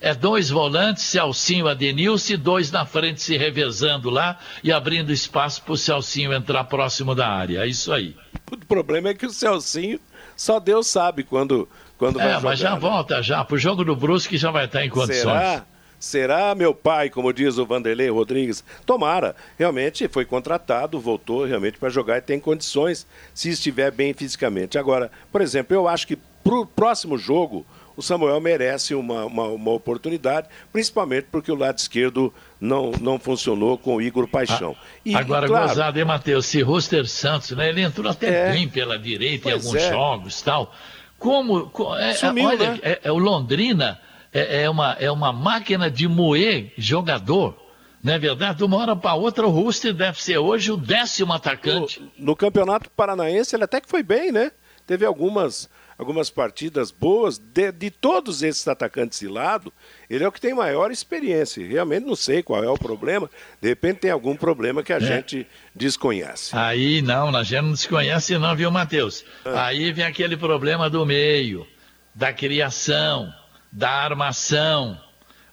É 0.00 0.14
dois 0.14 0.50
volantes, 0.50 1.04
Celcinho 1.04 1.68
Adenilson, 1.68 2.34
e 2.34 2.36
dois 2.36 2.70
na 2.70 2.84
frente 2.84 3.22
se 3.22 3.36
revezando 3.36 4.10
lá 4.10 4.38
e 4.62 4.70
abrindo 4.70 5.10
espaço 5.10 5.62
para 5.62 5.72
o 5.72 5.76
Celcinho 5.76 6.34
entrar 6.34 6.64
próximo 6.64 7.14
da 7.14 7.28
área. 7.28 7.60
É 7.60 7.66
isso 7.66 7.92
aí. 7.92 8.14
O 8.50 8.56
problema 8.58 9.08
é 9.08 9.14
que 9.14 9.24
o 9.24 9.30
Celcinho 9.30 9.98
só 10.36 10.60
Deus 10.60 10.86
sabe 10.86 11.22
quando, 11.22 11.68
quando 11.96 12.20
é, 12.20 12.24
vai 12.24 12.32
jogar. 12.34 12.40
É, 12.40 12.50
mas 12.50 12.58
já 12.58 12.74
né? 12.74 12.78
volta 12.78 13.22
já. 13.22 13.42
Para 13.42 13.54
o 13.54 13.58
jogo 13.58 13.84
do 13.84 13.96
Brusque 13.96 14.36
já 14.36 14.50
vai 14.50 14.66
estar 14.66 14.84
em 14.84 14.90
condições. 14.90 15.22
Será? 15.22 15.64
Será 15.98 16.54
meu 16.54 16.74
pai, 16.74 17.08
como 17.10 17.32
diz 17.32 17.58
o 17.58 17.66
Vanderlei 17.66 18.10
Rodrigues? 18.10 18.62
Tomara. 18.84 19.34
Realmente 19.58 20.08
foi 20.08 20.24
contratado, 20.24 21.00
voltou 21.00 21.44
realmente 21.44 21.78
para 21.78 21.88
jogar 21.88 22.18
e 22.18 22.22
tem 22.22 22.38
condições 22.38 23.06
se 23.34 23.50
estiver 23.50 23.90
bem 23.90 24.12
fisicamente. 24.12 24.78
Agora, 24.78 25.10
por 25.32 25.40
exemplo, 25.40 25.74
eu 25.74 25.88
acho 25.88 26.06
que 26.06 26.16
para 26.16 26.54
o 26.54 26.66
próximo 26.66 27.16
jogo 27.18 27.66
o 27.96 28.02
Samuel 28.02 28.40
merece 28.40 28.94
uma, 28.94 29.24
uma, 29.24 29.44
uma, 29.44 29.70
oportunidade, 29.70 30.48
principalmente 30.70 31.28
porque 31.32 31.50
o 31.50 31.54
lado 31.54 31.78
esquerdo 31.78 32.32
não, 32.60 32.92
não 33.00 33.18
funcionou 33.18 33.78
com 33.78 33.96
o 33.96 34.02
Igor 34.02 34.28
Paixão. 34.28 34.76
E, 35.02 35.16
Agora, 35.16 35.48
claro, 35.48 35.68
gozado, 35.68 35.98
hein, 35.98 36.04
Matheus? 36.04 36.44
Se 36.44 36.60
Ruster 36.60 37.06
Santos, 37.06 37.52
né? 37.52 37.70
Ele 37.70 37.80
entrou 37.80 38.10
até 38.10 38.50
é, 38.50 38.52
bem 38.52 38.68
pela 38.68 38.98
direita 38.98 39.48
em 39.48 39.52
alguns 39.52 39.76
é. 39.76 39.88
jogos 39.88 40.42
tal. 40.42 40.74
Como. 41.18 41.72
É, 41.98 42.12
Sumiu, 42.12 42.48
olha, 42.48 42.72
né? 42.72 42.80
é, 42.82 43.00
é 43.04 43.10
o 43.10 43.16
Londrina 43.16 43.98
é, 44.36 44.62
é, 44.64 44.70
uma, 44.70 44.92
é 45.00 45.10
uma 45.10 45.32
máquina 45.32 45.90
de 45.90 46.06
moer 46.06 46.70
jogador. 46.76 47.56
Não 48.02 48.12
é 48.12 48.18
verdade? 48.18 48.58
De 48.58 48.64
uma 48.64 48.76
hora 48.76 48.94
para 48.94 49.14
outra, 49.14 49.46
o 49.46 49.50
Ruster 49.50 49.94
deve 49.94 50.22
ser 50.22 50.36
hoje 50.36 50.70
o 50.70 50.76
décimo 50.76 51.32
atacante. 51.32 52.00
No, 52.00 52.26
no, 52.26 52.36
Campeonato 52.36 52.90
Paranaense, 52.90 53.56
ele 53.56 53.64
até 53.64 53.80
que 53.80 53.88
foi 53.88 54.02
bem, 54.02 54.30
né? 54.30 54.52
Teve 54.86 55.06
algumas, 55.06 55.68
algumas 55.98 56.28
partidas 56.28 56.90
boas. 56.90 57.38
De, 57.38 57.72
de 57.72 57.90
todos 57.90 58.42
esses 58.42 58.68
atacantes 58.68 59.20
de 59.20 59.26
lado, 59.26 59.72
ele 60.08 60.22
é 60.22 60.28
o 60.28 60.30
que 60.30 60.40
tem 60.40 60.54
maior 60.54 60.90
experiência. 60.90 61.66
Realmente 61.66 62.04
não 62.04 62.14
sei 62.14 62.42
qual 62.42 62.62
é 62.62 62.68
o 62.68 62.78
problema. 62.78 63.30
De 63.60 63.68
repente 63.68 64.00
tem 64.00 64.10
algum 64.10 64.36
problema 64.36 64.82
que 64.82 64.92
a 64.92 64.98
é. 64.98 65.00
gente 65.00 65.46
desconhece. 65.74 66.54
Aí 66.54 67.00
não, 67.00 67.34
a 67.34 67.42
gente 67.42 67.62
não 67.62 67.72
desconhece, 67.72 68.36
não, 68.36 68.54
viu, 68.54 68.70
Matheus? 68.70 69.24
Ah. 69.44 69.66
Aí 69.66 69.90
vem 69.92 70.04
aquele 70.04 70.36
problema 70.36 70.90
do 70.90 71.04
meio, 71.06 71.66
da 72.14 72.32
criação 72.32 73.32
da 73.72 73.90
armação. 73.90 74.98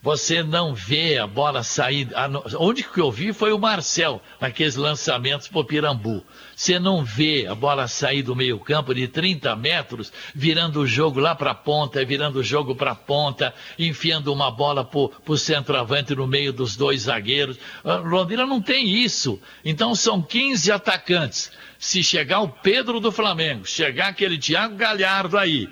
você 0.02 0.43
não 0.43 0.76
vê 0.76 1.17
a 1.17 1.26
bola 1.26 1.63
sair. 1.63 2.10
Onde 2.60 2.84
que 2.84 2.99
eu 2.99 3.10
vi 3.10 3.32
foi 3.32 3.54
o 3.54 3.58
Marcel, 3.58 4.21
naqueles 4.41 4.76
lançamentos 4.76 5.47
pro 5.47 5.63
Pirambu. 5.63 6.21
Você 6.54 6.78
não 6.78 7.06
vê 7.06 7.47
a 7.47 7.56
bola 7.56 7.88
sair 7.88 8.21
do 8.21 8.36
meio-campo 8.36 8.93
de 8.93 9.08
30 9.08 9.56
metros, 9.56 10.12
virando 10.36 10.82
o 10.82 10.88
jogo 10.88 11.21
lá 11.21 11.34
para 11.34 11.56
ponta, 11.56 12.04
virando 12.04 12.39
o 12.39 12.43
jogo 12.43 12.76
para 12.76 12.93
ponta, 12.93 13.54
enfiando 13.80 14.34
uma 14.34 14.52
bola 14.52 14.84
pro, 14.84 15.08
pro 15.08 15.38
centroavante 15.38 16.13
no 16.13 16.28
meio 16.28 16.52
dos 16.52 16.76
dois 16.76 17.04
zagueiros. 17.04 17.58
A 17.82 17.95
Londrina 17.95 18.45
não 18.45 18.62
tem 18.62 18.86
isso. 18.89 19.41
Então 19.63 19.95
são 19.95 20.21
15 20.21 20.69
atacantes. 20.69 21.49
Se 21.80 22.04
chegar 22.04 22.41
o 22.41 22.49
Pedro 22.49 22.99
do 22.99 23.12
Flamengo, 23.12 23.65
chegar 23.65 24.10
aquele 24.10 24.38
Thiago 24.38 24.76
Galhardo 24.76 25.38
aí, 25.38 25.69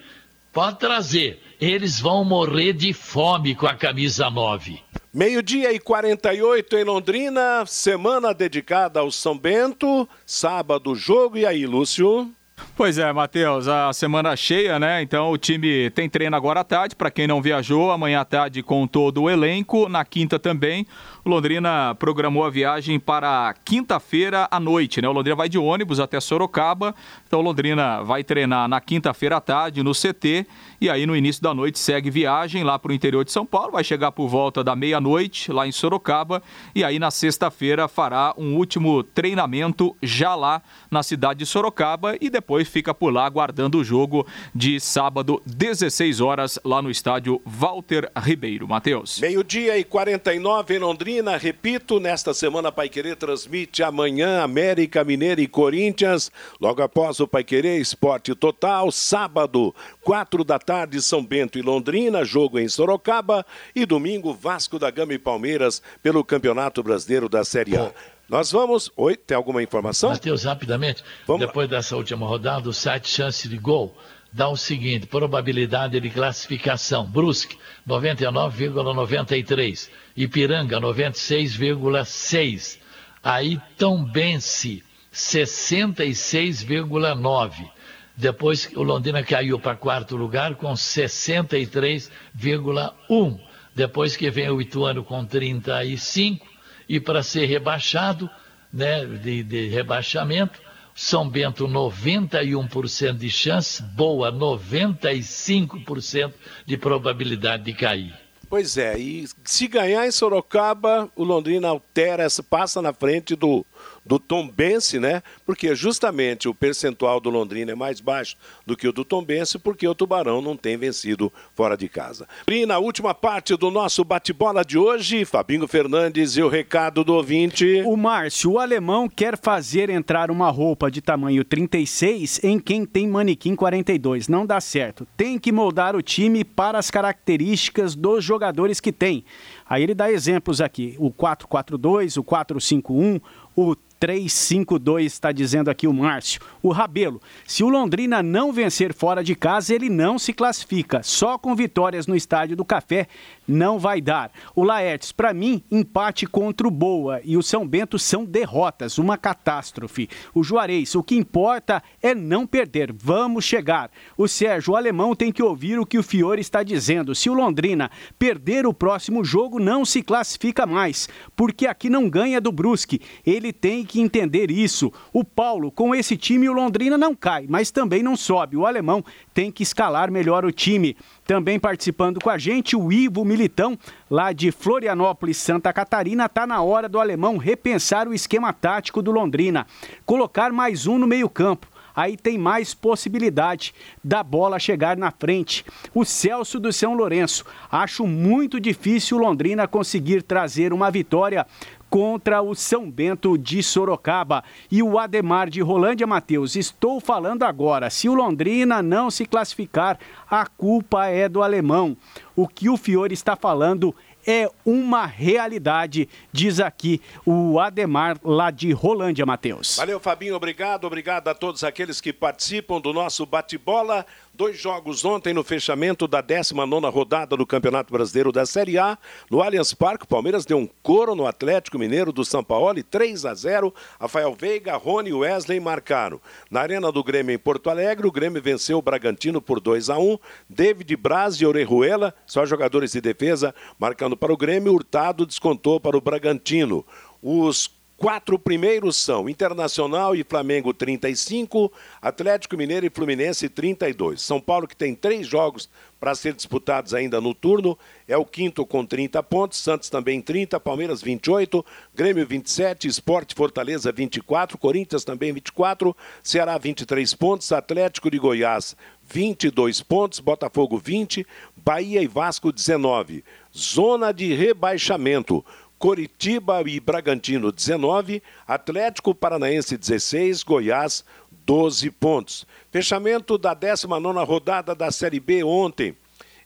pode 0.54 0.80
trazer 0.80 1.42
eles 1.62 2.00
vão 2.00 2.26
morrer 2.26 2.74
de 2.74 2.92
fome 2.92 3.54
com 3.54 3.68
a 3.68 3.76
camisa 3.76 4.32
9. 4.32 4.82
Meio-dia 5.14 5.72
e 5.72 5.80
48 5.80 6.76
em 6.76 6.84
Londrina, 6.84 7.64
semana 7.68 8.34
dedicada 8.34 9.00
ao 9.00 9.12
São 9.12 9.38
Bento, 9.38 10.10
sábado 10.26 10.96
jogo. 10.96 11.38
E 11.38 11.46
aí, 11.46 11.68
Lúcio? 11.68 12.32
Pois 12.76 12.98
é, 12.98 13.12
Matheus, 13.14 13.68
a 13.68 13.94
semana 13.94 14.36
cheia, 14.36 14.80
né? 14.80 15.02
Então 15.02 15.30
o 15.32 15.38
time 15.38 15.90
tem 15.92 16.10
treino 16.10 16.36
agora 16.36 16.62
à 16.62 16.64
tarde, 16.64 16.96
para 16.96 17.12
quem 17.12 17.28
não 17.28 17.42
viajou, 17.42 17.92
amanhã 17.92 18.22
à 18.22 18.26
tarde 18.26 18.64
com 18.64 18.88
todo 18.88 19.24
o 19.24 19.30
elenco, 19.30 19.88
na 19.88 20.04
quinta 20.04 20.40
também. 20.40 20.88
O 21.24 21.30
Londrina 21.30 21.94
programou 22.00 22.44
a 22.44 22.50
viagem 22.50 23.00
para 23.00 23.54
quinta-feira 23.64 24.48
à 24.50 24.60
noite, 24.60 25.00
né? 25.00 25.08
O 25.08 25.12
Londrina 25.12 25.36
vai 25.36 25.48
de 25.48 25.58
ônibus 25.60 26.00
até 26.00 26.20
Sorocaba. 26.20 26.96
Então 27.28 27.40
o 27.40 27.44
Londrina 27.44 28.02
vai 28.02 28.24
treinar 28.24 28.68
na 28.68 28.82
quinta-feira 28.82 29.38
à 29.38 29.42
tarde 29.42 29.84
no 29.84 29.92
CT 29.92 30.48
e 30.82 30.90
aí 30.90 31.06
no 31.06 31.16
início 31.16 31.44
da 31.44 31.54
noite 31.54 31.78
segue 31.78 32.10
viagem 32.10 32.64
lá 32.64 32.80
para 32.80 32.92
o 32.92 32.94
interior 32.96 33.24
de 33.24 33.32
São 33.32 33.46
Paulo, 33.46 33.74
vai 33.74 33.84
chegar 33.84 34.12
por 34.12 34.28
volta 34.28 34.64
da 34.64 34.76
meia-noite 34.76 35.52
lá 35.52 35.68
em 35.68 35.72
Sorocaba 35.72 36.42
e 36.74 36.84
aí 36.84 36.98
na 36.98 37.12
sexta-feira 37.12 37.88
fará 37.88 38.34
um 38.36 38.56
último 38.56 39.04
treinamento 39.04 39.96
já 40.02 40.34
lá 40.34 40.60
na 40.90 41.04
cidade 41.04 41.40
de 41.40 41.46
Sorocaba 41.46 42.16
e 42.20 42.32
depois 42.32 42.68
fica 42.68 42.96
por 42.96 43.14
lá 43.14 43.28
aguardando 43.28 43.78
o 43.78 43.84
jogo 43.84 44.26
de 44.56 44.80
sábado 44.80 45.40
16 45.46 46.20
horas 46.20 46.58
lá 46.66 46.82
no 46.82 46.90
estádio 46.90 47.40
Walter 47.46 48.12
Ribeiro. 48.18 48.68
Matheus. 48.68 49.20
Meio-dia 49.20 49.78
e 49.78 49.84
49 49.84 50.76
em 50.76 50.80
Londrina 50.80 51.11
Londrina, 51.12 51.36
repito, 51.36 52.00
nesta 52.00 52.34
semana 52.34 52.72
Pai 52.72 52.88
Querer 52.88 53.18
transmite 53.18 53.84
amanhã 53.84 54.42
América 54.42 55.04
Mineira 55.04 55.42
e 55.42 55.48
Corinthians, 55.48 56.32
logo 56.60 56.82
após 56.82 57.20
o 57.20 57.28
Pai 57.28 57.44
Querer 57.44 57.82
Esporte 57.82 58.34
Total, 58.34 58.90
sábado, 58.94 59.76
quatro 60.02 60.42
da 60.46 60.58
tarde, 60.58 61.02
São 61.02 61.22
Bento 61.22 61.60
e 61.60 61.62
Londrina, 61.62 62.24
jogo 62.24 62.58
em 62.58 62.70
Sorocaba, 62.70 63.46
e 63.76 63.86
domingo, 63.86 64.34
Vasco 64.34 64.80
da 64.80 64.90
Gama 64.90 65.14
e 65.14 65.20
Palmeiras 65.20 65.82
pelo 66.02 66.24
Campeonato 66.24 66.82
Brasileiro 66.82 67.28
da 67.28 67.44
Série 67.44 67.76
A. 67.76 67.92
Nós 68.30 68.50
vamos. 68.50 68.90
Oi, 68.96 69.18
tem 69.18 69.36
alguma 69.36 69.62
informação? 69.62 70.12
Matheus, 70.12 70.46
rapidamente. 70.46 71.04
Vamos 71.28 71.46
Depois 71.46 71.70
lá. 71.70 71.76
dessa 71.76 71.98
última 71.98 72.26
rodada, 72.26 72.70
o 72.70 72.74
site 72.74 73.10
Chance 73.10 73.50
de 73.50 73.58
Gol 73.58 73.94
dá 74.32 74.48
o 74.48 74.56
seguinte: 74.56 75.08
probabilidade 75.08 76.00
de 76.00 76.10
classificação. 76.10 77.06
Brusque, 77.06 77.58
99,93. 77.88 79.90
Ipiranga 80.16 80.80
96,6. 80.80 82.80
Aí 83.24 83.60
Tombense 83.78 84.84
66,9. 85.14 87.70
Depois 88.16 88.70
o 88.76 88.84
Londrina 88.84 89.24
caiu 89.24 89.60
para 89.60 89.76
quarto 89.76 90.16
lugar 90.16 90.56
com 90.56 90.72
63,1. 90.74 93.40
Depois 93.74 94.18
que 94.18 94.30
vem 94.30 94.50
o 94.50 94.62
Ituano 94.62 95.04
com 95.04 95.26
35 95.26 96.46
e 96.88 97.00
para 97.00 97.24
ser 97.24 97.46
rebaixado, 97.46 98.30
né, 98.72 99.04
de, 99.06 99.42
de 99.44 99.70
rebaixamento, 99.70 100.62
São 100.96 101.30
Bento 101.30 101.68
91% 101.68 103.18
de 103.18 103.30
chance, 103.30 103.82
Boa 103.82 104.32
95% 104.32 106.34
de 106.66 106.78
probabilidade 106.78 107.64
de 107.64 107.74
cair. 107.74 108.14
Pois 108.50 108.78
é, 108.78 109.00
e 109.00 109.26
se 109.46 109.66
ganhar 109.66 110.06
em 110.06 110.12
Sorocaba, 110.12 111.10
o 111.16 111.24
Londrina 111.24 111.70
altera, 111.70 112.28
passa 112.50 112.82
na 112.82 112.92
frente 112.92 113.34
do, 113.34 113.66
do 114.06 114.20
Tombense, 114.20 115.00
né? 115.00 115.22
Porque 115.46 115.76
justamente 115.76 116.48
o 116.48 116.56
percentual 116.56 117.20
do 117.20 117.30
Londrina 117.30 117.72
é 117.72 117.76
mais 117.76 118.00
baixo 118.00 118.36
do 118.66 118.76
que 118.76 118.88
o 118.88 118.92
do 118.92 119.06
Tombense, 119.06 119.60
porque 119.60 119.88
o 119.88 119.96
Tubarão 119.96 120.42
não 120.42 120.58
tem 120.58 120.78
vencido 120.78 121.32
fora 121.56 121.78
de 121.78 121.88
casa. 121.88 122.28
E 122.48 122.66
na 122.66 122.80
última 122.80 123.14
parte 123.14 123.56
do 123.56 123.70
nosso 123.70 124.04
bate-bola 124.04 124.64
de 124.64 124.78
hoje, 124.78 125.26
Fabinho 125.26 125.68
Fernandes 125.68 126.36
e 126.38 126.42
o 126.42 126.50
recado 126.50 127.04
do 127.04 127.14
ouvinte. 127.14 127.84
O 127.86 127.96
Márcio, 127.96 128.52
o 128.52 128.60
alemão 128.60 129.08
quer 129.08 129.38
fazer 129.38 129.90
entrar 129.90 130.32
uma 130.32 130.50
roupa 130.50 130.90
de 130.90 131.02
tamanho 131.02 131.44
36 131.44 132.44
em 132.44 132.60
quem 132.60 132.86
tem 132.86 133.08
manequim 133.08 133.56
42. 133.56 134.28
Não 134.28 134.46
dá 134.46 134.60
certo. 134.60 135.08
Tem 135.16 135.38
que 135.38 135.52
moldar 135.52 135.96
o 135.96 136.02
time 136.02 136.44
para 136.44 136.78
as 136.78 136.90
características 136.90 137.96
dos 137.96 138.24
jogadores 138.24 138.80
que 138.80 138.92
tem. 138.92 139.24
Aí 139.72 139.84
ele 139.84 139.94
dá 139.94 140.12
exemplos 140.12 140.60
aqui: 140.60 140.96
o 141.00 141.10
4-4-2, 141.12 142.20
o 142.20 142.24
4-5-1, 142.24 143.22
o 143.56 143.76
352 144.02 145.14
está 145.14 145.32
dizendo 145.32 145.70
aqui 145.70 145.86
o 145.88 145.94
Márcio. 145.94 146.42
O 146.64 146.72
Rabelo, 146.72 147.22
se 147.46 147.64
o 147.64 147.70
Londrina 147.70 148.24
não 148.24 148.52
vencer 148.52 148.96
fora 148.96 149.24
de 149.24 149.36
casa, 149.36 149.76
ele 149.76 149.90
não 149.90 150.18
se 150.18 150.34
classifica. 150.34 151.04
Só 151.04 151.38
com 151.38 151.56
vitórias 151.56 152.08
no 152.08 152.16
Estádio 152.16 152.56
do 152.56 152.66
Café 152.66 153.08
não 153.52 153.78
vai 153.78 154.02
dar. 154.02 154.32
O 154.56 154.64
Laertes, 154.64 155.12
para 155.12 155.34
mim, 155.34 155.64
empate 155.70 156.26
contra 156.26 156.68
o 156.68 156.72
Boa 156.72 157.22
e 157.24 157.38
o 157.38 157.44
São 157.44 157.68
Bento 157.68 158.00
são 158.00 158.26
derrotas, 158.26 158.98
uma 158.98 159.18
catástrofe. 159.18 160.10
O 160.34 160.44
Juarez, 160.44 160.96
o 160.96 161.04
que 161.04 161.16
importa 161.16 161.84
é 162.02 162.16
não 162.16 162.48
perder. 162.48 162.92
Vamos 162.94 163.46
chegar. 163.46 163.92
O 164.18 164.28
Sérgio, 164.28 164.74
o 164.74 164.76
alemão, 164.76 165.16
tem 165.16 165.32
que 165.32 165.44
ouvir 165.44 165.78
o 165.80 165.86
que 165.86 166.00
o 166.00 166.04
Fiore 166.04 166.42
está 166.42 166.64
dizendo. 166.64 167.14
Se 167.14 167.30
o 167.30 167.34
Londrina 167.34 167.92
perder 168.18 168.66
o 168.66 168.74
próximo 168.74 169.24
jogo, 169.24 169.60
não 169.60 169.86
se 169.86 170.02
classifica 170.02 170.66
mais, 170.66 171.10
porque 171.36 171.68
aqui 171.68 171.90
não 171.90 172.10
ganha 172.10 172.40
do 172.40 172.52
Brusque. 172.52 173.02
Ele 173.26 173.52
tem 173.52 173.86
que 173.86 174.02
entender 174.02 174.50
isso. 174.50 174.92
O 175.12 175.24
Paulo, 175.24 175.72
com 175.72 175.94
esse 175.94 176.16
time, 176.16 176.50
o 176.50 176.54
Londrina 176.54 176.98
não 176.98 177.14
cai, 177.14 177.46
mas 177.50 177.72
também 177.72 178.02
não 178.02 178.16
sobe. 178.16 178.56
O 178.56 178.66
alemão 178.66 179.04
tem 179.34 179.52
que 179.52 179.64
escalar 179.64 180.10
melhor 180.10 180.46
o 180.46 180.52
time. 180.52 180.96
Também 181.26 181.60
participando 181.60 182.20
com 182.20 182.30
a 182.30 182.38
gente, 182.38 182.76
o 182.76 182.92
Ivo 182.92 183.24
Militão, 183.24 183.78
lá 184.10 184.34
de 184.34 184.52
Florianópolis, 184.52 185.38
Santa 185.38 185.72
Catarina. 185.72 186.26
Está 186.26 186.46
na 186.46 186.62
hora 186.62 186.90
do 186.90 187.00
alemão 187.00 187.38
repensar 187.38 188.08
o 188.08 188.14
esquema 188.14 188.52
tático 188.52 189.02
do 189.02 189.12
Londrina. 189.12 189.66
Colocar 190.06 190.52
mais 190.52 190.88
um 190.88 190.98
no 190.98 191.08
meio-campo 191.08 191.68
aí 191.96 192.18
tem 192.18 192.38
mais 192.38 192.74
possibilidade 192.74 193.74
da 194.04 194.24
bola 194.24 194.60
chegar 194.60 194.98
na 194.98 195.12
frente. 195.12 195.66
O 195.94 196.06
Celso 196.06 196.60
do 196.60 196.72
São 196.72 196.94
Lourenço, 196.94 197.46
acho 197.72 198.08
muito 198.08 198.60
difícil 198.60 199.18
Londrina 199.18 199.68
conseguir 199.68 200.22
trazer 200.24 200.74
uma 200.74 200.90
vitória 200.90 201.46
contra 201.92 202.42
o 202.42 202.56
São 202.56 202.90
Bento 202.90 203.38
de 203.38 203.62
Sorocaba. 203.62 204.46
E 204.72 204.82
o 204.82 204.98
Ademar 204.98 205.50
de 205.50 205.60
Rolândia 205.60 206.08
Matheus, 206.08 206.56
estou 206.56 207.02
falando 207.02 207.44
agora, 207.44 207.90
se 207.90 208.08
o 208.08 208.14
Londrina 208.14 208.82
não 208.82 209.12
se 209.12 209.26
classificar, 209.26 210.00
a 210.30 210.46
culpa 210.46 211.08
é 211.08 211.28
do 211.28 211.44
alemão. 211.44 211.98
O 212.34 212.48
que 212.48 212.70
o 212.70 212.78
Fiore 212.78 213.14
está 213.14 213.36
falando 213.36 213.94
é 214.26 214.50
uma 214.66 215.06
realidade, 215.06 216.08
diz 216.32 216.60
aqui 216.60 217.02
o 217.26 217.60
Ademar 217.60 218.18
lá 218.24 218.52
de 218.52 218.72
Rolândia, 218.72 219.26
Matheus. 219.26 219.78
Valeu, 219.78 220.00
Fabinho, 220.00 220.36
obrigado, 220.36 220.86
obrigado 220.86 221.28
a 221.28 221.36
todos 221.36 221.64
aqueles 221.64 222.00
que 222.00 222.14
participam 222.14 222.80
do 222.80 222.94
nosso 222.94 223.26
bate-bola. 223.26 224.06
Dois 224.34 224.58
jogos 224.58 225.04
ontem 225.04 225.34
no 225.34 225.44
fechamento 225.44 226.08
da 226.08 226.22
19 226.22 226.88
rodada 226.88 227.36
do 227.36 227.46
Campeonato 227.46 227.92
Brasileiro 227.92 228.32
da 228.32 228.46
Série 228.46 228.78
A. 228.78 228.98
No 229.30 229.42
Allianz 229.42 229.74
Parque, 229.74 230.06
o 230.06 230.08
Palmeiras 230.08 230.46
deu 230.46 230.58
um 230.58 230.70
coro 230.82 231.14
no 231.14 231.28
Atlético 231.28 231.78
Mineiro 231.78 232.14
do 232.14 232.24
São 232.24 232.42
Paulo, 232.42 232.82
3 232.82 233.26
a 233.26 233.34
0. 233.34 233.74
Rafael 234.00 234.34
Veiga, 234.34 234.78
Rony 234.78 235.10
e 235.10 235.14
Wesley 235.14 235.60
marcaram. 235.60 236.22
Na 236.50 236.62
Arena 236.62 236.94
do 236.94 237.04
Grêmio 237.04 237.36
em 237.36 237.38
Porto 237.38 237.70
Alegre, 237.70 238.08
o 238.08 238.12
Grêmio 238.12 238.42
venceu 238.42 238.78
o 238.78 238.82
Bragantino 238.82 239.42
por 239.42 239.60
2 239.60 239.90
a 239.90 240.00
1. 240.00 240.18
David 240.50 240.96
Braz 240.96 241.36
e 241.36 241.46
Orejuela, 241.46 242.16
só 242.26 242.46
jogadores 242.46 242.94
de 242.94 243.02
defesa, 243.02 243.54
marcando 243.78 244.16
para 244.16 244.32
o 244.32 244.38
Grêmio. 244.38 244.74
Hurtado 244.74 245.26
descontou 245.26 245.78
para 245.78 245.98
o 245.98 246.02
Bragantino. 246.02 246.86
Os 247.22 247.70
quatro 248.02 248.40
primeiros 248.40 248.98
são 248.98 249.30
Internacional 249.30 250.16
e 250.16 250.24
Flamengo 250.24 250.74
35, 250.74 251.72
Atlético 252.02 252.58
Mineiro 252.58 252.84
e 252.84 252.90
Fluminense 252.90 253.48
32. 253.48 254.20
São 254.24 254.42
Paulo, 254.42 254.68
que 254.68 254.76
tem 254.76 254.96
três 254.96 255.28
jogos 255.28 255.70
para 256.00 256.16
ser 256.16 256.34
disputados 256.34 256.96
ainda 256.96 257.22
no 257.22 257.36
turno, 257.36 257.78
é 258.08 258.18
o 258.18 258.26
quinto 258.26 258.66
com 258.66 258.84
30 258.84 259.22
pontos, 259.22 259.60
Santos 259.60 259.88
também 259.88 260.20
30, 260.20 260.60
Palmeiras 260.60 261.00
28, 261.00 261.64
Grêmio 261.94 262.26
27, 262.26 262.88
Esporte 262.88 263.36
Fortaleza 263.36 263.92
24, 263.92 264.58
Corinthians 264.58 265.04
também 265.04 265.32
24, 265.32 265.96
Ceará 266.24 266.58
23 266.58 267.14
pontos, 267.14 267.52
Atlético 267.52 268.10
de 268.10 268.18
Goiás 268.18 268.76
22 269.14 269.82
pontos, 269.82 270.20
Botafogo 270.20 270.78
20, 270.78 271.28
Bahia 271.58 272.02
e 272.02 272.08
Vasco 272.08 272.52
19. 272.52 273.24
Zona 273.56 274.14
de 274.14 274.34
rebaixamento. 274.34 275.46
Coritiba 275.82 276.62
e 276.62 276.80
Bragantino 276.80 277.52
19, 277.52 278.22
Atlético 278.48 279.16
Paranaense 279.16 279.76
16, 279.76 280.44
Goiás 280.44 281.04
12 281.44 281.90
pontos. 281.90 282.46
Fechamento 282.70 283.36
da 283.36 283.56
19 283.56 284.24
rodada 284.24 284.76
da 284.76 284.92
Série 284.92 285.20
B 285.20 285.44
ontem. 285.44 285.98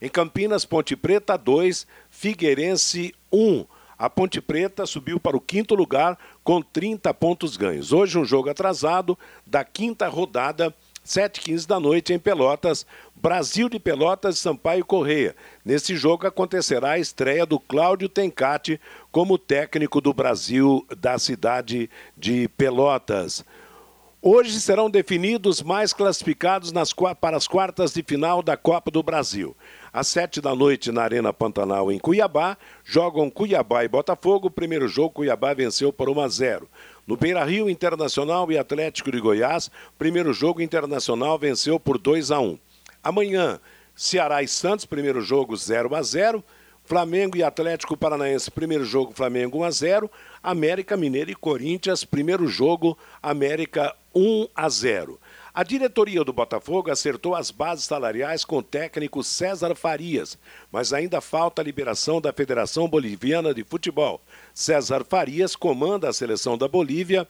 Em 0.02 0.08
Campinas, 0.08 0.64
Ponte 0.64 0.96
Preta 0.96 1.38
2, 1.38 1.86
Figueirense 2.10 3.14
1. 3.30 3.66
A 3.98 4.10
Ponte 4.10 4.40
Preta 4.40 4.86
subiu 4.86 5.20
para 5.20 5.36
o 5.36 5.42
quinto 5.42 5.76
lugar 5.76 6.18
com 6.42 6.62
30 6.62 7.14
pontos 7.14 7.58
ganhos. 7.58 7.92
Hoje 7.92 8.18
um 8.18 8.24
jogo 8.24 8.50
atrasado 8.50 9.20
da 9.46 9.66
quinta 9.66 10.08
rodada 10.08 10.74
7h15 11.06 11.68
da 11.68 11.80
noite 11.80 12.14
em 12.14 12.20
Pelotas, 12.20 12.86
Brasil 13.16 13.70
de 13.70 13.80
Pelotas 13.80 14.38
e 14.38 14.40
Sampaio 14.40 14.84
Correia. 14.84 15.36
Nesse 15.66 15.96
jogo 15.96 16.28
acontecerá 16.28 16.92
a 16.92 17.00
estreia 17.00 17.44
do 17.44 17.60
Cláudio 17.60 18.08
Tencati 18.08 18.80
como 19.12 19.36
técnico 19.36 20.00
do 20.00 20.14
Brasil 20.14 20.86
da 20.96 21.18
cidade 21.18 21.90
de 22.16 22.48
Pelotas. 22.50 23.44
Hoje 24.22 24.60
serão 24.62 24.92
definidos 24.92 25.64
mais 25.64 25.92
classificados 25.92 26.72
nas, 26.72 26.94
para 27.20 27.36
as 27.36 27.48
quartas 27.48 27.94
de 27.94 28.04
final 28.04 28.44
da 28.44 28.56
Copa 28.56 28.92
do 28.92 29.02
Brasil. 29.02 29.58
Às 29.92 30.08
sete 30.08 30.40
da 30.40 30.56
noite 30.56 30.92
na 30.92 31.02
Arena 31.02 31.34
Pantanal, 31.34 31.92
em 31.92 31.98
Cuiabá, 31.98 32.58
jogam 32.84 33.30
Cuiabá 33.30 33.84
e 33.84 33.88
Botafogo. 33.88 34.52
Primeiro 34.52 34.88
jogo, 34.88 35.16
Cuiabá 35.16 35.54
venceu 35.56 35.92
por 35.92 36.10
1 36.10 36.22
a 36.22 36.28
0. 36.28 36.70
No 37.08 37.18
Beira 37.18 37.44
Rio, 37.44 37.70
Internacional 37.70 38.52
e 38.52 38.58
Atlético 38.58 39.12
de 39.12 39.20
Goiás, 39.20 39.72
primeiro 39.98 40.32
jogo 40.32 40.62
Internacional 40.62 41.40
venceu 41.40 41.80
por 41.80 41.98
2 41.98 42.30
a 42.30 42.40
1. 42.40 42.60
Amanhã, 43.04 43.60
Ceará 43.96 44.44
e 44.44 44.48
Santos, 44.48 44.86
primeiro 44.86 45.22
jogo 45.22 45.56
0 45.56 45.96
a 45.96 46.04
0. 46.04 46.44
Flamengo 46.84 47.36
e 47.36 47.42
Atlético 47.42 47.98
Paranaense, 47.98 48.52
primeiro 48.52 48.86
jogo 48.86 49.12
Flamengo 49.12 49.60
1 49.60 49.64
a 49.64 49.72
0. 49.72 50.12
América 50.44 50.96
Mineiro 50.96 51.32
e 51.32 51.36
Corinthians, 51.36 52.04
primeiro 52.04 52.46
jogo 52.48 52.98
América 53.24 53.96
1 54.14 54.48
a 54.54 54.70
0. 54.70 55.20
A 55.54 55.64
diretoria 55.64 56.24
do 56.24 56.34
Botafogo 56.34 56.92
acertou 56.92 57.34
as 57.34 57.50
bases 57.50 57.86
salariais 57.86 58.44
com 58.44 58.58
o 58.58 58.64
técnico 58.64 59.24
César 59.24 59.74
Farias, 59.74 60.38
mas 60.70 60.92
ainda 60.92 61.22
falta 61.22 61.62
a 61.62 61.66
liberação 61.66 62.20
da 62.20 62.34
Federação 62.34 62.88
Boliviana 62.90 63.54
de 63.54 63.64
Futebol. 63.64 64.22
César 64.54 65.06
Farias 65.06 65.56
comanda 65.56 66.10
a 66.10 66.14
seleção 66.14 66.58
da 66.58 66.68
Bolívia 66.68 67.26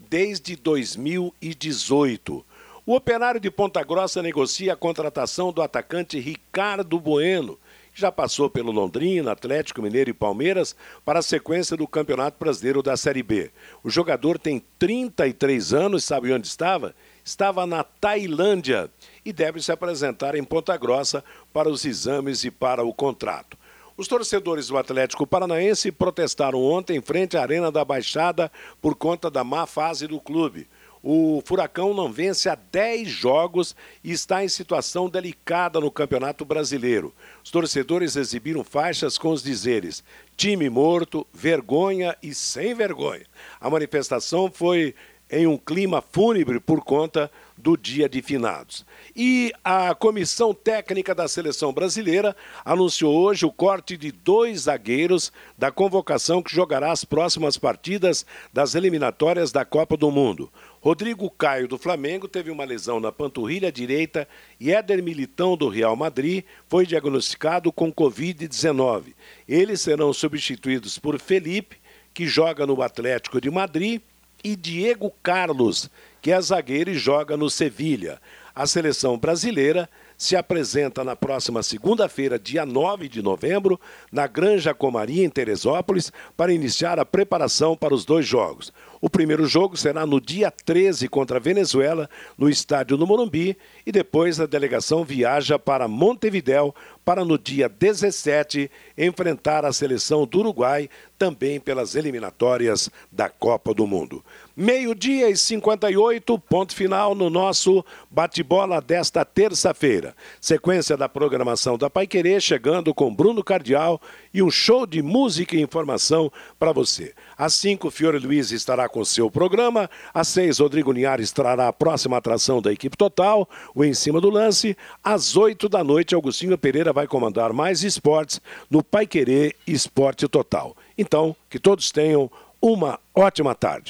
desde 0.00 0.56
2018. 0.56 2.44
O 2.88 2.94
operário 2.94 3.38
de 3.38 3.50
Ponta 3.50 3.84
Grossa 3.84 4.22
negocia 4.22 4.72
a 4.72 4.76
contratação 4.76 5.52
do 5.52 5.60
atacante 5.60 6.18
Ricardo 6.18 6.98
Bueno, 6.98 7.58
que 7.92 8.00
já 8.00 8.10
passou 8.10 8.48
pelo 8.48 8.72
Londrina, 8.72 9.30
Atlético 9.30 9.82
Mineiro 9.82 10.08
e 10.08 10.14
Palmeiras 10.14 10.74
para 11.04 11.18
a 11.18 11.22
sequência 11.22 11.76
do 11.76 11.86
Campeonato 11.86 12.38
Brasileiro 12.40 12.82
da 12.82 12.96
Série 12.96 13.22
B. 13.22 13.50
O 13.84 13.90
jogador 13.90 14.38
tem 14.38 14.64
33 14.78 15.74
anos, 15.74 16.02
sabe 16.02 16.32
onde 16.32 16.46
estava? 16.46 16.94
estava 17.22 17.66
na 17.66 17.84
Tailândia 17.84 18.90
e 19.22 19.34
deve 19.34 19.60
se 19.60 19.70
apresentar 19.70 20.34
em 20.34 20.42
Ponta 20.42 20.74
Grossa 20.78 21.22
para 21.52 21.68
os 21.68 21.84
exames 21.84 22.42
e 22.42 22.50
para 22.50 22.82
o 22.82 22.94
contrato. 22.94 23.58
Os 23.98 24.08
torcedores 24.08 24.68
do 24.68 24.78
Atlético 24.78 25.26
Paranaense 25.26 25.92
protestaram 25.92 26.62
ontem 26.62 26.96
em 26.96 27.02
frente 27.02 27.36
à 27.36 27.42
Arena 27.42 27.70
da 27.70 27.84
Baixada 27.84 28.50
por 28.80 28.94
conta 28.94 29.30
da 29.30 29.44
má 29.44 29.66
fase 29.66 30.06
do 30.06 30.18
clube. 30.18 30.66
O 31.02 31.42
Furacão 31.44 31.94
não 31.94 32.12
vence 32.12 32.48
há 32.48 32.54
10 32.54 33.08
jogos 33.08 33.76
e 34.02 34.10
está 34.10 34.44
em 34.44 34.48
situação 34.48 35.08
delicada 35.08 35.80
no 35.80 35.90
Campeonato 35.90 36.44
Brasileiro. 36.44 37.14
Os 37.44 37.50
torcedores 37.50 38.16
exibiram 38.16 38.64
faixas 38.64 39.16
com 39.16 39.30
os 39.30 39.42
dizeres: 39.42 40.02
time 40.36 40.68
morto, 40.68 41.26
vergonha 41.32 42.16
e 42.22 42.34
sem 42.34 42.74
vergonha. 42.74 43.26
A 43.60 43.70
manifestação 43.70 44.50
foi 44.50 44.94
em 45.30 45.46
um 45.46 45.56
clima 45.56 46.02
fúnebre 46.02 46.58
por 46.58 46.82
conta 46.82 47.30
do 47.56 47.76
dia 47.76 48.08
de 48.08 48.22
finados. 48.22 48.86
E 49.14 49.52
a 49.64 49.94
comissão 49.94 50.54
técnica 50.54 51.14
da 51.14 51.26
seleção 51.26 51.72
brasileira 51.72 52.36
anunciou 52.64 53.14
hoje 53.14 53.44
o 53.44 53.52
corte 53.52 53.96
de 53.96 54.12
dois 54.12 54.62
zagueiros 54.62 55.32
da 55.56 55.70
convocação 55.70 56.40
que 56.40 56.54
jogará 56.54 56.92
as 56.92 57.04
próximas 57.04 57.58
partidas 57.58 58.24
das 58.52 58.74
eliminatórias 58.74 59.50
da 59.50 59.64
Copa 59.64 59.96
do 59.96 60.10
Mundo. 60.10 60.50
Rodrigo 60.80 61.28
Caio 61.28 61.66
do 61.66 61.76
Flamengo 61.76 62.28
teve 62.28 62.50
uma 62.50 62.64
lesão 62.64 63.00
na 63.00 63.10
panturrilha 63.10 63.72
direita 63.72 64.28
e 64.60 64.70
Éder 64.70 65.02
Militão 65.02 65.56
do 65.56 65.68
Real 65.68 65.96
Madrid 65.96 66.44
foi 66.68 66.86
diagnosticado 66.86 67.72
com 67.72 67.92
Covid-19. 67.92 69.14
Eles 69.48 69.80
serão 69.80 70.12
substituídos 70.12 70.98
por 70.98 71.18
Felipe, 71.18 71.76
que 72.14 72.26
joga 72.26 72.66
no 72.66 72.80
Atlético 72.80 73.40
de 73.40 73.50
Madrid 73.50 74.00
e 74.42 74.54
Diego 74.56 75.12
Carlos, 75.22 75.90
que 76.20 76.32
é 76.32 76.40
zagueiro 76.40 76.90
e 76.90 76.94
joga 76.94 77.36
no 77.36 77.48
Sevilha. 77.50 78.20
A 78.54 78.66
seleção 78.66 79.16
brasileira 79.16 79.88
se 80.16 80.34
apresenta 80.34 81.04
na 81.04 81.14
próxima 81.14 81.62
segunda-feira, 81.62 82.40
dia 82.40 82.66
9 82.66 83.08
de 83.08 83.22
novembro, 83.22 83.80
na 84.10 84.26
Granja 84.26 84.74
Comaria, 84.74 85.24
em 85.24 85.30
Teresópolis, 85.30 86.12
para 86.36 86.52
iniciar 86.52 86.98
a 86.98 87.04
preparação 87.04 87.76
para 87.76 87.94
os 87.94 88.04
dois 88.04 88.26
jogos. 88.26 88.72
O 89.00 89.08
primeiro 89.08 89.46
jogo 89.46 89.76
será 89.76 90.04
no 90.04 90.20
dia 90.20 90.50
13 90.50 91.08
contra 91.08 91.36
a 91.36 91.40
Venezuela, 91.40 92.08
no 92.36 92.48
estádio 92.48 92.96
do 92.96 93.06
Morumbi, 93.06 93.56
e 93.86 93.92
depois 93.92 94.40
a 94.40 94.46
delegação 94.46 95.04
viaja 95.04 95.58
para 95.58 95.86
Montevidéu 95.86 96.74
para 97.08 97.24
no 97.24 97.38
dia 97.38 97.70
17 97.70 98.70
enfrentar 98.96 99.64
a 99.64 99.72
seleção 99.72 100.26
do 100.26 100.40
Uruguai, 100.40 100.90
também 101.18 101.58
pelas 101.58 101.94
eliminatórias 101.94 102.90
da 103.10 103.30
Copa 103.30 103.72
do 103.72 103.86
Mundo. 103.86 104.22
Meio-dia 104.54 105.30
e 105.30 105.36
58, 105.36 106.38
ponto 106.38 106.74
final 106.74 107.14
no 107.14 107.30
nosso 107.30 107.82
bate-bola 108.10 108.80
desta 108.80 109.24
terça-feira. 109.24 110.14
Sequência 110.38 110.98
da 110.98 111.08
programação 111.08 111.78
da 111.78 111.88
Pai 111.88 112.06
Querer, 112.06 112.42
chegando 112.42 112.92
com 112.92 113.14
Bruno 113.14 113.42
Cardial 113.42 114.00
e 114.34 114.42
um 114.42 114.50
show 114.50 114.86
de 114.86 115.00
música 115.00 115.56
e 115.56 115.62
informação 115.62 116.30
para 116.58 116.72
você. 116.72 117.14
Às 117.38 117.54
5, 117.54 117.88
Fiore 117.92 118.18
Luiz 118.18 118.50
estará 118.50 118.88
com 118.88 119.04
seu 119.04 119.30
programa. 119.30 119.88
Às 120.12 120.26
6, 120.28 120.58
Rodrigo 120.58 120.90
Linhares 120.90 121.30
trará 121.30 121.68
a 121.68 121.72
próxima 121.72 122.16
atração 122.16 122.60
da 122.60 122.72
equipe 122.72 122.96
total, 122.96 123.48
o 123.72 123.84
Em 123.84 123.94
Cima 123.94 124.20
do 124.20 124.28
Lance. 124.28 124.76
Às 125.04 125.36
8 125.36 125.68
da 125.68 125.84
noite, 125.84 126.16
Augustinho 126.16 126.58
Pereira 126.58 126.92
vai 126.92 127.06
comandar 127.06 127.52
mais 127.52 127.84
esportes 127.84 128.40
no 128.68 128.82
Pai 128.82 129.06
Querer 129.06 129.54
Esporte 129.64 130.26
Total. 130.26 130.76
Então, 130.98 131.36
que 131.48 131.60
todos 131.60 131.92
tenham 131.92 132.28
uma 132.60 132.98
ótima 133.14 133.54
tarde. 133.54 133.86